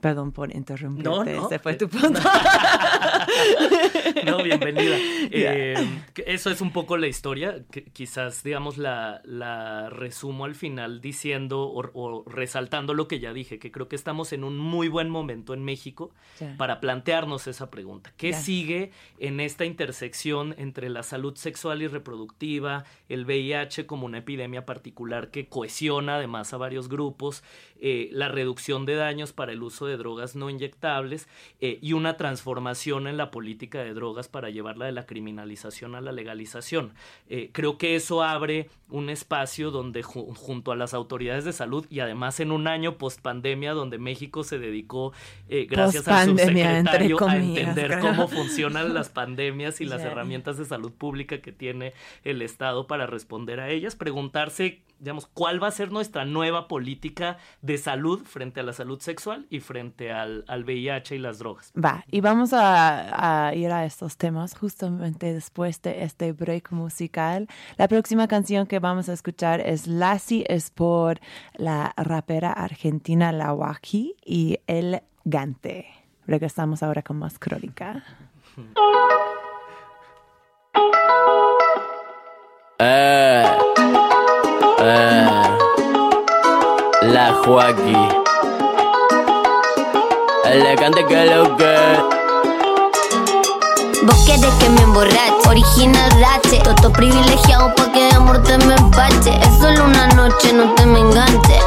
perdón 0.00 0.32
por 0.32 0.54
interrumpirte, 0.54 1.10
no, 1.10 1.24
no. 1.24 1.46
ese 1.46 1.58
fue 1.58 1.74
tu 1.74 1.88
punto. 1.88 2.20
no, 4.24 4.42
bienvenida. 4.42 4.96
Eh, 5.36 5.63
eso 6.26 6.50
es 6.50 6.60
un 6.60 6.72
poco 6.72 6.96
la 6.96 7.06
historia. 7.06 7.64
Que 7.70 7.84
quizás, 7.84 8.42
digamos, 8.42 8.78
la, 8.78 9.20
la, 9.24 9.90
resumo 9.90 10.44
al 10.44 10.54
final 10.54 11.00
diciendo 11.00 11.70
o, 11.72 12.24
resaltando 12.26 12.94
lo 12.94 13.08
que 13.08 13.20
ya 13.20 13.32
dije, 13.32 13.58
que 13.58 13.70
creo 13.70 13.88
que 13.88 13.96
estamos 13.96 14.32
en 14.32 14.44
un 14.44 14.58
muy 14.58 14.88
buen 14.88 15.10
momento 15.10 15.54
en 15.54 15.64
México 15.64 16.12
para 16.56 16.80
plantearnos 16.80 17.46
esa 17.46 17.70
pregunta. 17.70 18.12
¿Qué 18.16 18.32
sigue 18.32 18.90
en 19.18 19.40
esta 19.40 19.64
intersección 19.64 20.54
entre 20.58 20.88
la 20.88 21.02
salud 21.02 21.36
sexual 21.36 21.82
y 21.82 21.88
reproductiva, 21.88 22.84
el 23.08 23.24
VIH 23.24 23.86
como 23.86 24.06
una 24.06 24.18
epidemia 24.18 24.66
particular 24.66 25.30
que 25.30 25.48
cohesiona 25.48 26.16
además 26.16 26.52
a 26.52 26.56
varios 26.56 26.88
grupos, 26.88 27.42
eh, 27.80 28.08
la 28.12 28.28
reducción 28.28 28.86
de 28.86 28.94
daños 28.94 29.32
para 29.32 29.52
el 29.52 29.62
uso 29.62 29.86
de 29.86 29.96
drogas 29.96 30.36
no 30.36 30.50
inyectables 30.50 31.28
eh, 31.60 31.78
y 31.82 31.92
una 31.92 32.16
transformación 32.16 33.06
en 33.06 33.16
la 33.16 33.30
política 33.30 33.82
de 33.82 33.94
drogas 33.94 34.28
para 34.28 34.50
llevarla 34.50 34.86
de 34.86 34.92
la 34.92 35.06
a 35.94 36.00
la 36.00 36.12
legalización. 36.12 36.94
Eh, 37.28 37.50
creo 37.52 37.78
que 37.78 37.96
eso 37.96 38.22
abre 38.22 38.68
un 38.90 39.10
espacio 39.10 39.70
donde 39.70 40.02
junto 40.02 40.72
a 40.72 40.76
las 40.76 40.94
autoridades 40.94 41.44
de 41.44 41.52
salud 41.52 41.86
y 41.90 42.00
además 42.00 42.38
en 42.40 42.52
un 42.52 42.68
año 42.68 42.96
post 42.98 43.20
pandemia 43.20 43.72
donde 43.72 43.98
México 43.98 44.44
se 44.44 44.58
dedicó, 44.58 45.12
gracias 45.48 46.06
al 46.06 46.28
subsecretario, 46.28 47.18
a 47.26 47.36
entender 47.36 47.98
cómo 48.00 48.28
funcionan 48.28 48.94
las 48.94 49.08
pandemias 49.08 49.80
y 49.80 49.84
las 49.84 50.02
herramientas 50.02 50.58
de 50.58 50.64
salud 50.64 50.92
pública 50.92 51.40
que 51.40 51.52
tiene 51.52 51.92
el 52.22 52.42
Estado 52.42 52.86
para 52.86 53.06
responder 53.06 53.60
a 53.60 53.70
ellas, 53.70 53.96
preguntarse 53.96 54.82
digamos, 55.04 55.26
cuál 55.26 55.62
va 55.62 55.68
a 55.68 55.70
ser 55.70 55.92
nuestra 55.92 56.24
nueva 56.24 56.66
política 56.66 57.36
de 57.60 57.76
salud 57.76 58.24
frente 58.24 58.60
a 58.60 58.62
la 58.62 58.72
salud 58.72 58.98
sexual 59.00 59.46
y 59.50 59.60
frente 59.60 60.10
al, 60.10 60.44
al 60.48 60.64
VIH 60.64 61.16
y 61.16 61.18
las 61.18 61.38
drogas. 61.38 61.72
Va, 61.72 62.04
y 62.10 62.22
vamos 62.22 62.50
a, 62.54 63.52
ir 63.54 63.70
a 63.70 63.84
estos 63.84 64.16
temas 64.16 64.56
justamente 64.56 65.34
después 65.34 65.82
de 65.82 66.04
este 66.04 66.32
break 66.32 66.72
musical. 66.72 67.46
La 67.76 67.86
próxima 67.86 68.26
canción 68.28 68.66
que 68.66 68.78
vamos 68.78 69.10
a 69.10 69.12
escuchar 69.12 69.60
es 69.60 69.86
Lassie, 69.86 70.46
es 70.48 70.70
por 70.70 71.20
la 71.54 71.92
rapera 71.98 72.52
argentina 72.52 73.30
La 73.30 73.52
Waji 73.52 74.16
y 74.24 74.58
El 74.66 75.02
Gante. 75.24 75.86
Regresamos 76.26 76.82
ahora 76.82 77.02
con 77.02 77.18
más 77.18 77.38
crónica. 77.38 78.02
Eh. 82.78 83.44
La 87.02 87.32
Joaquín. 87.44 88.08
Elegante 90.44 91.06
que 91.06 91.24
lo 91.24 91.56
que. 91.56 91.74
Vos 94.02 94.16
querés 94.26 94.54
que 94.60 94.68
me 94.68 94.82
emborrache, 94.82 95.48
original 95.48 96.10
rache 96.20 96.60
Toto 96.62 96.92
privilegiado 96.92 97.74
pa' 97.74 97.90
que 97.92 98.00
de 98.00 98.14
amor 98.14 98.42
te 98.42 98.58
me 98.58 98.74
empache. 98.74 99.32
Es 99.40 99.58
solo 99.58 99.84
una 99.84 100.06
noche, 100.08 100.52
no 100.52 100.74
te 100.74 100.84
me 100.84 101.00
enganche. 101.00 101.58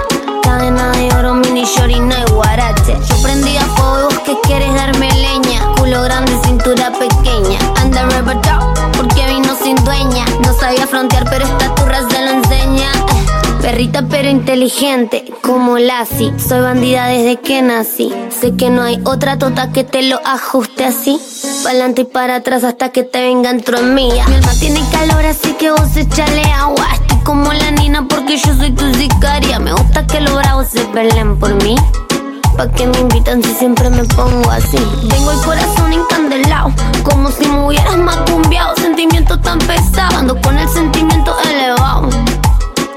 Cadena 0.44 0.92
de 0.92 1.16
oro, 1.16 1.34
mini 1.34 1.66
shorina 1.66 2.20
y 2.20 2.32
guarache. 2.32 2.98
Yo 3.10 3.22
prendí 3.24 3.58
a 3.58 3.66
fuego 3.66 4.10
vos 4.10 4.20
que 4.20 4.40
quieres 4.42 4.72
darme 4.76 5.10
leña. 5.12 5.60
Culo 5.78 6.04
grande, 6.04 6.40
cintura 6.46 6.92
pequeña. 6.92 7.60
Anda 7.82 8.06
vino 8.06 8.77
No 9.74 10.54
sabía 10.54 10.88
frontear, 10.88 11.30
pero 11.30 11.44
esta 11.44 11.76
turra 11.76 12.00
se 12.10 12.22
lo 12.22 12.32
enseña 12.32 12.90
Perrita 13.62 14.06
pero 14.10 14.30
inteligente, 14.30 15.26
como 15.42 15.78
Lassie. 15.78 16.32
Soy 16.40 16.62
bandida 16.62 17.08
desde 17.08 17.36
que 17.42 17.62
nací. 17.62 18.14
Sé 18.30 18.56
que 18.56 18.70
no 18.70 18.84
hay 18.84 19.02
otra 19.04 19.38
tota 19.38 19.74
que 19.74 19.84
te 19.84 20.04
lo 20.04 20.22
ajuste 20.26 20.86
así. 20.86 21.20
Pa'lante 21.66 22.04
y 22.04 22.06
para 22.06 22.36
atrás 22.36 22.64
hasta 22.64 22.94
que 22.94 23.04
te 23.04 23.20
venga 23.20 23.52
dentro 23.52 23.82
mía. 23.82 24.26
Mi 24.30 24.36
alma 24.36 24.54
tiene 24.58 24.80
calor, 24.90 25.26
así 25.26 25.52
que 25.56 25.72
vos 25.72 25.98
echale 25.98 26.44
agua. 26.44 26.88
Estoy 26.94 27.20
como 27.26 27.52
la 27.52 27.72
nina 27.72 28.08
porque 28.08 28.38
yo 28.38 28.56
soy 28.56 28.72
tu 28.72 28.94
sicaria. 28.94 29.60
Me 29.60 29.74
gusta 29.74 30.08
que 30.08 30.22
los 30.22 30.34
bravos 30.34 30.68
se 30.68 30.86
peleen 30.86 31.38
por 31.38 31.62
mí. 31.62 31.76
¿Pa' 32.58 32.68
que 32.70 32.88
me 32.88 32.98
invitan 33.02 33.44
si 33.44 33.54
siempre 33.54 33.88
me 33.92 34.04
pongo 34.04 34.50
así? 34.50 34.78
Tengo 35.10 35.32
el 35.32 35.40
corazón 35.42 35.94
encandelado, 35.94 36.72
como 37.04 37.30
si 37.30 37.48
me 37.48 37.68
hubieras 37.68 37.98
macumbiado. 37.98 38.76
Sentimiento 38.78 39.40
tan 39.40 39.60
pesado, 39.60 40.18
ando 40.18 40.42
con 40.42 40.58
el 40.58 40.68
sentimiento 40.68 41.36
elevado. 41.52 42.10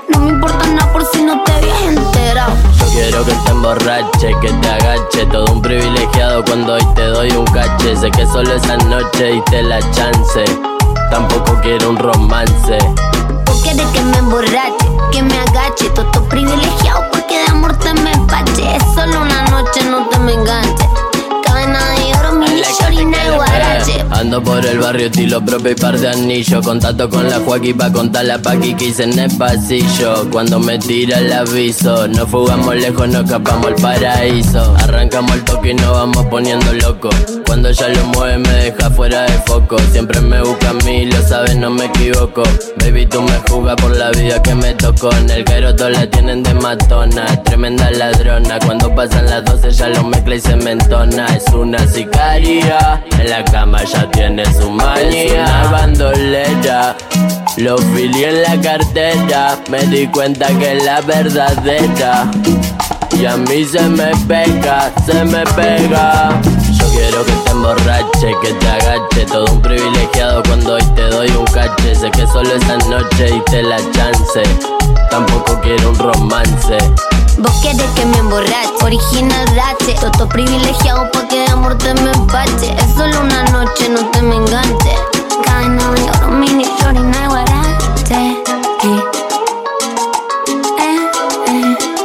No 0.09 0.19
me 0.21 0.31
importa 0.31 0.67
nada 0.67 0.91
por 0.95 1.05
si 1.13 1.23
no 1.23 1.43
te 1.45 1.53
habías 1.53 1.83
enterado. 1.83 2.53
Yo 2.79 2.87
quiero 2.87 3.25
que 3.27 3.33
te 3.33 3.51
emborrache, 3.51 4.35
que 4.41 4.49
te 4.49 4.69
agache. 4.71 5.27
Todo 5.27 5.53
un 5.53 5.61
privilegiado 5.61 6.43
cuando 6.45 6.73
hoy 6.73 6.87
te 6.95 7.05
doy 7.05 7.31
un 7.33 7.45
cache. 7.45 7.97
Sé 7.97 8.11
que 8.11 8.25
solo 8.27 8.55
esa 8.55 8.79
noche 8.79 9.35
y 9.35 9.43
te 9.51 9.63
la 9.63 9.79
chance. 9.93 10.70
Tampoco 11.11 11.61
quiero 11.63 11.91
un 11.91 11.99
romance. 11.99 12.79
Vos 13.45 13.63
querés 13.63 13.87
que 13.89 14.01
me 14.03 14.19
emborrache, 14.19 14.87
que 15.11 15.23
me 15.23 15.39
agache. 15.41 15.91
Toto 15.91 16.23
privilegiado 16.29 17.03
porque 17.11 17.37
de 17.37 17.51
amor 17.51 17.77
te 17.77 17.93
me 17.95 18.13
empache. 18.13 18.79
Solo 18.95 19.21
una 19.21 19.43
noche, 19.51 19.83
no 19.91 20.09
te 20.09 20.19
me 20.21 20.35
enganche. 20.35 20.89
Cadena 21.45 21.91
de 21.91 22.11
Ando 24.11 24.43
por 24.43 24.65
el 24.65 24.79
barrio, 24.79 25.07
estilo 25.07 25.45
propio 25.45 25.73
y 25.73 25.75
par 25.75 25.99
de 25.99 26.09
anillos. 26.09 26.65
Contacto 26.65 27.09
con 27.09 27.29
la 27.29 27.39
Joaquín 27.41 27.77
pa' 27.77 27.91
contar 27.91 28.25
la 28.25 28.39
paqui 28.39 28.75
que 28.75 28.87
hice 28.87 29.05
en 29.05 29.19
el 29.19 29.35
pasillo. 29.37 30.29
Cuando 30.31 30.59
me 30.59 30.79
tira 30.79 31.19
el 31.19 31.33
aviso, 31.33 32.07
no 32.09 32.27
fugamos 32.27 32.75
lejos, 32.77 33.09
no 33.09 33.21
escapamos 33.21 33.69
al 33.69 33.75
paraíso. 33.77 34.75
Arrancamos 34.79 35.33
el 35.33 35.45
toque 35.45 35.71
y 35.71 35.75
nos 35.75 35.93
vamos 35.93 36.27
poniendo 36.27 36.73
loco. 36.75 37.09
Cuando 37.47 37.71
ya 37.71 37.89
lo 37.89 38.05
mueve, 38.07 38.39
me 38.39 38.53
deja 38.53 38.91
fuera 38.91 39.23
de 39.23 39.33
foco. 39.47 39.77
Siempre 39.91 40.21
me 40.21 40.43
busca 40.43 40.71
a 40.71 40.75
mí, 40.75 41.07
lo 41.07 41.21
sabes, 41.27 41.57
no 41.57 41.71
me 41.71 41.87
equivoco. 41.87 42.43
Baby, 42.77 43.07
tú 43.07 43.23
me 43.23 43.41
juzgas 43.49 43.77
por 43.77 43.97
la 43.97 44.11
vida 44.11 44.41
que 44.43 44.55
me 44.55 44.75
tocó. 44.75 45.11
En 45.13 45.31
el 45.31 45.45
cairo 45.45 45.75
todos 45.75 45.93
la 45.93 46.09
tienen 46.09 46.43
de 46.43 46.55
matona. 46.55 47.43
Tremenda 47.45 47.91
ladrona. 47.91 48.59
Cuando 48.67 48.95
pasan 48.95 49.27
las 49.27 49.45
12, 49.45 49.71
ya 49.71 49.89
lo 49.89 50.05
mezcla 50.05 50.35
y 50.35 50.41
se 50.41 50.57
me 50.57 50.73
entona. 50.73 51.27
Es 51.27 51.53
una 51.55 51.79
sicaria. 51.89 52.50
En 52.59 53.31
la 53.31 53.45
cama 53.45 53.85
ya 53.85 54.11
tiene 54.11 54.45
su 54.55 54.69
manía. 54.73 55.45
Es 55.45 55.51
una 55.51 55.71
bandolera. 55.71 56.97
Lo 57.59 57.79
filié 57.79 58.29
en 58.29 58.43
la 58.43 58.61
cartera. 58.61 59.57
Me 59.71 59.79
di 59.87 60.09
cuenta 60.09 60.49
que 60.59 60.77
es 60.77 60.85
la 60.85 61.01
verdadera. 61.01 62.29
Y 63.13 63.25
a 63.27 63.37
mí 63.37 63.65
se 63.65 63.81
me 63.83 64.11
pega, 64.27 64.91
se 65.07 65.25
me 65.27 65.45
pega. 65.55 66.41
Yo 66.73 66.87
quiero 66.91 67.25
que 67.25 67.33
te 67.33 67.51
emborrache, 67.51 68.35
que 68.43 68.53
te 68.55 68.69
agache. 68.69 69.27
Todo 69.27 69.45
un 69.53 69.63
privilegiado 69.63 70.43
cuando 70.43 70.75
hoy 70.75 70.85
te 70.97 71.03
doy 71.03 71.31
un 71.31 71.45
cache. 71.47 71.95
Sé 71.95 72.11
que 72.11 72.27
solo 72.27 72.53
esa 72.53 72.79
noche 72.89 73.29
y 73.37 73.41
te 73.49 73.63
la 73.63 73.77
chance. 73.93 74.43
Tampoco 75.09 75.61
quiero 75.61 75.91
un 75.91 75.99
romance. 75.99 76.79
Vos 77.39 77.53
querés 77.63 77.91
que 77.95 78.05
me 78.07 78.19
emborrache, 78.19 78.73
original 78.83 79.47
rache. 79.55 79.95
Toto 80.01 80.29
privilegiado 80.29 81.09
pa' 81.13 81.27
que 81.29 81.37
de 81.37 81.47
amor 81.53 81.77
te 81.79 81.95
me 81.95 82.11
empache. 82.13 82.75
Es 82.77 82.93
solo 82.95 83.21
una 83.21 83.45
noche, 83.45 83.89
no 83.89 84.05
te 84.11 84.21
me 84.23 84.35
enganche. 84.37 84.97
Cadena 85.45 85.91
de 85.93 86.03
oro, 86.03 86.29
mini 86.33 86.65
shorina 86.79 87.25
y 87.25 87.27
guarache. 87.29 87.87
Eh, 88.11 88.43
eh, 88.85 89.01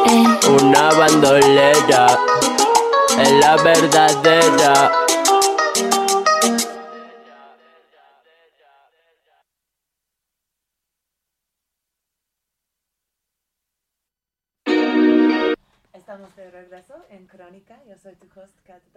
eh. 0.07 0.27
Una 0.61 0.89
bandolera 0.91 2.05
es 3.19 3.31
la 3.31 3.55
verdadera. 3.57 5.04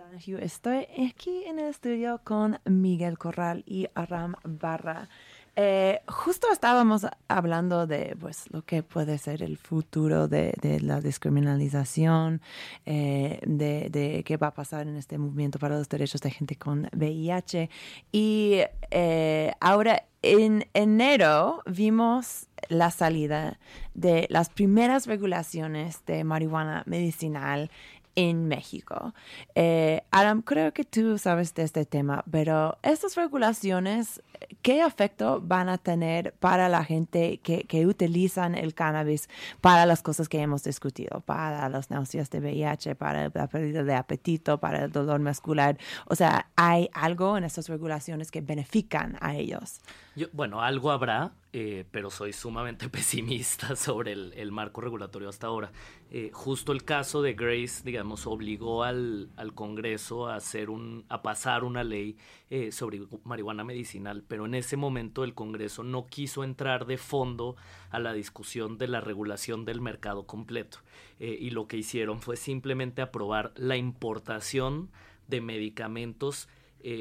Donahue. 0.08 0.42
Estoy 0.42 0.86
aquí 1.10 1.44
en 1.44 1.58
el 1.58 1.66
estudio 1.66 2.20
con 2.24 2.58
Miguel 2.64 3.18
Corral 3.18 3.62
y 3.66 3.88
Aram 3.94 4.34
Barra. 4.42 5.08
Eh, 5.56 6.00
justo 6.06 6.46
estábamos 6.52 7.04
hablando 7.26 7.86
de 7.86 8.16
pues, 8.18 8.44
lo 8.50 8.62
que 8.62 8.82
puede 8.82 9.18
ser 9.18 9.42
el 9.42 9.58
futuro 9.58 10.28
de, 10.28 10.54
de 10.62 10.80
la 10.80 11.00
descriminalización, 11.00 12.40
eh, 12.86 13.40
de, 13.44 13.90
de, 13.90 14.22
qué 14.24 14.36
va 14.36 14.48
a 14.48 14.54
pasar 14.54 14.86
en 14.86 14.96
este 14.96 15.18
movimiento 15.18 15.58
para 15.58 15.76
los 15.76 15.88
derechos 15.88 16.20
de 16.20 16.30
gente 16.30 16.56
con 16.56 16.88
VIH. 16.92 17.68
Y 18.12 18.60
eh, 18.90 19.52
ahora 19.60 20.04
en 20.22 20.66
enero 20.74 21.62
vimos 21.66 22.46
la 22.68 22.90
salida 22.90 23.58
de 23.94 24.26
las 24.30 24.48
primeras 24.48 25.06
regulaciones 25.06 26.04
de 26.06 26.24
marihuana 26.24 26.82
medicinal 26.86 27.70
en 28.18 28.48
México. 28.48 29.14
Eh, 29.54 30.02
Adam, 30.10 30.42
creo 30.42 30.72
que 30.72 30.82
tú 30.82 31.18
sabes 31.18 31.54
de 31.54 31.62
este 31.62 31.84
tema, 31.84 32.24
pero 32.28 32.76
estas 32.82 33.14
regulaciones, 33.14 34.20
¿qué 34.60 34.84
efecto 34.84 35.40
van 35.40 35.68
a 35.68 35.78
tener 35.78 36.34
para 36.40 36.68
la 36.68 36.82
gente 36.82 37.38
que, 37.38 37.62
que 37.62 37.86
utilizan 37.86 38.56
el 38.56 38.74
cannabis 38.74 39.28
para 39.60 39.86
las 39.86 40.02
cosas 40.02 40.28
que 40.28 40.40
hemos 40.40 40.64
discutido, 40.64 41.20
para 41.20 41.68
las 41.68 41.90
náuseas 41.90 42.28
de 42.30 42.40
VIH, 42.40 42.96
para 42.96 43.30
la 43.32 43.46
pérdida 43.46 43.84
de 43.84 43.94
apetito, 43.94 44.58
para 44.58 44.86
el 44.86 44.90
dolor 44.90 45.20
muscular? 45.20 45.78
O 46.06 46.16
sea, 46.16 46.50
¿hay 46.56 46.90
algo 46.94 47.38
en 47.38 47.44
estas 47.44 47.68
regulaciones 47.68 48.32
que 48.32 48.40
benefician 48.40 49.16
a 49.20 49.36
ellos? 49.36 49.80
Yo, 50.16 50.26
bueno, 50.32 50.60
algo 50.60 50.90
habrá, 50.90 51.30
eh, 51.54 51.86
pero 51.90 52.10
soy 52.10 52.34
sumamente 52.34 52.88
pesimista 52.90 53.74
sobre 53.74 54.12
el, 54.12 54.52
marco 54.52 54.82
regulatorio 54.82 55.30
hasta 55.30 55.46
ahora. 55.46 55.72
Eh, 56.10 56.30
justo 56.32 56.72
el 56.72 56.84
caso 56.84 57.22
de 57.22 57.32
Grace, 57.32 57.82
digamos, 57.84 58.26
obligó 58.26 58.84
al, 58.84 59.30
al 59.36 59.54
Congreso 59.54 60.26
a, 60.26 60.36
hacer 60.36 60.68
un, 60.68 61.06
a 61.08 61.22
pasar 61.22 61.64
una 61.64 61.84
ley 61.84 62.18
eh, 62.50 62.70
sobre 62.70 63.00
marihuana 63.24 63.64
medicinal, 63.64 64.22
pero 64.28 64.44
en 64.44 64.54
ese 64.54 64.76
momento 64.76 65.24
el 65.24 65.32
Congreso 65.32 65.82
no 65.84 66.06
quiso 66.06 66.44
entrar 66.44 66.84
de 66.84 66.98
fondo 66.98 67.56
a 67.90 67.98
la 67.98 68.12
discusión 68.12 68.76
de 68.76 68.88
la 68.88 69.00
regulación 69.00 69.64
del 69.64 69.80
mercado 69.80 70.26
completo. 70.26 70.78
y 71.18 71.50
lo 71.50 71.66
que 71.66 71.78
hicieron 71.78 72.20
fue 72.20 72.36
simplemente 72.36 73.00
aprobar 73.00 73.52
la 73.56 73.76
importación 73.76 74.90
de 75.28 75.40
medicamentos 75.40 76.48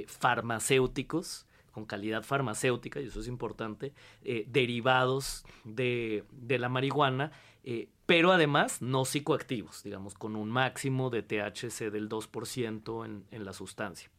farmacéuticos 0.07 1.46
con 1.77 1.85
calidad 1.85 2.23
farmacéutica, 2.23 2.99
y 2.99 3.05
eso 3.05 3.19
es 3.19 3.27
importante, 3.27 3.93
eh, 4.23 4.45
derivados 4.47 5.45
de, 5.63 6.23
la 6.49 6.69
marihuana, 6.69 7.31
eh, 7.63 7.87
pero 8.07 8.31
además 8.31 8.81
no 8.81 9.05
psicoactivos, 9.05 9.83
digamos, 9.83 10.15
con 10.15 10.35
un 10.35 10.49
máximo 10.49 11.11
de 11.11 11.21
THC 11.21 11.91
del 11.91 12.09
2% 12.09 13.05
en, 13.05 13.25
en 13.29 13.45
la 13.45 13.53
sustancia. 13.53 14.09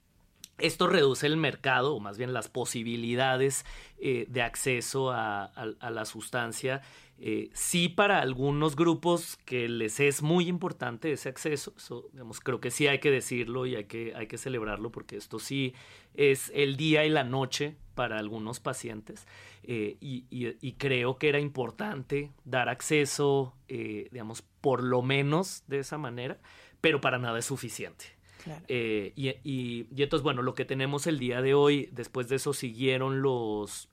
Esto 0.58 0.86
reduce 0.86 1.26
el 1.26 1.36
mercado, 1.36 1.96
o 1.96 1.98
más 1.98 2.16
bien 2.16 2.32
las 2.32 2.46
posibilidades 2.46 3.66
eh, 3.98 4.26
de 4.28 4.42
acceso 4.42 5.10
a 5.10 5.50
la 5.90 6.04
sustancia. 6.04 6.82
Eh, 7.20 7.50
sí 7.52 7.88
para 7.88 8.20
algunos 8.20 8.76
grupos 8.76 9.38
que 9.44 9.68
les 9.68 9.98
es 9.98 10.22
muy 10.22 10.46
importante 10.46 11.10
ese 11.10 11.28
acceso, 11.28 11.74
eso, 11.76 12.08
digamos, 12.12 12.38
creo 12.38 12.60
que 12.60 12.70
sí 12.70 12.86
hay 12.86 13.00
que 13.00 13.10
decirlo 13.10 13.66
y 13.66 13.74
hay 13.74 13.84
que, 13.84 14.14
hay 14.14 14.28
que 14.28 14.38
celebrarlo 14.38 14.92
porque 14.92 15.16
esto 15.16 15.40
sí 15.40 15.74
es 16.14 16.52
el 16.54 16.76
día 16.76 17.04
y 17.04 17.10
la 17.10 17.24
noche 17.24 17.76
para 17.96 18.18
algunos 18.18 18.60
pacientes 18.60 19.26
eh, 19.64 19.96
y, 20.00 20.24
y, 20.30 20.56
y, 20.60 20.72
creo 20.74 21.18
que 21.18 21.28
era 21.28 21.40
importante 21.40 22.30
dar 22.44 22.68
acceso, 22.68 23.54
eh, 23.68 24.08
digamos, 24.12 24.42
por 24.60 24.82
lo 24.82 25.02
menos 25.02 25.62
de 25.66 25.80
esa 25.80 25.98
manera, 25.98 26.38
pero 26.80 27.00
para 27.02 27.18
nada 27.18 27.38
es 27.38 27.44
suficiente. 27.44 28.06
Claro. 28.44 28.64
Eh, 28.68 29.12
y, 29.14 29.28
y, 29.28 29.88
y, 29.94 30.02
entonces, 30.02 30.22
bueno, 30.22 30.40
lo 30.40 30.54
que 30.54 30.64
tenemos 30.64 31.06
el 31.06 31.18
día 31.18 31.42
de 31.42 31.52
hoy, 31.52 31.90
después 31.92 32.28
de 32.28 32.36
eso 32.36 32.54
siguieron 32.54 33.20
los, 33.20 33.90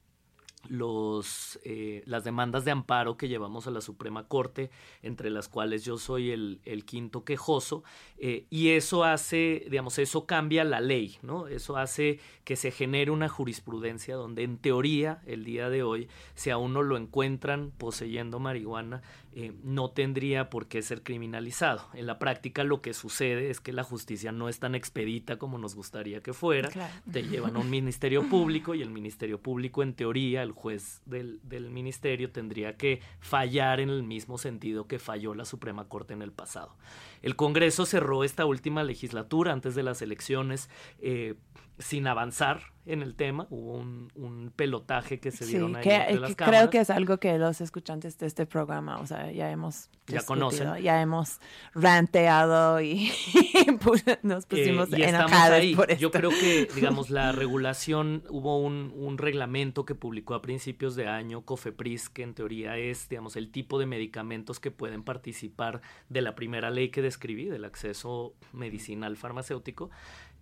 los, 0.69 1.59
eh, 1.63 2.03
las 2.05 2.23
demandas 2.23 2.65
de 2.65 2.71
amparo 2.71 3.17
que 3.17 3.27
llevamos 3.27 3.67
a 3.67 3.71
la 3.71 3.81
Suprema 3.81 4.27
Corte, 4.27 4.71
entre 5.01 5.29
las 5.29 5.47
cuales 5.47 5.83
yo 5.85 5.97
soy 5.97 6.31
el, 6.31 6.85
quinto 6.85 7.23
quejoso, 7.23 7.83
eh, 8.17 8.45
y 8.49 8.69
eso 8.69 9.03
hace, 9.03 9.65
digamos, 9.69 9.97
eso 9.99 10.25
cambia 10.25 10.63
la 10.63 10.81
ley, 10.81 11.17
¿no? 11.21 11.47
Eso 11.47 11.77
hace 11.77 12.19
que 12.43 12.55
se 12.55 12.71
genere 12.71 13.11
una 13.11 13.29
jurisprudencia 13.29 14.15
donde 14.15 14.43
en 14.43 14.57
teoría, 14.57 15.21
el 15.25 15.43
día 15.43 15.69
de 15.69 15.83
hoy, 15.83 16.07
si 16.35 16.49
a 16.49 16.57
uno 16.57 16.83
lo 16.83 16.97
encuentran 16.97 17.71
poseyendo 17.77 18.39
marihuana, 18.39 19.01
eh, 19.37 19.51
no 19.63 19.89
tendría 19.91 20.49
por 20.49 20.67
qué 20.67 20.81
ser 20.81 21.03
criminalizado. 21.03 21.89
En 21.93 22.05
la 22.05 22.19
práctica 22.19 22.63
lo 22.63 22.81
que 22.81 22.93
sucede 22.93 23.49
es 23.49 23.59
que 23.59 23.73
la 23.73 23.83
justicia 23.83 24.31
no 24.31 24.47
es 24.47 24.59
tan 24.59 24.75
expedita 24.75 25.37
como 25.37 25.57
nos 25.57 25.75
gustaría 25.75 26.21
que 26.21 26.31
fuera. 26.31 26.69
Te 27.11 27.21
llevan 27.27 27.57
a 27.57 27.59
un 27.59 27.69
ministerio 27.69 28.29
público 28.29 28.75
y 28.75 28.81
el 28.81 28.91
ministerio 28.91 29.41
público 29.41 29.83
en 29.83 29.93
teoría, 29.93 30.41
el 30.41 30.53
juez 30.53 31.01
del, 31.05 31.41
del, 31.43 31.69
ministerio 31.69 32.31
tendría 32.31 32.77
que 32.77 33.01
fallar 33.19 33.81
en 33.81 33.89
el 33.89 34.03
mismo 34.03 34.37
sentido 34.37 34.87
que 34.87 34.99
falló 34.99 35.35
la 35.35 35.43
Suprema 35.43 35.89
Corte 35.89 36.13
en 36.13 36.21
el 36.21 36.31
pasado. 36.31 36.73
El 37.21 37.35
Congreso 37.35 37.85
cerró 37.85 38.23
esta 38.23 38.45
última 38.45 38.83
legislatura 38.83 39.51
antes 39.51 39.75
de 39.75 39.83
las 39.83 40.01
elecciones. 40.01 40.69
Eh, 40.99 41.35
sin 41.77 42.07
avanzar 42.07 42.75
en 42.85 43.01
el 43.01 43.15
tema. 43.15 43.47
Hubo 43.49 43.77
un, 43.77 44.51
pelotaje 44.55 45.19
que 45.19 45.31
se 45.31 45.45
dieron 45.45 45.75
ahí 45.75 45.83
que, 45.83 46.19
las 46.19 46.35
Creo 46.35 46.69
que 46.69 46.79
es 46.79 46.89
algo 46.89 47.17
que 47.17 47.37
los 47.37 47.59
escuchantes 47.61 48.17
de 48.17 48.27
este 48.27 48.45
programa, 48.45 48.99
o 48.99 49.07
sea, 49.07 49.31
ya 49.31 49.49
hemos 49.49 49.89
ya 50.07 50.21
conocen, 50.21 50.81
ya 50.81 51.01
hemos 51.01 51.39
ranteado 51.73 52.79
y 52.79 53.11
nos 54.23 54.43
eh, 54.43 54.47
pusimos 54.47 54.93
eh, 54.93 55.05
ahí. 55.05 55.75
por 55.75 55.89
esto. 55.91 56.01
Yo 56.01 56.11
creo 56.11 56.29
que, 56.29 56.69
digamos, 56.75 57.09
la 57.09 57.31
regulación, 57.31 58.23
hubo 58.29 58.59
un, 58.59 58.93
un 58.95 59.17
reglamento 59.17 59.83
que 59.83 59.95
publicó 59.95 60.35
a 60.35 60.41
principios 60.41 60.95
de 60.95 61.07
año 61.07 61.41
COFEPRIS, 61.41 62.09
que 62.09 62.23
en 62.23 62.33
teoría 62.33 62.77
es, 62.77 63.09
digamos, 63.09 63.35
el 63.35 63.51
tipo 63.51 63.79
de 63.79 63.87
medicamentos 63.87 64.59
que 64.59 64.71
pueden 64.71 65.03
participar 65.03 65.81
de 66.09 66.21
la 66.21 66.35
primera 66.35 66.69
ley 66.69 66.89
que 66.89 67.01
describí, 67.01 67.45
del 67.45 67.65
acceso 67.65 68.35
medicinal 68.53 69.17
farmacéutico. 69.17 69.89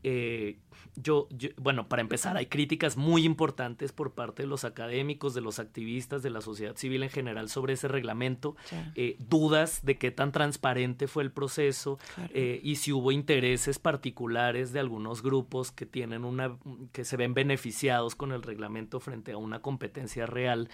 Eh, 0.03 0.57
yo, 0.95 1.27
bueno, 1.57 1.87
para 1.87 2.01
empezar, 2.01 2.37
hay 2.37 2.47
críticas 2.47 2.97
muy 2.97 3.25
importantes 3.25 3.91
por 3.91 4.13
parte 4.13 4.43
de 4.43 4.47
los 4.47 4.63
académicos, 4.63 5.33
de 5.33 5.41
los 5.41 5.57
activistas, 5.57 6.21
de 6.21 6.29
la 6.29 6.41
sociedad 6.41 6.75
civil 6.75 7.03
en 7.03 7.09
general 7.09 7.49
sobre 7.49 7.73
ese 7.73 7.87
reglamento, 7.87 8.55
eh, 8.95 9.15
dudas 9.19 9.83
de 9.83 9.97
qué 9.97 10.11
tan 10.11 10.31
transparente 10.31 11.07
fue 11.07 11.23
el 11.23 11.31
proceso 11.31 11.97
eh, 12.33 12.59
y 12.63 12.75
si 12.75 12.91
hubo 12.91 13.11
intereses 13.11 13.79
particulares 13.79 14.71
de 14.71 14.81
algunos 14.81 15.23
grupos 15.23 15.71
que 15.71 15.85
tienen 15.85 16.25
una, 16.25 16.57
que 16.91 17.05
se 17.05 17.17
ven 17.17 17.33
beneficiados 17.33 18.15
con 18.15 18.31
el 18.31 18.43
reglamento 18.43 18.99
frente 18.99 19.31
a 19.31 19.37
una 19.37 19.61
competencia 19.61 20.27
real. 20.27 20.69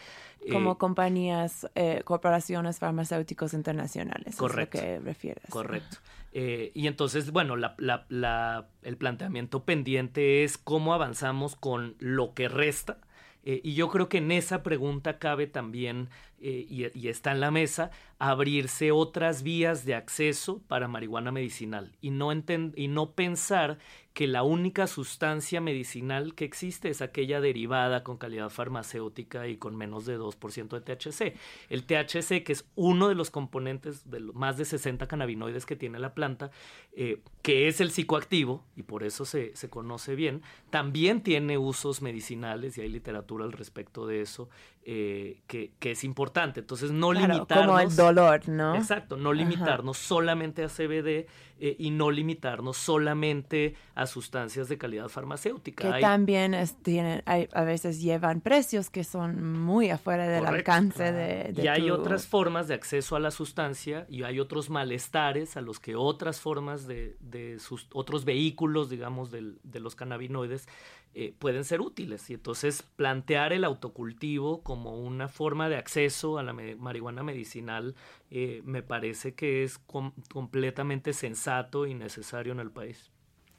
Como 0.51 0.77
compañías, 0.77 1.67
corporaciones 2.03 2.79
farmacéuticas 2.79 3.53
internacionales. 3.53 4.35
Correcto. 4.35 4.79
Es 4.79 4.83
lo 4.83 4.89
que 4.89 4.99
refieres. 4.99 5.49
Correcto. 5.49 5.97
Eh, 6.31 6.71
y 6.75 6.87
entonces, 6.87 7.31
bueno, 7.31 7.55
la, 7.55 8.67
el 8.83 8.97
planteamiento 8.97 9.63
pendiente 9.65 10.43
es 10.43 10.57
cómo 10.57 10.93
avanzamos 10.93 11.55
con 11.55 11.95
lo 11.99 12.33
que 12.33 12.47
resta. 12.47 12.99
Eh, 13.43 13.61
y 13.63 13.73
yo 13.73 13.89
creo 13.89 14.09
que 14.09 14.17
en 14.17 14.31
esa 14.31 14.63
pregunta 14.63 15.17
cabe 15.17 15.47
también, 15.47 16.09
eh, 16.41 16.91
y, 16.93 17.07
está 17.07 17.31
en 17.31 17.39
la 17.39 17.51
mesa, 17.51 17.91
abrirse 18.17 18.91
otras 18.91 19.43
vías 19.43 19.85
de 19.85 19.95
acceso 19.95 20.61
para 20.67 20.87
marihuana 20.87 21.31
medicinal 21.31 21.91
y 22.01 22.11
no, 22.11 22.31
y 22.75 22.87
no 22.87 23.11
pensar 23.11 23.77
que 24.13 24.27
la 24.27 24.43
única 24.43 24.87
sustancia 24.87 25.61
medicinal 25.61 26.35
que 26.35 26.43
existe 26.43 26.89
es 26.89 27.01
aquella 27.01 27.39
derivada 27.39 28.03
con 28.03 28.17
calidad 28.17 28.49
farmacéutica 28.49 29.47
y 29.47 29.55
con 29.55 29.77
menos 29.77 30.05
de 30.05 30.19
2% 30.19 30.67
de 30.67 30.81
THC. 30.81 31.37
El 31.69 31.85
THC, 31.85 32.43
que 32.43 32.51
es 32.51 32.65
uno 32.75 33.07
de 33.07 33.15
los 33.15 33.31
componentes 33.31 34.09
de 34.09 34.19
los 34.19 34.35
más 34.35 34.57
de 34.57 34.65
60 34.65 35.07
cannabinoides 35.07 35.65
que 35.65 35.77
tiene 35.77 35.99
la 35.99 36.13
planta, 36.13 36.51
eh, 36.91 37.21
que 37.41 37.69
es 37.69 37.79
el 37.79 37.91
psicoactivo, 37.91 38.65
y 38.75 38.83
por 38.83 39.03
eso 39.03 39.23
se, 39.23 39.55
se, 39.55 39.69
conoce 39.69 40.15
bien, 40.15 40.41
también 40.69 41.21
tiene 41.21 41.57
usos 41.57 42.01
medicinales 42.01 42.77
y 42.77 42.81
hay 42.81 42.89
literatura 42.89 43.45
al 43.45 43.53
respecto 43.53 44.05
de 44.05 44.21
eso 44.21 44.49
eh, 44.91 45.43
que, 45.45 45.71
que, 45.77 45.91
es 45.91 46.03
importante. 46.03 46.61
Entonces, 46.61 46.89
no 46.89 47.13
limitarnos. 47.13 47.67
Como 47.67 47.79
el 47.79 47.95
dolor, 47.95 48.49
¿no? 48.49 48.73
Exacto, 48.73 49.17
no 49.17 49.33
limitarnos 49.33 49.99
solamente 49.99 50.63
a 50.63 50.67
CBD 50.67 51.27
eh, 51.59 51.75
y 51.77 51.91
no 51.91 52.09
limitarnos 52.09 52.75
solamente 52.75 53.75
a 53.93 54.07
sustancias 54.07 54.67
de 54.67 54.79
calidad 54.79 55.07
farmacéutica. 55.07 55.93
Que 55.93 56.01
también 56.01 56.55
tienen, 56.81 57.21
a 57.25 57.63
veces 57.63 58.01
llevan 58.01 58.41
precios 58.41 58.89
que 58.89 59.03
son 59.03 59.59
muy 59.59 59.91
afuera 59.91 60.27
del 60.27 60.47
alcance 60.47 61.11
de, 61.11 61.53
Y 61.61 61.67
hay 61.67 61.91
otras 61.91 62.25
formas 62.25 62.67
de 62.67 62.73
acceso 62.73 63.15
a 63.15 63.19
la 63.19 63.29
sustancia 63.29 64.07
y 64.09 64.23
hay 64.23 64.39
otros 64.39 64.71
malestares 64.71 65.55
a 65.55 65.61
los 65.61 65.79
que 65.79 65.95
otras 65.95 66.39
formas 66.39 66.87
de, 66.87 67.15
de 67.19 67.59
sus, 67.59 67.87
otros 67.93 68.25
vehículos, 68.25 68.89
digamos, 68.89 69.29
del, 69.29 69.59
de 69.61 69.81
los 69.81 69.93
cannabinoides 69.95 70.67
eh, 71.15 71.33
pueden 71.37 71.63
ser 71.65 71.81
útiles. 71.81 72.29
Y 72.29 72.35
entonces 72.35 72.83
plantear 72.95 73.53
el 73.53 73.63
autocultivo 73.63 74.61
como 74.61 74.99
una 74.99 75.27
forma 75.27 75.69
de 75.69 75.77
acceso 75.77 76.37
a 76.37 76.43
la 76.43 76.53
marihuana 76.53 77.23
medicinal 77.23 77.95
eh, 78.31 78.61
me 78.63 78.83
parece 78.83 79.33
que 79.33 79.63
es 79.63 79.79
completamente 79.79 81.13
sensato 81.13 81.87
y 81.87 81.93
necesario 81.93 82.53
en 82.53 82.59
el 82.59 82.71
país. 82.71 83.11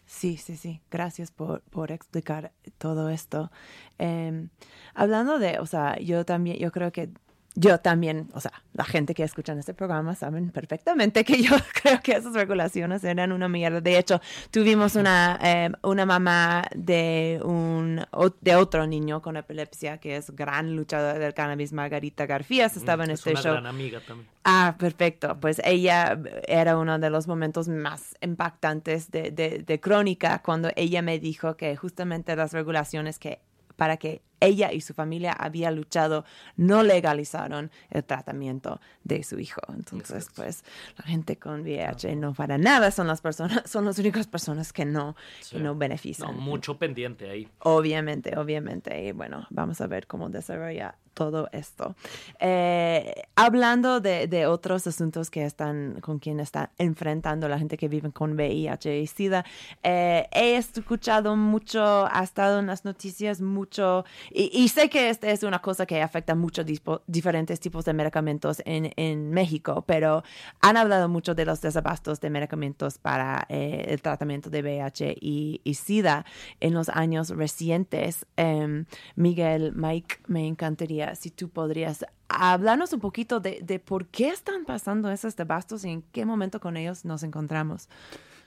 Sí, 0.06 0.36
sí, 0.36 0.56
sí. 0.56 0.80
Gracias 0.90 1.30
por, 1.30 1.62
por 1.62 1.92
explicar 1.92 2.52
todo 2.78 3.10
esto. 3.10 3.50
Em, 3.98 4.48
hablando 4.92 5.38
de, 5.38 5.60
o 5.60 5.66
sea, 5.66 5.98
yo 6.00 6.24
también, 6.24 6.58
yo 6.58 6.72
creo 6.72 6.90
que 6.90 7.10
yo 7.56 7.78
también, 7.78 8.28
o 8.32 8.40
sea, 8.40 8.52
la 8.74 8.84
gente 8.84 9.12
que 9.12 9.24
escucha 9.24 9.52
este 9.54 9.74
programa 9.74 10.14
saben 10.14 10.50
perfectamente 10.50 11.24
que 11.24 11.42
yo 11.42 11.56
creo 11.82 12.00
que 12.00 12.12
esas 12.12 12.32
regulaciones 12.34 13.02
eran 13.02 13.32
una 13.32 13.48
mierda. 13.48 13.80
De 13.80 13.98
hecho, 13.98 14.20
tuvimos 14.50 14.94
una, 14.94 15.38
em, 15.42 15.72
una 15.82 16.06
mamá 16.06 16.62
de, 16.74 17.40
un, 17.44 18.00
de 18.40 18.56
otro 18.56 18.86
niño 18.86 19.20
con 19.20 19.36
epilepsia 19.36 19.98
que 19.98 20.16
es 20.16 20.30
gran 20.30 20.76
luchadora 20.76 21.18
del 21.18 21.34
cannabis, 21.34 21.72
Margarita 21.72 22.26
García, 22.26 22.68
mm, 22.68 22.78
estaba 22.78 23.04
en 23.04 23.10
este 23.10 23.30
una 23.30 23.42
show. 23.42 23.52
Gran 23.52 23.66
amiga 23.66 24.00
también. 24.06 24.28
Ah, 24.44 24.76
perfecto. 24.78 25.38
Pues 25.40 25.60
ella 25.64 26.18
era 26.46 26.78
uno 26.78 26.98
de 26.98 27.10
los 27.10 27.26
momentos 27.26 27.68
más 27.68 28.16
impactantes 28.20 29.10
de, 29.10 29.32
de, 29.32 29.64
de 29.66 29.80
Crónica 29.80 30.40
cuando 30.42 30.70
ella 30.76 31.02
me 31.02 31.18
dijo 31.18 31.56
que 31.56 31.74
justamente 31.76 32.34
las 32.36 32.52
regulaciones 32.52 33.18
que 33.18 33.40
para 33.76 33.96
que 33.96 34.22
ella 34.40 34.72
y 34.72 34.80
su 34.80 34.94
familia 34.94 35.32
había 35.32 35.70
luchado, 35.70 36.24
no 36.56 36.82
legalizaron 36.82 37.70
el 37.90 38.04
tratamiento 38.04 38.80
de 39.04 39.22
su 39.22 39.38
hijo. 39.38 39.60
Entonces, 39.68 40.28
pues 40.34 40.64
la 40.96 41.04
gente 41.04 41.36
con 41.36 41.62
VIH 41.62 42.16
no 42.16 42.34
para 42.34 42.58
nada 42.58 42.90
son 42.90 43.06
las 43.06 43.20
personas, 43.20 43.62
son 43.70 43.84
las 43.84 43.98
únicas 43.98 44.26
personas 44.26 44.72
que 44.72 44.84
no, 44.84 45.16
no 45.52 45.74
benefician. 45.74 46.36
mucho 46.36 46.78
pendiente 46.78 47.30
ahí. 47.30 47.48
Obviamente, 47.60 48.36
obviamente. 48.38 49.06
Y 49.06 49.12
bueno, 49.12 49.46
vamos 49.50 49.80
a 49.80 49.86
ver 49.86 50.06
cómo 50.06 50.28
desarrolla 50.28 50.96
todo 51.14 51.48
esto. 51.52 51.94
Eh, 52.38 53.24
hablando 53.34 54.00
de, 54.00 54.26
de, 54.26 54.46
otros 54.46 54.86
asuntos 54.86 55.30
que 55.30 55.44
están, 55.44 56.00
con 56.00 56.18
quien 56.18 56.40
está 56.40 56.70
enfrentando 56.78 57.48
la 57.48 57.58
gente 57.58 57.76
que 57.76 57.88
vive 57.88 58.10
con 58.10 58.32
VIH 58.32 59.00
y 59.00 59.06
SIDA, 59.06 59.44
eh, 59.82 60.28
he 60.32 60.56
escuchado 60.56 61.36
mucho, 61.36 62.08
ha 62.10 62.22
estado 62.22 62.60
en 62.60 62.68
las 62.68 62.84
noticias 62.84 63.40
mucho 63.40 64.04
y, 64.32 64.68
sé 64.68 64.88
que 64.88 65.10
esta 65.10 65.30
es 65.30 65.42
una 65.42 65.60
cosa 65.60 65.86
que 65.86 66.00
afecta 66.02 66.34
muchos 66.34 66.64
diferentes 67.06 67.58
tipos 67.60 67.84
de 67.84 67.92
medicamentos 67.92 68.62
en, 68.64 68.92
en, 68.96 69.30
México, 69.30 69.84
pero 69.86 70.22
han 70.60 70.76
hablado 70.76 71.08
mucho 71.08 71.34
de 71.34 71.44
los 71.44 71.60
desabastos 71.60 72.20
de 72.20 72.30
medicamentos 72.30 72.98
para 72.98 73.46
eh, 73.48 73.86
el 73.88 74.00
tratamiento 74.02 74.50
de 74.50 74.62
VIH 74.62 75.16
y, 75.20 75.60
SIDA 75.74 76.24
en 76.60 76.74
los 76.74 76.88
años 76.88 77.30
recientes. 77.30 78.26
Em, 78.36 78.84
Miguel, 79.16 79.72
Mike, 79.74 80.16
me 80.26 80.46
encantaría 80.46 81.14
si 81.14 81.30
tú 81.30 81.48
podrías 81.48 82.04
hablarnos 82.28 82.92
un 82.92 83.00
poquito 83.00 83.40
de, 83.40 83.60
de 83.62 83.78
por 83.78 84.06
qué 84.06 84.28
están 84.28 84.64
pasando 84.64 85.10
esos 85.10 85.34
desabastos 85.34 85.84
y 85.84 85.90
en 85.90 86.02
qué 86.12 86.24
momento 86.24 86.60
con 86.60 86.76
ellos 86.76 87.04
nos 87.04 87.22
encontramos. 87.22 87.88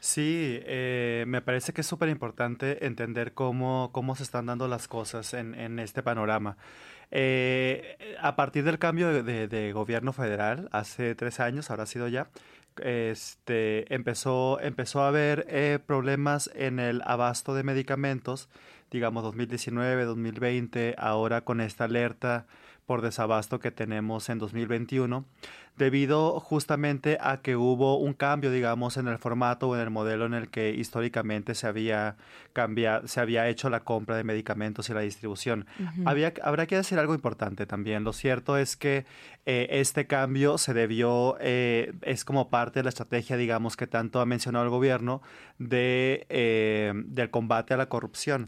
Sí, 0.04 0.60
eh, 0.66 1.24
me 1.30 1.42
parece 1.42 1.72
que 1.72 1.80
es 1.80 1.88
súper 1.88 2.10
importante 2.10 2.86
entender 2.86 3.34
cómo, 3.34 3.90
cómo 3.94 4.18
se 4.18 4.24
están 4.24 4.48
dando 4.48 4.68
las 4.68 4.90
cosas 4.90 5.34
en, 5.34 5.56
en 5.56 5.80
este 5.80 6.04
panorama. 6.04 6.58
Eh, 7.10 8.18
a 8.20 8.36
partir 8.36 8.66
del 8.66 8.80
cambio 8.80 9.24
de, 9.24 9.72
gobierno 9.72 10.12
federal, 10.12 10.68
hace 10.74 11.16
tres 11.16 11.40
años, 11.40 11.70
ahora 11.70 11.84
ha 11.84 11.86
sido 11.86 12.10
ya, 12.10 12.28
este, 12.82 13.96
empezó, 13.96 14.60
empezó 14.60 15.04
a 15.04 15.08
haber 15.08 15.46
eh, 15.48 15.80
problemas 15.86 16.52
en 16.54 16.80
el 16.80 17.02
abasto 17.06 17.56
de 17.56 17.64
medicamentos, 17.64 18.50
digamos 18.92 19.24
2019, 19.24 20.04
2020, 20.04 20.96
ahora 20.98 21.46
con 21.46 21.62
esta 21.62 21.86
alerta 21.86 22.46
por 22.86 23.02
desabasto 23.02 23.60
que 23.60 23.72
tenemos 23.72 24.28
en 24.28 24.40
2021, 24.40 25.24
debido 25.78 26.40
justamente 26.40 27.18
a 27.20 27.42
que 27.42 27.56
hubo 27.56 27.98
un 27.98 28.14
cambio, 28.14 28.52
digamos, 28.52 28.98
en 28.98 29.08
el 29.08 29.18
formato 29.18 29.70
o 29.70 29.76
en 29.76 29.82
el 29.82 29.90
modelo 29.90 30.26
en 30.26 30.34
el 30.34 30.50
que 30.50 30.72
históricamente 30.72 31.56
se 31.56 31.66
había 31.66 32.16
cambiado, 32.54 33.08
se 33.08 33.20
había 33.20 33.48
hecho 33.50 33.70
la 33.70 33.80
compra 33.80 34.16
de 34.16 34.24
medicamentos 34.24 34.90
y 34.90 34.94
la 34.94 35.02
distribución. 35.02 35.66
había, 36.06 36.34
habrá 36.44 36.68
que 36.68 36.76
decir 36.76 37.00
algo 37.00 37.16
importante 37.16 37.66
también. 37.66 38.04
Lo 38.04 38.14
cierto 38.14 38.58
es 38.58 38.78
que 38.78 39.06
eh, 39.46 39.68
este 39.72 40.06
cambio 40.06 40.60
se 40.60 40.74
debió, 40.74 41.38
eh, 41.40 41.94
es 42.04 42.24
como 42.24 42.50
parte 42.50 42.80
de 42.80 42.84
la 42.84 42.90
estrategia, 42.90 43.36
digamos, 43.36 43.76
que 43.76 43.88
tanto 43.88 44.22
ha 44.22 44.26
mencionado 44.26 44.66
el 44.66 44.70
gobierno 44.70 45.24
de, 45.58 46.28
eh, 46.30 46.94
del 46.96 47.32
combate 47.32 47.74
a 47.74 47.78
la 47.78 47.90
corrupción. 47.90 48.48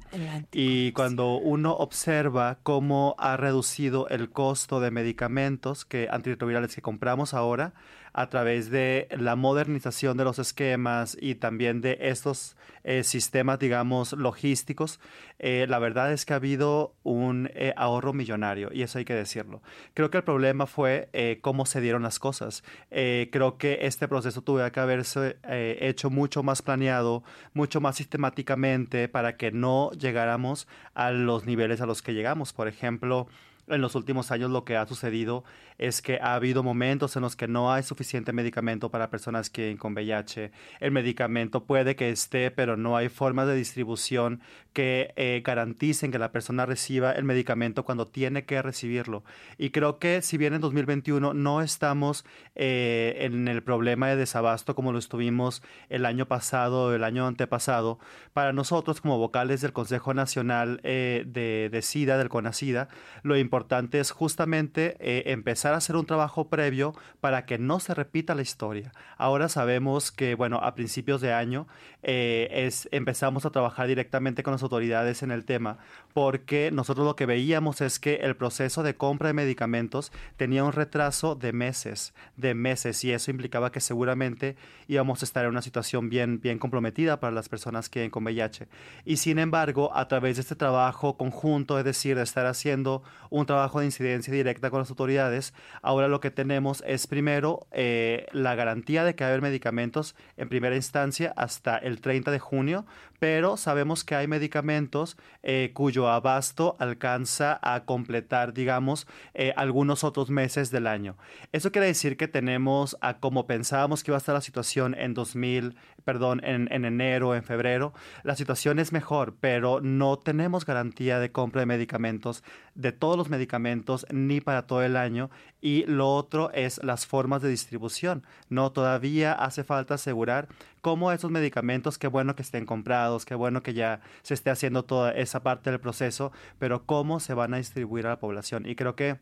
Y 0.51 0.91
cuando 0.91 1.37
uno 1.37 1.73
observa 1.73 2.59
cómo 2.61 3.15
ha 3.17 3.35
reducido 3.35 4.07
el 4.09 4.29
costo 4.29 4.79
de 4.79 4.91
medicamentos 4.91 5.85
que 5.85 6.07
antirretrovirales 6.11 6.75
que 6.75 6.81
compramos 6.81 7.14
ahora, 7.33 7.73
a 8.17 8.29
través 8.29 8.69
de 8.69 9.09
la 9.11 9.35
modernización 9.35 10.15
de 10.15 10.23
los 10.23 10.39
esquemas 10.39 11.17
y 11.19 11.35
también 11.35 11.81
de 11.81 11.97
estos 11.99 12.55
eh, 12.85 13.03
sistemas, 13.03 13.59
digamos, 13.59 14.13
logísticos, 14.13 15.01
eh, 15.37 15.65
la 15.67 15.79
verdad 15.79 16.13
es 16.13 16.25
que 16.25 16.31
ha 16.31 16.37
habido 16.37 16.95
un 17.03 17.49
eh, 17.53 17.73
ahorro 17.75 18.13
millonario 18.13 18.69
y 18.71 18.83
eso 18.83 18.99
hay 18.99 19.05
que 19.05 19.13
decirlo. 19.13 19.61
Creo 19.93 20.11
que 20.11 20.17
el 20.19 20.23
problema 20.23 20.65
fue 20.65 21.09
cómo 21.41 21.65
se 21.65 21.81
dieron 21.81 22.03
las 22.03 22.19
cosas. 22.19 22.63
creo 22.89 23.57
que 23.57 23.79
este 23.81 24.07
proceso 24.07 24.41
tuvo 24.41 24.71
que 24.71 24.79
haberse 24.79 25.37
hecho 25.43 26.09
mucho 26.09 26.41
más 26.41 26.61
planeado, 26.61 27.23
mucho 27.53 27.81
más 27.81 27.97
sistemáticamente 27.97 29.09
para 29.09 29.35
que 29.35 29.51
no 29.51 29.91
llegáramos 29.91 30.67
a 30.93 31.11
los 31.11 31.45
niveles 31.45 31.81
a 31.81 31.85
los 31.85 32.01
que 32.01 32.13
llegamos. 32.13 32.53
Por 32.53 32.67
ejemplo, 32.69 33.27
en 33.67 33.81
los 33.81 33.95
últimos 33.95 34.31
años 34.31 34.51
lo 34.51 34.63
que 34.63 34.77
ha 34.77 34.85
sucedido 34.85 35.43
es 35.77 36.01
que 36.01 36.19
ha 36.21 36.35
habido 36.35 36.63
momentos 36.63 37.15
en 37.15 37.23
los 37.23 37.35
que 37.35 37.47
no 37.47 37.73
hay 37.73 37.83
suficiente 37.83 38.31
medicamento 38.31 38.89
para 38.89 39.09
personas 39.09 39.49
que 39.49 39.75
con 39.77 39.93
VIH. 39.93 40.51
El 40.79 40.91
medicamento 40.91 41.65
puede 41.65 41.95
que 41.95 42.09
esté, 42.09 42.51
pero 42.51 42.77
no 42.77 42.95
hay 42.95 43.09
formas 43.09 43.47
de 43.47 43.55
distribución 43.55 44.41
que 44.73 45.13
eh, 45.15 45.41
garanticen 45.43 46.11
que 46.11 46.19
la 46.19 46.31
persona 46.31 46.65
reciba 46.65 47.11
el 47.11 47.23
medicamento 47.23 47.83
cuando 47.83 48.07
tiene 48.07 48.45
que 48.45 48.61
recibirlo. 48.61 49.23
Y 49.57 49.71
creo 49.71 49.99
que 49.99 50.21
si 50.21 50.37
bien 50.37 50.53
en 50.53 50.61
2021 50.61 51.33
no 51.33 51.61
estamos 51.61 52.25
eh, 52.55 53.17
en 53.21 53.47
el 53.47 53.63
problema 53.63 54.07
de 54.07 54.15
desabasto 54.15 54.75
como 54.75 54.91
lo 54.91 54.99
estuvimos 54.99 55.61
el 55.89 56.05
año 56.05 56.27
pasado 56.27 56.85
o 56.85 56.93
el 56.93 57.03
año 57.03 57.27
antepasado, 57.27 57.99
para 58.33 58.53
nosotros 58.53 59.01
como 59.01 59.17
vocales 59.17 59.61
del 59.61 59.73
Consejo 59.73 60.13
Nacional 60.13 60.79
eh, 60.83 61.23
de, 61.25 61.69
de, 61.71 61.81
SIDA, 61.81 62.17
del 62.17 62.29
CONACIDA, 62.29 62.87
lo 63.23 63.37
importante 63.37 63.54
es 63.91 64.11
justamente 64.11 64.97
empezar 65.31 65.73
a 65.73 65.77
hacer 65.77 65.95
un 65.95 66.05
trabajo 66.05 66.49
previo 66.49 66.93
para 67.21 67.45
que 67.45 67.57
no 67.57 67.79
se 67.79 67.93
repita 67.93 68.35
la 68.35 68.41
historia. 68.41 68.91
Ahora 69.17 69.49
sabemos 69.49 70.11
que, 70.11 70.35
bueno, 70.35 70.57
a 70.57 70.75
principios 70.75 71.21
de 71.21 71.33
año 71.33 71.67
eh, 72.03 72.47
es, 72.51 72.87
empezamos 72.91 73.45
a 73.45 73.49
trabajar 73.49 73.87
directamente 73.87 74.43
con 74.43 74.51
las 74.51 74.63
autoridades 74.63 75.23
en 75.23 75.31
el 75.31 75.45
tema 75.45 75.77
porque 76.13 76.69
nosotros 76.71 77.05
lo 77.05 77.15
que 77.15 77.25
veíamos 77.25 77.81
es 77.81 77.99
que 77.99 78.15
el 78.15 78.35
proceso 78.35 78.83
de 78.83 78.95
compra 78.95 79.27
de 79.27 79.33
medicamentos 79.33 80.11
tenía 80.37 80.63
un 80.63 80.71
retraso 80.71 81.35
de 81.35 81.51
meses, 81.51 82.13
de 82.37 82.53
meses, 82.53 83.03
y 83.03 83.11
eso 83.11 83.31
implicaba 83.31 83.71
que 83.71 83.81
seguramente 83.81 84.55
íbamos 84.87 85.21
a 85.21 85.25
estar 85.25 85.43
en 85.45 85.51
una 85.51 85.61
situación 85.61 86.09
bien, 86.09 86.39
bien 86.41 86.59
comprometida 86.59 87.19
para 87.19 87.33
las 87.33 87.49
personas 87.49 87.89
que 87.89 88.09
con 88.11 88.23
VIH. 88.23 88.67
Y 89.03 89.17
sin 89.17 89.39
embargo, 89.39 89.91
a 89.95 90.07
través 90.07 90.37
de 90.37 90.43
este 90.43 90.55
trabajo 90.55 91.17
conjunto, 91.17 91.79
es 91.79 91.85
decir, 91.85 92.15
de 92.15 92.23
estar 92.23 92.45
haciendo 92.45 93.03
un 93.45 93.47
trabajo 93.47 93.79
de 93.79 93.85
incidencia 93.85 94.33
directa 94.33 94.69
con 94.69 94.79
las 94.79 94.89
autoridades, 94.89 95.53
Ahora 95.81 96.07
lo 96.07 96.19
que 96.19 96.31
tenemos 96.31 96.83
es 96.87 97.07
primero 97.07 97.67
eh, 97.71 98.25
la 98.31 98.55
garantía 98.55 99.03
de 99.03 99.15
que 99.15 99.23
va 99.23 99.29
a 99.29 99.31
haber 99.31 99.41
medicamentos 99.41 100.15
en 100.37 100.49
primera 100.49 100.75
instancia 100.75 101.33
hasta 101.35 101.77
el 101.77 102.01
30 102.01 102.31
de 102.31 102.39
junio, 102.39 102.85
pero 103.19 103.57
sabemos 103.57 104.03
que 104.03 104.15
hay 104.15 104.27
medicamentos 104.27 105.17
eh, 105.43 105.71
cuyo 105.73 106.09
abasto 106.09 106.75
alcanza 106.79 107.59
a 107.61 107.85
completar, 107.85 108.53
digamos, 108.53 109.07
eh, 109.33 109.53
algunos 109.55 110.03
otros 110.03 110.29
meses 110.29 110.71
del 110.71 110.87
año. 110.87 111.17
Eso 111.51 111.71
quiere 111.71 111.87
decir 111.87 112.17
que 112.17 112.27
tenemos, 112.27 112.97
a 113.01 113.19
como 113.19 113.47
pensábamos 113.47 114.03
que 114.03 114.11
iba 114.11 114.17
a 114.17 114.19
estar 114.19 114.35
la 114.35 114.41
situación 114.41 114.95
en 114.97 115.13
2000, 115.13 115.75
perdón, 116.03 116.41
en, 116.43 116.71
en 116.71 116.85
enero, 116.85 117.35
en 117.35 117.43
febrero, 117.43 117.93
la 118.23 118.35
situación 118.35 118.79
es 118.79 118.91
mejor, 118.91 119.35
pero 119.39 119.81
no 119.81 120.17
tenemos 120.17 120.65
garantía 120.65 121.19
de 121.19 121.31
compra 121.31 121.61
de 121.61 121.65
medicamentos, 121.65 122.43
de 122.73 122.91
todos 122.91 123.17
los 123.17 123.29
medicamentos, 123.29 124.05
ni 124.11 124.41
para 124.41 124.67
todo 124.67 124.83
el 124.83 124.97
año. 124.97 125.29
Y 125.65 125.83
lo 125.87 126.13
otro 126.13 126.51
es 126.53 126.79
las 126.83 127.07
formas 127.07 127.41
de 127.41 127.49
distribución. 127.49 128.21
No, 128.49 128.71
todavía 128.71 129.33
hace 129.33 129.63
falta 129.63 129.95
asegurar 129.95 130.47
cómo 130.81 131.11
esos 131.11 131.31
medicamentos, 131.31 131.97
qué 131.97 132.05
bueno 132.05 132.35
que 132.35 132.43
estén 132.43 132.67
comprados, 132.67 133.25
qué 133.25 133.33
bueno 133.33 133.63
que 133.63 133.73
ya 133.73 133.99
se 134.21 134.35
esté 134.35 134.51
haciendo 134.51 134.85
toda 134.85 135.11
esa 135.13 135.41
parte 135.41 135.71
del 135.71 135.79
proceso, 135.79 136.31
pero 136.59 136.85
cómo 136.85 137.19
se 137.19 137.33
van 137.33 137.55
a 137.55 137.57
distribuir 137.57 138.05
a 138.05 138.11
la 138.11 138.19
población. 138.19 138.67
Y 138.67 138.75
creo 138.75 138.95
que 138.95 139.17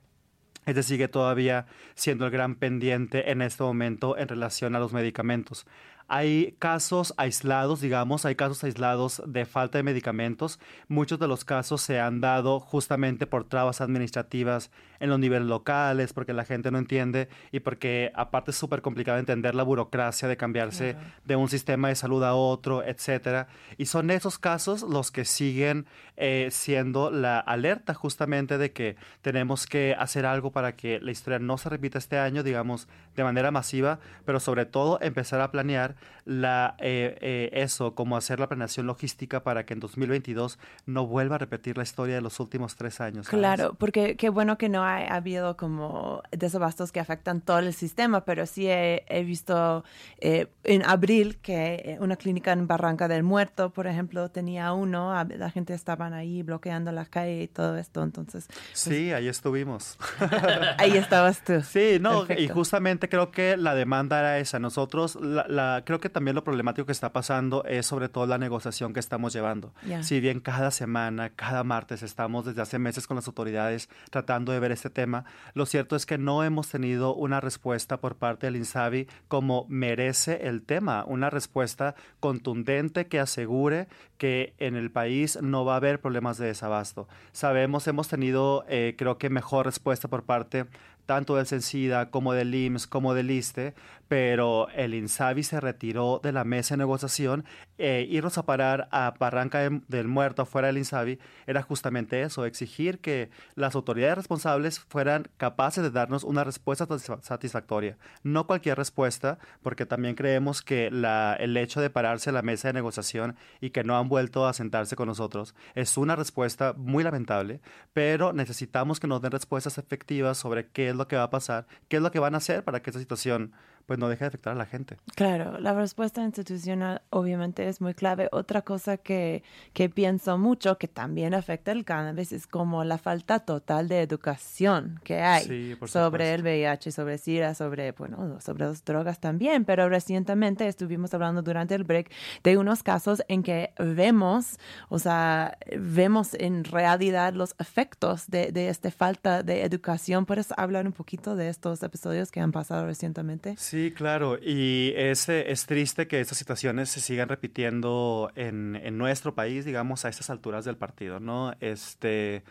este 0.66 0.84
sigue 0.84 1.08
todavía 1.08 1.66
siendo 1.96 2.26
el 2.26 2.32
gran 2.32 2.56
pendiente 2.56 3.32
en 3.32 3.42
este 3.42 3.64
momento 3.64 4.18
en 4.18 4.28
relación 4.28 4.76
a 4.76 4.80
los 4.80 4.92
medicamentos. 4.92 5.66
Hay 6.08 6.56
casos 6.60 7.14
aislados, 7.18 7.82
digamos, 7.82 8.26
hay 8.26 8.36
casos 8.36 8.64
aislados 8.64 9.22
de 9.26 9.46
falta 9.46 9.78
de 9.78 9.84
medicamentos. 9.84 10.60
Muchos 10.88 11.20
de 11.20 11.28
los 11.28 11.46
casos 11.46 11.82
se 11.82 12.00
han 12.00 12.22
dado 12.22 12.60
justamente 12.60 13.26
por 13.26 13.46
trabas 13.46 13.82
administrativas 13.82 14.72
en 15.00 15.10
los 15.10 15.20
niveles 15.20 15.48
locales, 15.48 16.14
porque 16.14 16.32
la 16.32 16.46
gente 16.46 16.72
no 16.72 16.78
entiende 16.78 17.28
y 17.52 17.60
porque 17.60 18.12
aparte 18.16 18.52
es 18.52 18.58
súper 18.58 18.82
complicado 18.82 19.18
entender 19.18 19.54
la 19.54 19.64
burocracia 19.64 20.28
de 20.28 20.38
cambiarse 20.38 20.96
de 21.26 21.36
un 21.36 21.50
sistema 21.50 21.90
de 21.90 21.96
salud 21.96 22.24
a 22.24 22.36
otro, 22.36 22.84
etcétera. 22.84 23.48
Y 23.78 23.88
son 23.88 24.12
esos 24.12 24.40
casos 24.40 24.84
los 24.84 25.12
que 25.12 25.26
siguen 25.26 25.88
eh, 26.16 26.48
siendo 26.52 27.12
la 27.12 27.40
alerta 27.40 27.94
justamente 27.94 28.58
de 28.58 28.72
que 28.72 28.96
tenemos 29.22 29.66
que 29.66 29.96
hacer 29.98 30.26
algo 30.26 30.52
para 30.52 30.76
que 30.76 31.00
la 31.00 31.12
historia 31.12 31.40
no 31.40 31.58
se 31.58 31.70
repita 31.70 31.98
este 31.98 32.18
año, 32.18 32.44
digamos, 32.44 32.88
de 33.16 33.24
manera 33.24 33.52
masiva, 33.52 34.00
pero 34.26 34.40
sobre 34.40 34.66
todo 34.66 35.00
empezar 35.02 35.42
a 35.42 35.52
planear 35.52 35.96
la, 36.26 36.76
eh, 36.80 37.18
eh, 37.22 37.50
eso, 37.54 37.96
como 37.96 38.16
hacer 38.16 38.40
la 38.40 38.48
planeación 38.48 38.88
logística 38.88 39.44
para 39.44 39.66
que 39.66 39.74
en 39.74 39.80
2022 39.80 40.58
no 40.86 41.06
vuelva 41.06 41.36
a 41.36 41.38
repetir 41.38 41.78
la 41.78 41.84
historia 41.84 42.16
de 42.16 42.22
los 42.22 42.40
últimos 42.40 42.76
tres 42.76 43.02
años. 43.02 43.28
Claro, 43.28 43.74
porque 43.78 44.16
qué 44.16 44.30
bueno 44.30 44.58
que 44.58 44.70
no 44.70 44.84
ha, 44.84 44.98
habido 45.14 45.58
como 45.58 46.24
desabastos 46.32 46.92
que 46.92 47.00
afectan 47.00 47.42
todo 47.42 47.60
el 47.60 47.74
sistema, 47.74 48.26
pero 48.26 48.46
sí 48.46 48.68
he, 48.68 49.24
visto 49.26 49.84
eh, 50.20 50.48
en 50.64 50.84
abril 50.86 51.38
que 51.42 51.98
una 52.00 52.16
clínica 52.16 52.52
en 52.52 52.68
Barranca 52.68 53.08
del 53.08 53.24
Muerto, 53.24 53.72
por 53.72 53.88
ejemplo, 53.88 54.30
tenía 54.30 54.74
uno, 54.74 55.14
la 55.24 55.50
gente 55.50 55.74
estaban 55.74 56.14
ahí 56.14 56.44
bloqueando 56.44 56.92
la 56.92 57.06
calle 57.06 57.44
y 57.44 57.48
todo 57.48 57.78
esto, 57.78 58.04
entonces... 58.04 58.48
Pues 58.48 58.80
sí, 58.80 59.14
ahí 59.14 59.28
estuvimos. 59.28 59.98
ahí 60.78 60.98
estabas 60.98 61.44
tú. 61.44 61.62
Sí, 61.62 61.98
no, 62.00 62.26
y 62.38 62.48
justamente 62.48 63.10
creo 63.10 63.32
que 63.32 63.58
la 63.58 63.76
demanda 63.76 64.20
era 64.20 64.40
esa. 64.40 64.60
Nosotros, 64.60 65.18
la 65.22 65.83
creo 65.84 66.00
que 66.00 66.10
también 66.10 66.36
lo 66.36 66.44
problemático 66.44 66.86
que 66.86 66.92
está 66.92 67.14
pasando 67.14 67.64
es 67.66 67.86
sobre 67.86 68.10
todo 68.10 68.26
la 68.26 68.38
negociación 68.38 68.94
que 68.94 69.00
estamos 69.00 69.34
llevando. 69.34 69.74
Si 70.02 70.20
bien 70.20 70.40
cada 70.40 70.72
semana, 70.72 71.30
cada 71.30 71.64
martes 71.64 72.04
estamos 72.04 72.46
desde 72.46 72.62
hace 72.62 72.80
meses 72.80 73.08
con 73.08 73.16
las 73.16 73.28
autoridades 73.28 73.90
tratando 74.10 74.52
de 74.52 74.60
ver 74.60 74.72
este 74.72 74.90
tema, 74.90 75.26
lo 75.54 75.66
cierto 75.66 75.96
es 75.96 76.06
que 76.06 76.18
no 76.18 76.44
hemos 76.44 76.70
tenido 76.70 77.16
una 77.16 77.42
respuesta 77.42 77.98
por 77.98 78.16
parte 78.16 78.48
del 78.48 78.56
INSABI 78.56 79.08
como 79.28 79.66
merece 79.70 80.48
el 80.48 80.64
tema, 80.64 81.04
una 81.06 81.30
respuesta 81.30 81.96
contundente 82.20 83.08
que 83.08 83.20
asegure 83.20 83.88
que 84.18 84.54
en 84.58 84.76
el 84.76 84.92
país 84.92 85.40
no 85.42 85.66
va 85.66 85.74
a 85.74 85.78
haber 85.78 86.00
problemas 86.00 86.38
de 86.38 86.48
desabasto. 86.48 87.08
Sabemos, 87.32 87.88
hemos 87.88 88.08
tenido, 88.08 88.66
eh, 88.68 88.96
creo 88.98 89.18
que 89.18 89.30
mejor 89.30 89.66
respuesta 89.66 90.08
por 90.08 90.24
parte 90.24 90.66
tanto 91.06 91.36
del 91.36 91.46
CENSIDA 91.46 92.10
como 92.10 92.34
del 92.34 92.54
IMSS 92.56 92.88
como 92.88 93.14
del 93.14 93.32
ISTE, 93.32 93.74
pero 94.08 94.70
el 94.70 94.94
INSABI 94.94 95.44
se 95.44 95.60
retiró 95.60 96.20
de 96.22 96.32
la 96.32 96.44
mesa 96.44 96.76
de 96.76 96.80
negociación 96.80 97.46
e 97.78 98.06
irnos 98.10 98.38
a 98.38 98.46
parar 98.46 98.88
a 98.92 99.14
Barranca 99.18 99.70
del 99.88 100.08
Muerto 100.08 100.46
fuera 100.46 100.68
del 100.68 100.78
INSABI 100.78 101.20
era 101.48 101.62
justamente 101.62 102.22
eso, 102.22 102.46
exigir 102.46 103.00
que 103.00 103.30
las 103.56 103.76
autoridades 103.76 104.18
responsables 104.18 104.80
fueran 104.80 105.28
capaces 105.38 105.84
de 105.84 105.92
darnos 105.92 106.24
una 106.24 106.44
respuesta 106.44 106.88
satisfactoria. 107.22 107.98
No 108.24 108.48
cualquier 108.48 108.78
respuesta, 108.78 109.40
porque 109.62 109.86
también 109.86 110.16
creemos 110.16 110.62
que 110.62 110.92
la, 110.92 111.36
el 111.40 111.56
hecho 111.58 111.82
de 111.82 111.90
pararse 111.90 112.30
a 112.30 112.34
la 112.34 112.42
mesa 112.42 112.70
de 112.70 112.74
negociación 112.74 113.36
y 113.62 113.72
que 113.72 113.84
no 113.84 113.98
han 113.98 114.10
vuelto 114.10 114.48
a 114.48 114.54
sentarse 114.54 114.96
con 114.96 115.08
nosotros 115.08 115.56
es 115.76 115.98
una 115.98 116.16
respuesta 116.16 116.74
muy 116.78 117.04
lamentable, 117.04 117.62
pero 117.94 118.34
necesitamos 118.34 119.00
que 119.00 119.08
nos 119.08 119.22
den 119.22 119.32
respuestas 119.32 119.78
efectivas 119.78 120.38
sobre 120.38 120.68
qué 120.68 120.90
es 120.90 120.96
lo 120.96 121.08
que 121.08 121.16
va 121.16 121.24
a 121.24 121.30
pasar, 121.30 121.68
qué 121.88 121.98
es 121.98 122.02
lo 122.04 122.12
que 122.12 122.20
van 122.20 122.36
a 122.36 122.38
hacer 122.38 122.64
para 122.64 122.82
que 122.82 122.90
esta 122.90 123.00
situación 123.00 123.54
pues 123.86 124.00
no 124.00 124.08
deje 124.08 124.24
de 124.24 124.28
afectar 124.30 124.54
a 124.54 124.56
la 124.56 124.66
gente. 124.66 124.98
Claro, 125.16 125.60
la 125.60 125.74
respuesta 125.74 126.24
institucional 126.24 127.02
obviamente 127.10 127.68
es 127.68 127.82
muy 127.82 127.94
clave. 127.94 128.30
Otra 128.32 128.62
cosa 128.62 128.98
que, 128.98 129.44
que 129.74 129.90
pienso 129.90 130.38
mucho 130.38 130.78
que 130.78 130.88
también 130.88 131.34
afecta 131.34 131.72
el 131.72 131.84
cannabis 131.84 132.32
es 132.32 132.48
como 132.48 132.84
la 132.84 132.98
falta 132.98 133.40
total 133.40 133.88
de 133.88 134.02
educación 134.02 135.00
que 135.04 135.22
hay 135.22 135.46
Sí, 135.46 135.78
sobre 135.88 136.34
el. 136.34 136.44
VIH, 136.44 136.92
sobre 136.92 137.18
SIDA, 137.18 137.56
sobre, 137.56 137.92
bueno, 137.94 138.40
sobre 138.42 138.66
las 138.66 138.84
drogas 138.86 139.20
también. 139.20 139.66
Pero 139.66 139.90
recientemente 139.90 140.68
estuvimos 140.68 141.14
hablando 141.14 141.42
durante 141.42 141.76
el 141.76 141.84
break 141.84 142.12
de 142.44 142.58
unos 142.58 142.84
casos 142.84 143.24
en 143.28 143.44
que 143.44 143.74
vemos, 143.80 144.58
o 144.90 145.00
sea, 145.00 145.58
vemos 145.78 146.34
en 146.36 146.64
realidad 146.64 147.34
los 147.34 147.56
efectos 147.60 148.28
de, 148.28 148.52
de 148.52 148.70
esta 148.70 148.92
falta 148.92 149.44
de 149.44 149.64
educación. 149.64 150.26
¿Puedes 150.26 150.54
hablar 150.58 150.86
un 150.86 150.94
poquito 150.94 151.36
de 151.36 151.50
estos 151.50 151.82
episodios 151.84 152.32
que 152.32 152.40
han 152.40 152.52
pasado 152.52 152.86
recientemente? 152.86 153.56
Sí, 153.58 153.73
claro, 153.96 154.38
y 154.40 154.94
es, 154.96 155.30
eh, 155.30 155.52
es 155.52 155.66
triste 155.66 156.08
que 156.08 156.20
estas 156.20 156.38
situaciones 156.38 156.90
se 156.90 157.02
sigan 157.02 157.28
repitiendo 157.28 158.32
en, 158.36 158.76
en 158.76 158.98
nuestro 158.98 159.34
país, 159.34 159.66
digamos, 159.66 160.06
a 160.06 160.10
estas 160.10 160.30
alturas 160.30 160.64
del 160.64 160.78
partido, 160.78 161.20
¿no? 161.20 161.56
Este, 161.60 162.44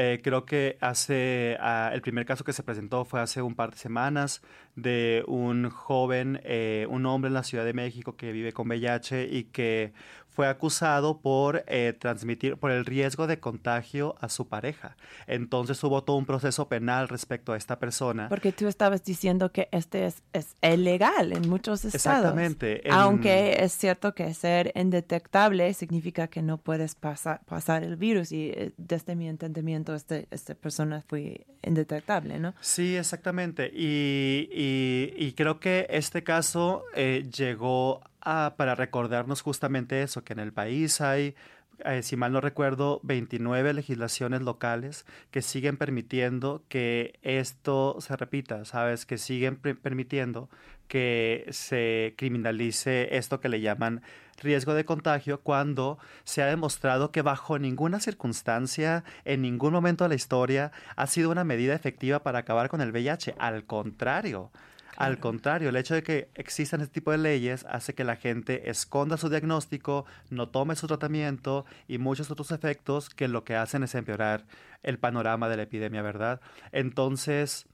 eh, 0.00 0.20
creo 0.22 0.44
que 0.44 0.78
hace, 0.80 1.56
ah, 1.58 1.90
el 1.92 2.02
primer 2.02 2.24
caso 2.24 2.44
que 2.44 2.52
se 2.52 2.62
presentó 2.62 3.04
fue 3.04 3.20
hace 3.20 3.42
un 3.42 3.56
par 3.56 3.72
de 3.72 3.78
semanas 3.78 4.42
de 4.76 5.24
un 5.26 5.70
joven, 5.70 6.40
eh, 6.44 6.86
un 6.88 7.04
hombre 7.06 7.26
en 7.26 7.34
la 7.34 7.42
Ciudad 7.42 7.64
de 7.64 7.72
México 7.72 8.16
que 8.16 8.30
vive 8.30 8.52
con 8.52 8.68
VIH 8.68 9.24
y 9.28 9.44
que 9.46 9.92
fue 10.38 10.46
acusado 10.46 11.18
por 11.20 11.64
eh, 11.66 11.92
transmitir, 11.98 12.56
por 12.58 12.70
el 12.70 12.84
riesgo 12.84 13.26
de 13.26 13.40
contagio 13.40 14.14
a 14.20 14.28
su 14.28 14.46
pareja. 14.46 14.96
Entonces 15.26 15.82
hubo 15.82 16.04
todo 16.04 16.14
un 16.16 16.26
proceso 16.26 16.68
penal 16.68 17.08
respecto 17.08 17.52
a 17.52 17.56
esta 17.56 17.80
persona. 17.80 18.28
Porque 18.28 18.52
tú 18.52 18.68
estabas 18.68 19.02
diciendo 19.02 19.50
que 19.50 19.68
este 19.72 20.06
es, 20.06 20.22
es 20.32 20.54
ilegal 20.62 21.32
en 21.32 21.48
muchos 21.48 21.84
estados. 21.84 22.18
Exactamente, 22.18 22.86
en- 22.86 22.94
Aunque 22.94 23.56
es 23.64 23.72
cierto 23.72 24.14
que 24.14 24.32
ser 24.32 24.70
indetectable 24.76 25.74
significa 25.74 26.28
que 26.28 26.40
no 26.40 26.58
puedes 26.58 26.94
pasar, 26.94 27.40
pasar 27.44 27.82
el 27.82 27.96
virus 27.96 28.30
y 28.30 28.50
eh, 28.50 28.70
desde 28.76 29.16
mi 29.16 29.28
entendimiento 29.28 29.92
este, 29.96 30.28
esta 30.30 30.54
persona 30.54 31.02
fue 31.08 31.46
indetectable, 31.64 32.38
¿no? 32.38 32.54
Sí, 32.60 32.94
exactamente. 32.94 33.72
Y, 33.74 34.48
y- 34.52 35.14
y 35.16 35.32
creo 35.32 35.58
que 35.58 35.88
este 35.90 36.22
caso 36.22 36.84
eh, 36.94 37.28
llegó 37.36 38.02
a, 38.28 38.56
para 38.56 38.74
recordarnos 38.74 39.40
justamente 39.40 40.02
eso, 40.02 40.22
que 40.22 40.34
en 40.34 40.38
el 40.38 40.52
país 40.52 41.00
hay, 41.00 41.34
eh, 41.84 42.02
si 42.02 42.16
mal 42.16 42.32
no 42.32 42.40
recuerdo, 42.42 43.00
29 43.04 43.72
legislaciones 43.72 44.42
locales 44.42 45.06
que 45.30 45.40
siguen 45.40 45.78
permitiendo 45.78 46.62
que 46.68 47.18
esto 47.22 47.96
se 48.00 48.16
repita, 48.16 48.64
¿sabes? 48.66 49.06
Que 49.06 49.16
siguen 49.16 49.56
permitiendo 49.56 50.50
que 50.88 51.46
se 51.50 52.14
criminalice 52.18 53.16
esto 53.16 53.40
que 53.40 53.48
le 53.48 53.60
llaman 53.60 54.02
riesgo 54.40 54.74
de 54.74 54.84
contagio 54.84 55.40
cuando 55.40 55.98
se 56.24 56.42
ha 56.42 56.46
demostrado 56.46 57.10
que 57.10 57.22
bajo 57.22 57.58
ninguna 57.58 57.98
circunstancia, 57.98 59.04
en 59.24 59.42
ningún 59.42 59.72
momento 59.72 60.04
de 60.04 60.10
la 60.10 60.14
historia, 60.14 60.72
ha 60.96 61.06
sido 61.06 61.30
una 61.30 61.44
medida 61.44 61.74
efectiva 61.74 62.22
para 62.22 62.40
acabar 62.40 62.68
con 62.68 62.80
el 62.80 62.92
VIH. 62.92 63.34
Al 63.38 63.64
contrario. 63.64 64.50
Al 64.98 65.20
contrario, 65.20 65.68
el 65.68 65.76
hecho 65.76 65.94
de 65.94 66.02
que 66.02 66.28
existan 66.34 66.80
este 66.80 66.94
tipo 66.94 67.12
de 67.12 67.18
leyes 67.18 67.64
hace 67.68 67.94
que 67.94 68.02
la 68.02 68.16
gente 68.16 68.68
esconda 68.68 69.16
su 69.16 69.28
diagnóstico, 69.28 70.06
no 70.28 70.48
tome 70.48 70.74
su 70.74 70.88
tratamiento 70.88 71.66
y 71.86 71.98
muchos 71.98 72.32
otros 72.32 72.50
efectos 72.50 73.08
que 73.08 73.28
lo 73.28 73.44
que 73.44 73.54
hacen 73.54 73.84
es 73.84 73.94
empeorar 73.94 74.44
el 74.82 74.98
panorama 74.98 75.48
de 75.48 75.56
la 75.56 75.62
epidemia, 75.62 76.02
¿verdad? 76.02 76.40
Entonces, 76.72 77.68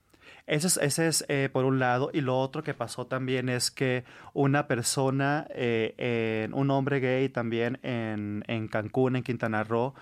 ese 0.46 0.66
es, 0.66 0.76
ese 0.76 1.06
es 1.06 1.24
eh, 1.28 1.48
por 1.50 1.64
un 1.64 1.78
lado. 1.78 2.10
Y 2.12 2.20
lo 2.20 2.38
otro 2.38 2.62
que 2.62 2.74
pasó 2.74 3.06
también 3.06 3.48
es 3.48 3.70
que 3.70 4.04
una 4.34 4.66
persona, 4.66 5.46
eh, 5.48 6.46
un 6.52 6.70
hombre 6.70 7.00
gay 7.00 7.30
también 7.30 7.78
en, 7.82 8.44
en 8.48 8.68
Cancún, 8.68 9.16
en 9.16 9.22
Quintana 9.22 9.64
Roo, 9.64 9.94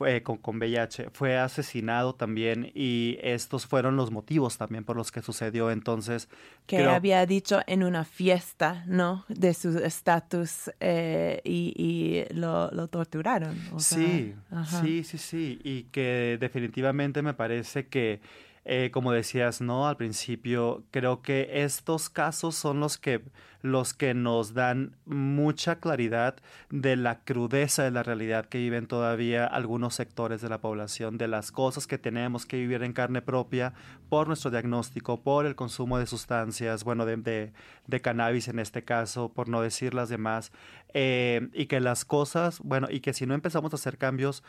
fue, 0.00 0.22
con, 0.22 0.38
con 0.38 0.56
VIH, 0.56 1.10
fue 1.12 1.36
asesinado 1.36 2.14
también. 2.14 2.72
Y 2.74 3.18
estos 3.20 3.66
fueron 3.66 3.96
los 3.96 4.10
motivos 4.10 4.56
también 4.56 4.82
por 4.82 4.96
los 4.96 5.12
que 5.12 5.20
sucedió. 5.20 5.70
Entonces, 5.70 6.26
Que 6.66 6.78
creo- 6.78 6.92
había 6.92 7.26
dicho 7.26 7.60
en 7.66 7.84
una 7.84 8.06
fiesta, 8.06 8.82
¿no? 8.86 9.26
De 9.28 9.52
su 9.52 9.76
estatus 9.78 10.70
eh, 10.80 11.42
y, 11.44 11.74
y 11.76 12.34
lo, 12.34 12.70
lo 12.70 12.88
torturaron. 12.88 13.54
o 13.74 13.78
Sí, 13.78 14.34
sí, 14.80 15.04
sí, 15.04 15.18
sí. 15.18 15.60
Y 15.64 15.82
que 15.92 16.38
definitivamente 16.40 17.20
me 17.20 17.34
parece 17.34 17.86
que, 17.88 18.20
eh, 18.66 18.90
como 18.92 19.12
decías, 19.12 19.62
¿no? 19.62 19.88
Al 19.88 19.96
principio, 19.96 20.84
creo 20.90 21.22
que 21.22 21.62
estos 21.64 22.10
casos 22.10 22.54
son 22.54 22.78
los 22.78 22.98
que, 22.98 23.22
los 23.62 23.94
que 23.94 24.12
nos 24.12 24.52
dan 24.52 24.96
mucha 25.06 25.80
claridad 25.80 26.36
de 26.68 26.96
la 26.96 27.20
crudeza 27.24 27.82
de 27.82 27.90
la 27.90 28.02
realidad 28.02 28.44
que 28.46 28.58
viven 28.58 28.86
todavía 28.86 29.46
algunos 29.46 29.94
sectores 29.94 30.42
de 30.42 30.50
la 30.50 30.60
población, 30.60 31.16
de 31.16 31.26
las 31.26 31.52
cosas 31.52 31.86
que 31.86 31.96
tenemos 31.96 32.44
que 32.44 32.58
vivir 32.58 32.82
en 32.82 32.92
carne 32.92 33.22
propia 33.22 33.72
por 34.10 34.28
nuestro 34.28 34.50
diagnóstico, 34.50 35.22
por 35.22 35.46
el 35.46 35.56
consumo 35.56 35.98
de 35.98 36.06
sustancias, 36.06 36.84
bueno, 36.84 37.06
de, 37.06 37.52
de, 37.86 38.00
cannabis 38.02 38.48
en 38.48 38.58
este 38.58 38.84
caso, 38.84 39.30
por 39.30 39.48
no 39.48 39.62
decir 39.62 39.94
las 39.94 40.10
demás, 40.10 40.52
eh, 40.92 41.48
y 41.54 41.64
que 41.64 41.80
las 41.80 42.04
cosas, 42.04 42.60
bueno, 42.60 42.88
y 42.90 43.00
que 43.00 43.14
si 43.14 43.24
no 43.24 43.32
empezamos 43.34 43.72
a 43.72 43.76
hacer 43.76 43.96
cambios 43.96 44.42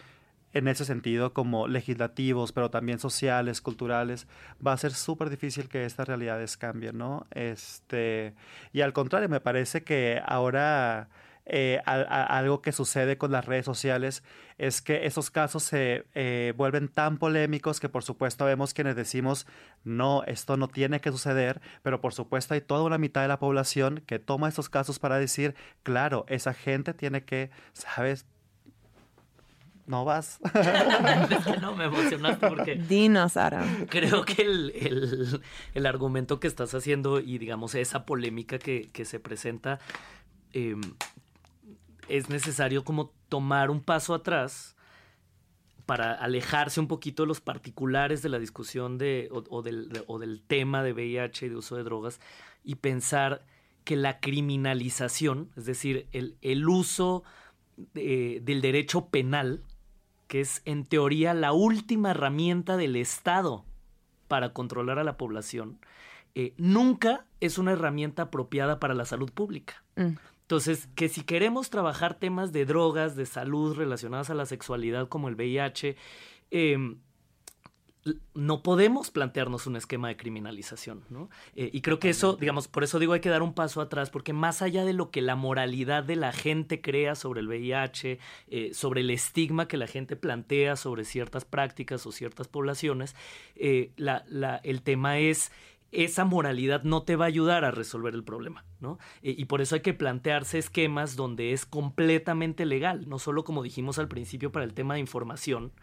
en 0.54 0.68
ese 0.68 0.86
sentido 0.86 1.34
como 1.34 1.68
legislativos, 1.68 2.52
pero 2.52 2.70
también 2.70 2.99
sociales, 2.99 3.62
culturales, 3.62 4.28
va 4.66 4.74
a 4.74 4.78
ser 4.78 4.93
súper 4.93 5.30
difícil 5.30 5.70
que 5.70 5.86
estas 5.86 6.08
realidades 6.08 6.58
cambien, 6.58 6.97
¿no? 6.97 7.28
Este, 7.32 8.34
y 8.74 8.82
al 8.82 8.93
contrario, 8.93 9.30
me 9.30 9.39
parece 9.39 9.84
que 9.84 10.22
ahora 10.26 11.10
eh, 11.45 11.82
algo 11.86 12.62
que 12.62 12.72
sucede 12.72 13.18
con 13.18 13.32
las 13.32 13.45
redes 13.45 13.66
sociales 13.66 14.24
es 14.58 14.82
que 14.82 15.06
esos 15.06 15.32
casos 15.32 15.64
se 15.64 16.06
eh, 16.14 16.54
vuelven 16.56 16.88
tan 16.88 17.18
polémicos 17.18 17.80
que 17.80 17.89
por 17.89 18.04
supuesto 18.04 18.45
vemos 18.45 18.74
quienes 18.74 18.95
decimos, 18.95 19.47
no, 19.84 20.24
esto 20.26 20.56
no 20.56 20.68
tiene 20.68 21.02
que 21.02 21.12
suceder, 21.12 21.60
pero 21.82 21.99
por 21.99 22.14
supuesto 22.14 22.54
hay 22.54 22.62
toda 22.62 22.84
una 22.84 22.99
mitad 22.99 23.24
de 23.24 23.28
la 23.28 23.39
población 23.39 24.04
que 24.06 24.20
toma 24.20 24.49
estos 24.49 24.70
casos 24.70 24.99
para 24.99 25.18
decir, 25.18 25.56
claro, 25.84 26.26
esa 26.30 26.54
gente 26.54 26.93
tiene 26.93 27.26
que, 27.26 27.49
¿sabes? 27.74 28.26
No 29.88 30.05
vas. 30.05 30.39
Es 31.29 31.45
que 31.45 31.57
no, 31.59 31.75
me 31.75 31.86
emocionaste 31.86 32.47
porque 32.47 32.75
Dinos, 32.75 33.36
Aram. 33.38 33.86
creo 33.88 34.23
que 34.23 34.41
el, 34.43 34.71
el- 34.75 35.41
el 35.73 35.86
argumento 35.86 36.39
que 36.39 36.47
estás 36.47 36.73
haciendo 36.75 37.19
y 37.19 37.38
digamos 37.38 37.75
esa 37.75 38.05
polémica 38.05 38.59
que, 38.59 38.89
que 38.91 39.05
se 39.05 39.19
presenta 39.19 39.79
eh, 40.53 40.75
es 42.07 42.29
necesario 42.29 42.84
como 42.84 43.11
tomar 43.29 43.69
un 43.71 43.82
paso 43.82 44.13
atrás 44.13 44.75
para 45.86 46.13
alejarse 46.13 46.79
un 46.79 46.88
poquito 46.88 47.23
de 47.23 47.27
los 47.27 47.41
particulares 47.41 48.21
de 48.21 48.29
la 48.29 48.39
discusión 48.39 48.97
de, 48.97 49.29
o, 49.32 49.43
o 49.49 49.61
del, 49.61 49.89
de- 49.89 50.03
o 50.07 50.19
del 50.19 50.41
tema 50.41 50.84
de 50.84 50.93
VIH 50.93 51.45
y 51.45 51.49
de 51.49 51.55
uso 51.55 51.75
de 51.75 51.84
drogas 51.84 52.19
y 52.63 52.75
pensar 52.75 53.43
que 53.84 53.95
la 53.95 54.19
criminalización, 54.19 55.49
es 55.57 55.65
decir, 55.65 56.07
el, 56.11 56.38
el 56.41 56.67
uso 56.69 57.23
eh, 57.95 58.39
del 58.43 58.61
derecho 58.61 59.07
penal, 59.07 59.63
que 60.32 60.39
es 60.39 60.61
en 60.63 60.86
teoría 60.86 61.34
la 61.34 61.51
última 61.51 62.11
herramienta 62.11 62.77
del 62.77 62.95
Estado 62.95 63.65
para 64.29 64.53
controlar 64.53 64.97
a 64.97 65.03
la 65.03 65.17
población, 65.17 65.77
eh, 66.36 66.53
nunca 66.55 67.25
es 67.41 67.57
una 67.57 67.73
herramienta 67.73 68.21
apropiada 68.23 68.79
para 68.79 68.93
la 68.93 69.03
salud 69.03 69.29
pública. 69.29 69.84
Mm. 69.97 70.13
Entonces, 70.43 70.88
que 70.95 71.09
si 71.09 71.23
queremos 71.23 71.69
trabajar 71.69 72.13
temas 72.13 72.53
de 72.53 72.65
drogas, 72.65 73.17
de 73.17 73.25
salud 73.25 73.75
relacionadas 73.75 74.29
a 74.29 74.34
la 74.34 74.45
sexualidad 74.45 75.09
como 75.09 75.27
el 75.27 75.36
VIH, 75.36 75.97
eh, 76.51 76.73
l- 76.75 76.95
no 78.34 78.64
podemos 78.64 79.12
plantearnos 79.12 79.68
un 79.68 79.76
esquema 79.76 80.08
de 80.08 80.18
criminalización, 80.18 81.04
¿no? 81.10 81.30
Eh, 81.56 81.70
y 81.72 81.82
creo 81.82 81.99
que 81.99 82.10
eso, 82.10 82.36
digamos, 82.36 82.68
por 82.68 82.84
eso 82.84 82.97
digo 82.97 83.14
hay 83.14 83.20
que 83.20 83.30
dar 83.30 83.43
un 83.43 83.54
paso 83.54 83.80
atrás, 83.80 84.10
porque 84.10 84.34
más 84.34 84.62
allá 84.64 84.86
de 84.86 84.93
lo 84.93 85.12
que 85.12 85.22
la 85.22 85.36
moralidad 85.36 86.04
de 86.04 86.16
la 86.16 86.32
gente 86.32 86.82
crea 86.82 87.14
sobre 87.16 87.41
el 87.41 87.47
VIH, 87.47 88.18
eh, 88.47 88.72
sobre 88.74 89.02
el 89.02 89.12
estigma 89.12 89.68
que 89.68 89.78
la 89.78 89.86
gente 89.88 90.16
plantea 90.16 90.76
sobre 90.78 91.06
ciertas 91.06 91.45
prácticas 91.45 92.06
o 92.08 92.12
ciertas 92.12 92.47
poblaciones, 92.47 93.16
eh, 93.56 93.91
la- 93.97 94.24
la- 94.28 94.58
el 94.64 94.82
tema 94.82 95.20
es 95.20 95.52
esa 95.91 96.24
moralidad 96.24 96.84
no 96.84 97.04
te 97.04 97.18
va 97.18 97.26
a 97.26 97.28
ayudar 97.28 97.66
a 97.66 97.72
resolver 97.72 98.14
el 98.16 98.24
problema, 98.24 98.64
¿no? 98.80 98.97
Y 99.22 99.43
por 99.43 99.60
eso 99.60 99.76
hay 99.76 99.82
que 99.82 99.93
plantearse 99.93 100.58
esquemas 100.58 101.18
donde 101.18 101.52
es 101.52 101.66
completamente 101.66 102.66
legal, 102.66 103.10
no 103.10 103.20
solo 103.20 103.43
como 103.43 103.62
dijimos 103.62 103.99
al 103.99 104.08
principio 104.08 104.54
para 104.54 104.64
el 104.64 104.74
tema 104.74 104.93
de 104.93 105.02
información, 105.02 105.74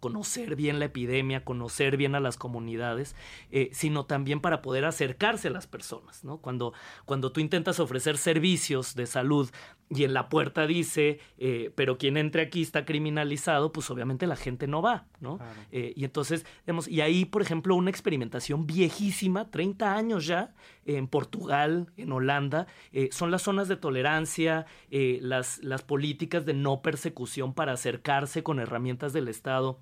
conocer 0.00 0.56
bien 0.56 0.78
la 0.78 0.86
epidemia, 0.86 1.44
conocer 1.44 1.96
bien 1.96 2.14
a 2.14 2.20
las 2.20 2.36
comunidades, 2.36 3.14
eh, 3.50 3.70
sino 3.72 4.06
también 4.06 4.40
para 4.40 4.62
poder 4.62 4.84
acercarse 4.84 5.48
a 5.48 5.50
las 5.50 5.66
personas, 5.66 6.24
¿no? 6.24 6.38
Cuando, 6.38 6.72
cuando 7.04 7.32
tú 7.32 7.40
intentas 7.40 7.80
ofrecer 7.80 8.16
servicios 8.18 8.94
de 8.94 9.06
salud 9.06 9.50
y 9.90 10.04
en 10.04 10.14
la 10.14 10.28
puerta 10.28 10.66
dice, 10.66 11.20
eh, 11.38 11.70
pero 11.74 11.98
quien 11.98 12.16
entre 12.16 12.42
aquí 12.42 12.62
está 12.62 12.84
criminalizado, 12.84 13.72
pues 13.72 13.90
obviamente 13.90 14.26
la 14.26 14.36
gente 14.36 14.66
no 14.66 14.82
va, 14.82 15.06
¿no? 15.20 15.38
Eh, 15.72 15.92
y 15.94 16.04
entonces, 16.04 16.46
digamos, 16.66 16.88
y 16.88 17.00
ahí, 17.00 17.24
por 17.24 17.42
ejemplo, 17.42 17.74
una 17.74 17.90
experimentación 17.90 18.66
viejísima, 18.66 19.50
30 19.50 19.94
años 19.94 20.26
ya, 20.26 20.54
en 20.86 21.06
Portugal, 21.06 21.92
en 21.96 22.12
Holanda, 22.12 22.66
eh, 22.92 23.08
son 23.12 23.30
las 23.30 23.42
zonas 23.42 23.68
de 23.68 23.76
tolerancia, 23.76 24.66
las, 24.90 25.62
las 25.62 25.82
políticas 25.82 26.44
de 26.46 26.54
no 26.54 26.82
persecución 26.82 27.54
para 27.54 27.72
acercarse 27.72 28.42
con 28.42 28.60
herramientas 28.60 29.12
del 29.12 29.28
Estado 29.28 29.78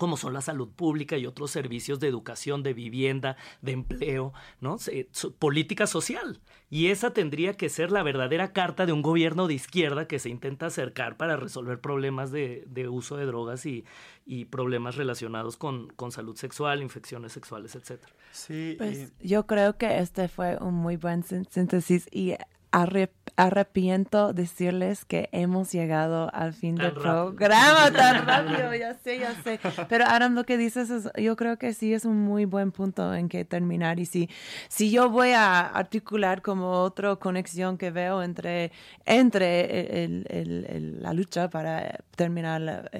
como 0.00 0.16
son 0.16 0.32
la 0.32 0.40
salud 0.40 0.68
pública 0.68 1.16
y 1.16 1.26
otros 1.26 1.52
servicios 1.52 2.00
de 2.00 2.08
educación, 2.08 2.64
de 2.64 2.74
vivienda, 2.74 3.36
de 3.62 3.72
empleo, 3.72 4.32
¿no? 4.60 4.78
política 5.38 5.86
social. 5.86 6.40
Y 6.70 6.88
esa 6.88 7.12
tendría 7.12 7.54
que 7.54 7.68
ser 7.68 7.92
la 7.92 8.02
verdadera 8.02 8.52
carta 8.52 8.86
de 8.86 8.92
un 8.92 9.02
gobierno 9.02 9.46
de 9.46 9.54
izquierda 9.54 10.08
que 10.08 10.18
se 10.18 10.28
intenta 10.28 10.66
acercar 10.66 11.16
para 11.16 11.36
resolver 11.36 11.80
problemas 11.80 12.32
de, 12.32 12.64
uso 12.88 13.16
de 13.16 13.26
drogas 13.26 13.66
y, 13.66 13.84
problemas 14.50 14.96
relacionados 14.96 15.56
con, 15.56 15.88
con, 15.88 16.12
salud 16.12 16.36
sexual, 16.36 16.82
infecciones 16.82 17.32
sexuales, 17.32 17.74
etc. 17.74 18.00
Sí. 18.30 18.76
Pues 18.78 19.12
yo 19.20 19.46
creo 19.46 19.76
que 19.76 19.98
este 19.98 20.28
fue 20.28 20.56
un 20.60 20.74
muy 20.74 20.96
buen 20.96 21.24
síntesis 21.24 22.08
y 22.12 22.34
arrepiento 22.72 24.32
decirles 24.32 25.04
que 25.04 25.28
hemos 25.32 25.72
llegado 25.72 26.30
al 26.34 26.52
fin 26.52 26.76
del 26.76 26.92
programa 26.92 27.90
tan 27.96 28.26
rápido, 28.26 28.74
ya 28.74 28.94
sé, 28.94 29.18
ya 29.18 29.34
sé. 29.42 29.58
Pero 29.88 30.04
Adam, 30.06 30.34
lo 30.34 30.44
que 30.44 30.56
dices 30.56 30.90
es, 30.90 31.08
yo 31.16 31.36
creo 31.36 31.56
que 31.58 31.72
sí 31.74 31.94
es 31.94 32.04
un 32.04 32.18
muy 32.20 32.44
buen 32.44 32.70
punto 32.70 33.14
en 33.14 33.28
que 33.28 33.44
terminar. 33.44 33.98
Y 33.98 34.06
si, 34.06 34.28
si 34.68 34.90
yo 34.90 35.08
voy 35.08 35.30
a 35.30 35.60
articular 35.60 36.42
como 36.42 36.70
otra 36.82 37.16
conexión 37.16 37.78
que 37.78 37.90
veo 37.90 38.22
entre, 38.22 38.72
entre 39.04 40.04
el, 40.04 41.02
la 41.02 41.12
lucha 41.12 41.48
para 41.50 41.98
terminar 42.16 42.60
la, 42.60 42.90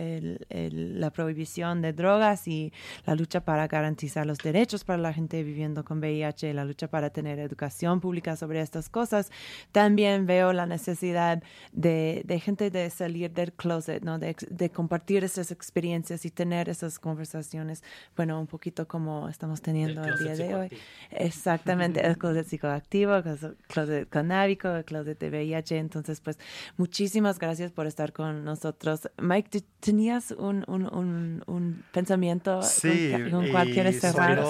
la 0.51 1.11
prohibición 1.11 1.83
de 1.83 1.93
drogas 1.93 2.49
y 2.49 2.73
la 3.05 3.15
lucha 3.15 3.45
para 3.45 3.67
garantizar 3.69 4.27
los 4.27 4.39
derechos 4.39 4.85
para 4.85 5.03
la 5.03 5.13
gente 5.13 5.43
viviendo 5.43 5.85
con 5.85 5.99
VIH, 5.99 6.55
la 6.55 6.65
lucha 6.65 6.89
para 6.89 7.11
tener 7.11 7.39
educación 7.39 8.01
pública 8.01 8.37
sobre 8.37 8.61
estas 8.61 8.89
cosas, 8.89 9.31
también 9.73 10.27
veo 10.27 10.53
la 10.53 10.67
necesidad 10.67 11.43
de, 11.73 12.23
de 12.25 12.41
gente 12.41 12.71
de 12.71 12.91
salir 12.91 13.31
del 13.33 13.53
closet, 13.53 14.03
¿no? 14.03 14.19
De, 14.19 14.37
de, 14.49 14.71
compartir 14.71 15.25
esas 15.25 15.51
experiencias 15.51 16.25
y 16.25 16.31
tener 16.31 16.69
esas 16.69 16.99
conversaciones, 16.99 17.83
bueno, 18.17 18.41
un 18.41 18.47
poquito 18.47 18.87
como 18.87 19.29
estamos 19.29 19.61
teniendo 19.61 20.05
el, 20.05 20.17
día 20.19 20.37
de 20.37 20.55
hoy. 20.55 20.69
Exactamente, 21.11 22.05
el 22.07 22.19
closet 22.19 22.47
psicoactivo, 22.47 23.17
el 23.17 23.57
closet 23.67 24.09
canábico, 24.09 24.69
el 24.69 24.85
closet 24.85 25.19
de 25.19 25.31
VIH. 25.31 25.79
Entonces, 25.79 26.21
pues, 26.21 26.39
muchísimas 26.77 27.39
gracias 27.39 27.73
por 27.73 27.87
estar 27.87 28.13
con 28.13 28.45
nosotros. 28.45 29.11
Mike, 29.19 29.63
¿tenías 29.81 30.31
un, 30.33 30.65
un, 30.69 30.93
un, 30.95 31.43
un 31.47 31.85
pensamiento 31.93 32.63
sí, 32.63 33.13
con, 33.31 33.49
cuál 33.49 33.71
quieres 33.71 34.01
cerrar? 34.01 34.43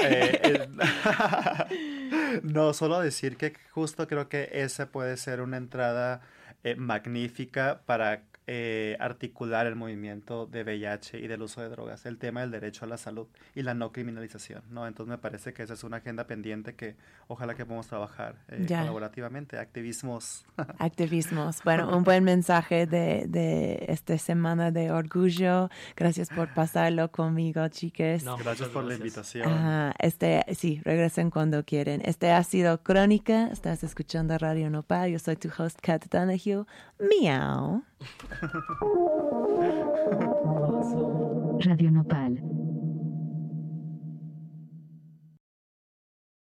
Eh, 0.00 0.68
no, 2.42 2.72
solo 2.72 3.00
decir 3.00 3.36
que 3.36 3.54
justo 3.70 4.06
creo 4.06 4.28
que 4.28 4.35
esa 4.44 4.90
puede 4.90 5.16
ser 5.16 5.40
una 5.40 5.56
entrada 5.56 6.20
eh, 6.64 6.76
magnífica 6.76 7.82
para 7.86 8.22
eh, 8.48 8.96
articular 9.00 9.66
el 9.66 9.74
movimiento 9.74 10.46
de 10.46 10.62
VIH 10.62 11.18
y 11.18 11.26
del 11.26 11.42
uso 11.42 11.62
de 11.62 11.68
drogas, 11.68 12.06
el 12.06 12.16
tema 12.16 12.42
del 12.42 12.52
derecho 12.52 12.84
a 12.84 12.88
la 12.88 12.96
salud 12.96 13.26
y 13.56 13.62
la 13.62 13.74
no 13.74 13.90
criminalización, 13.90 14.62
¿no? 14.70 14.86
Entonces 14.86 15.10
me 15.10 15.18
parece 15.18 15.52
que 15.52 15.64
esa 15.64 15.74
es 15.74 15.82
una 15.82 15.96
agenda 15.96 16.28
pendiente 16.28 16.76
que 16.76 16.94
ojalá 17.26 17.56
que 17.56 17.64
podamos 17.64 17.88
trabajar 17.88 18.36
eh, 18.46 18.64
colaborativamente, 18.68 19.58
activismos. 19.58 20.46
Activismos. 20.78 21.60
Bueno, 21.64 21.96
un 21.96 22.04
buen 22.04 22.22
mensaje 22.22 22.86
de, 22.86 23.26
de 23.26 23.84
esta 23.88 24.16
semana 24.16 24.70
de 24.70 24.92
orgullo. 24.92 25.68
Gracias 25.96 26.28
por 26.28 26.54
pasarlo 26.54 27.10
conmigo, 27.10 27.66
chiques. 27.68 28.24
gracias 28.24 28.68
por 28.68 28.84
la 28.84 28.94
invitación. 28.94 29.92
este, 29.98 30.44
sí, 30.54 30.80
regresen 30.84 31.30
cuando 31.30 31.64
quieren. 31.64 32.00
Este 32.04 32.30
ha 32.30 32.44
sido 32.44 32.80
Crónica. 32.82 33.48
Estás 33.48 33.82
escuchando 33.82 34.38
Radio 34.38 34.70
Nopal. 34.70 35.10
Yo 35.10 35.18
soy 35.18 35.34
tu 35.34 35.50
host, 35.56 35.80
Kat 35.80 36.04
Donahue. 36.08 36.64
Miau. 37.00 37.82
Radio 41.64 41.90
Nopal. 41.90 42.65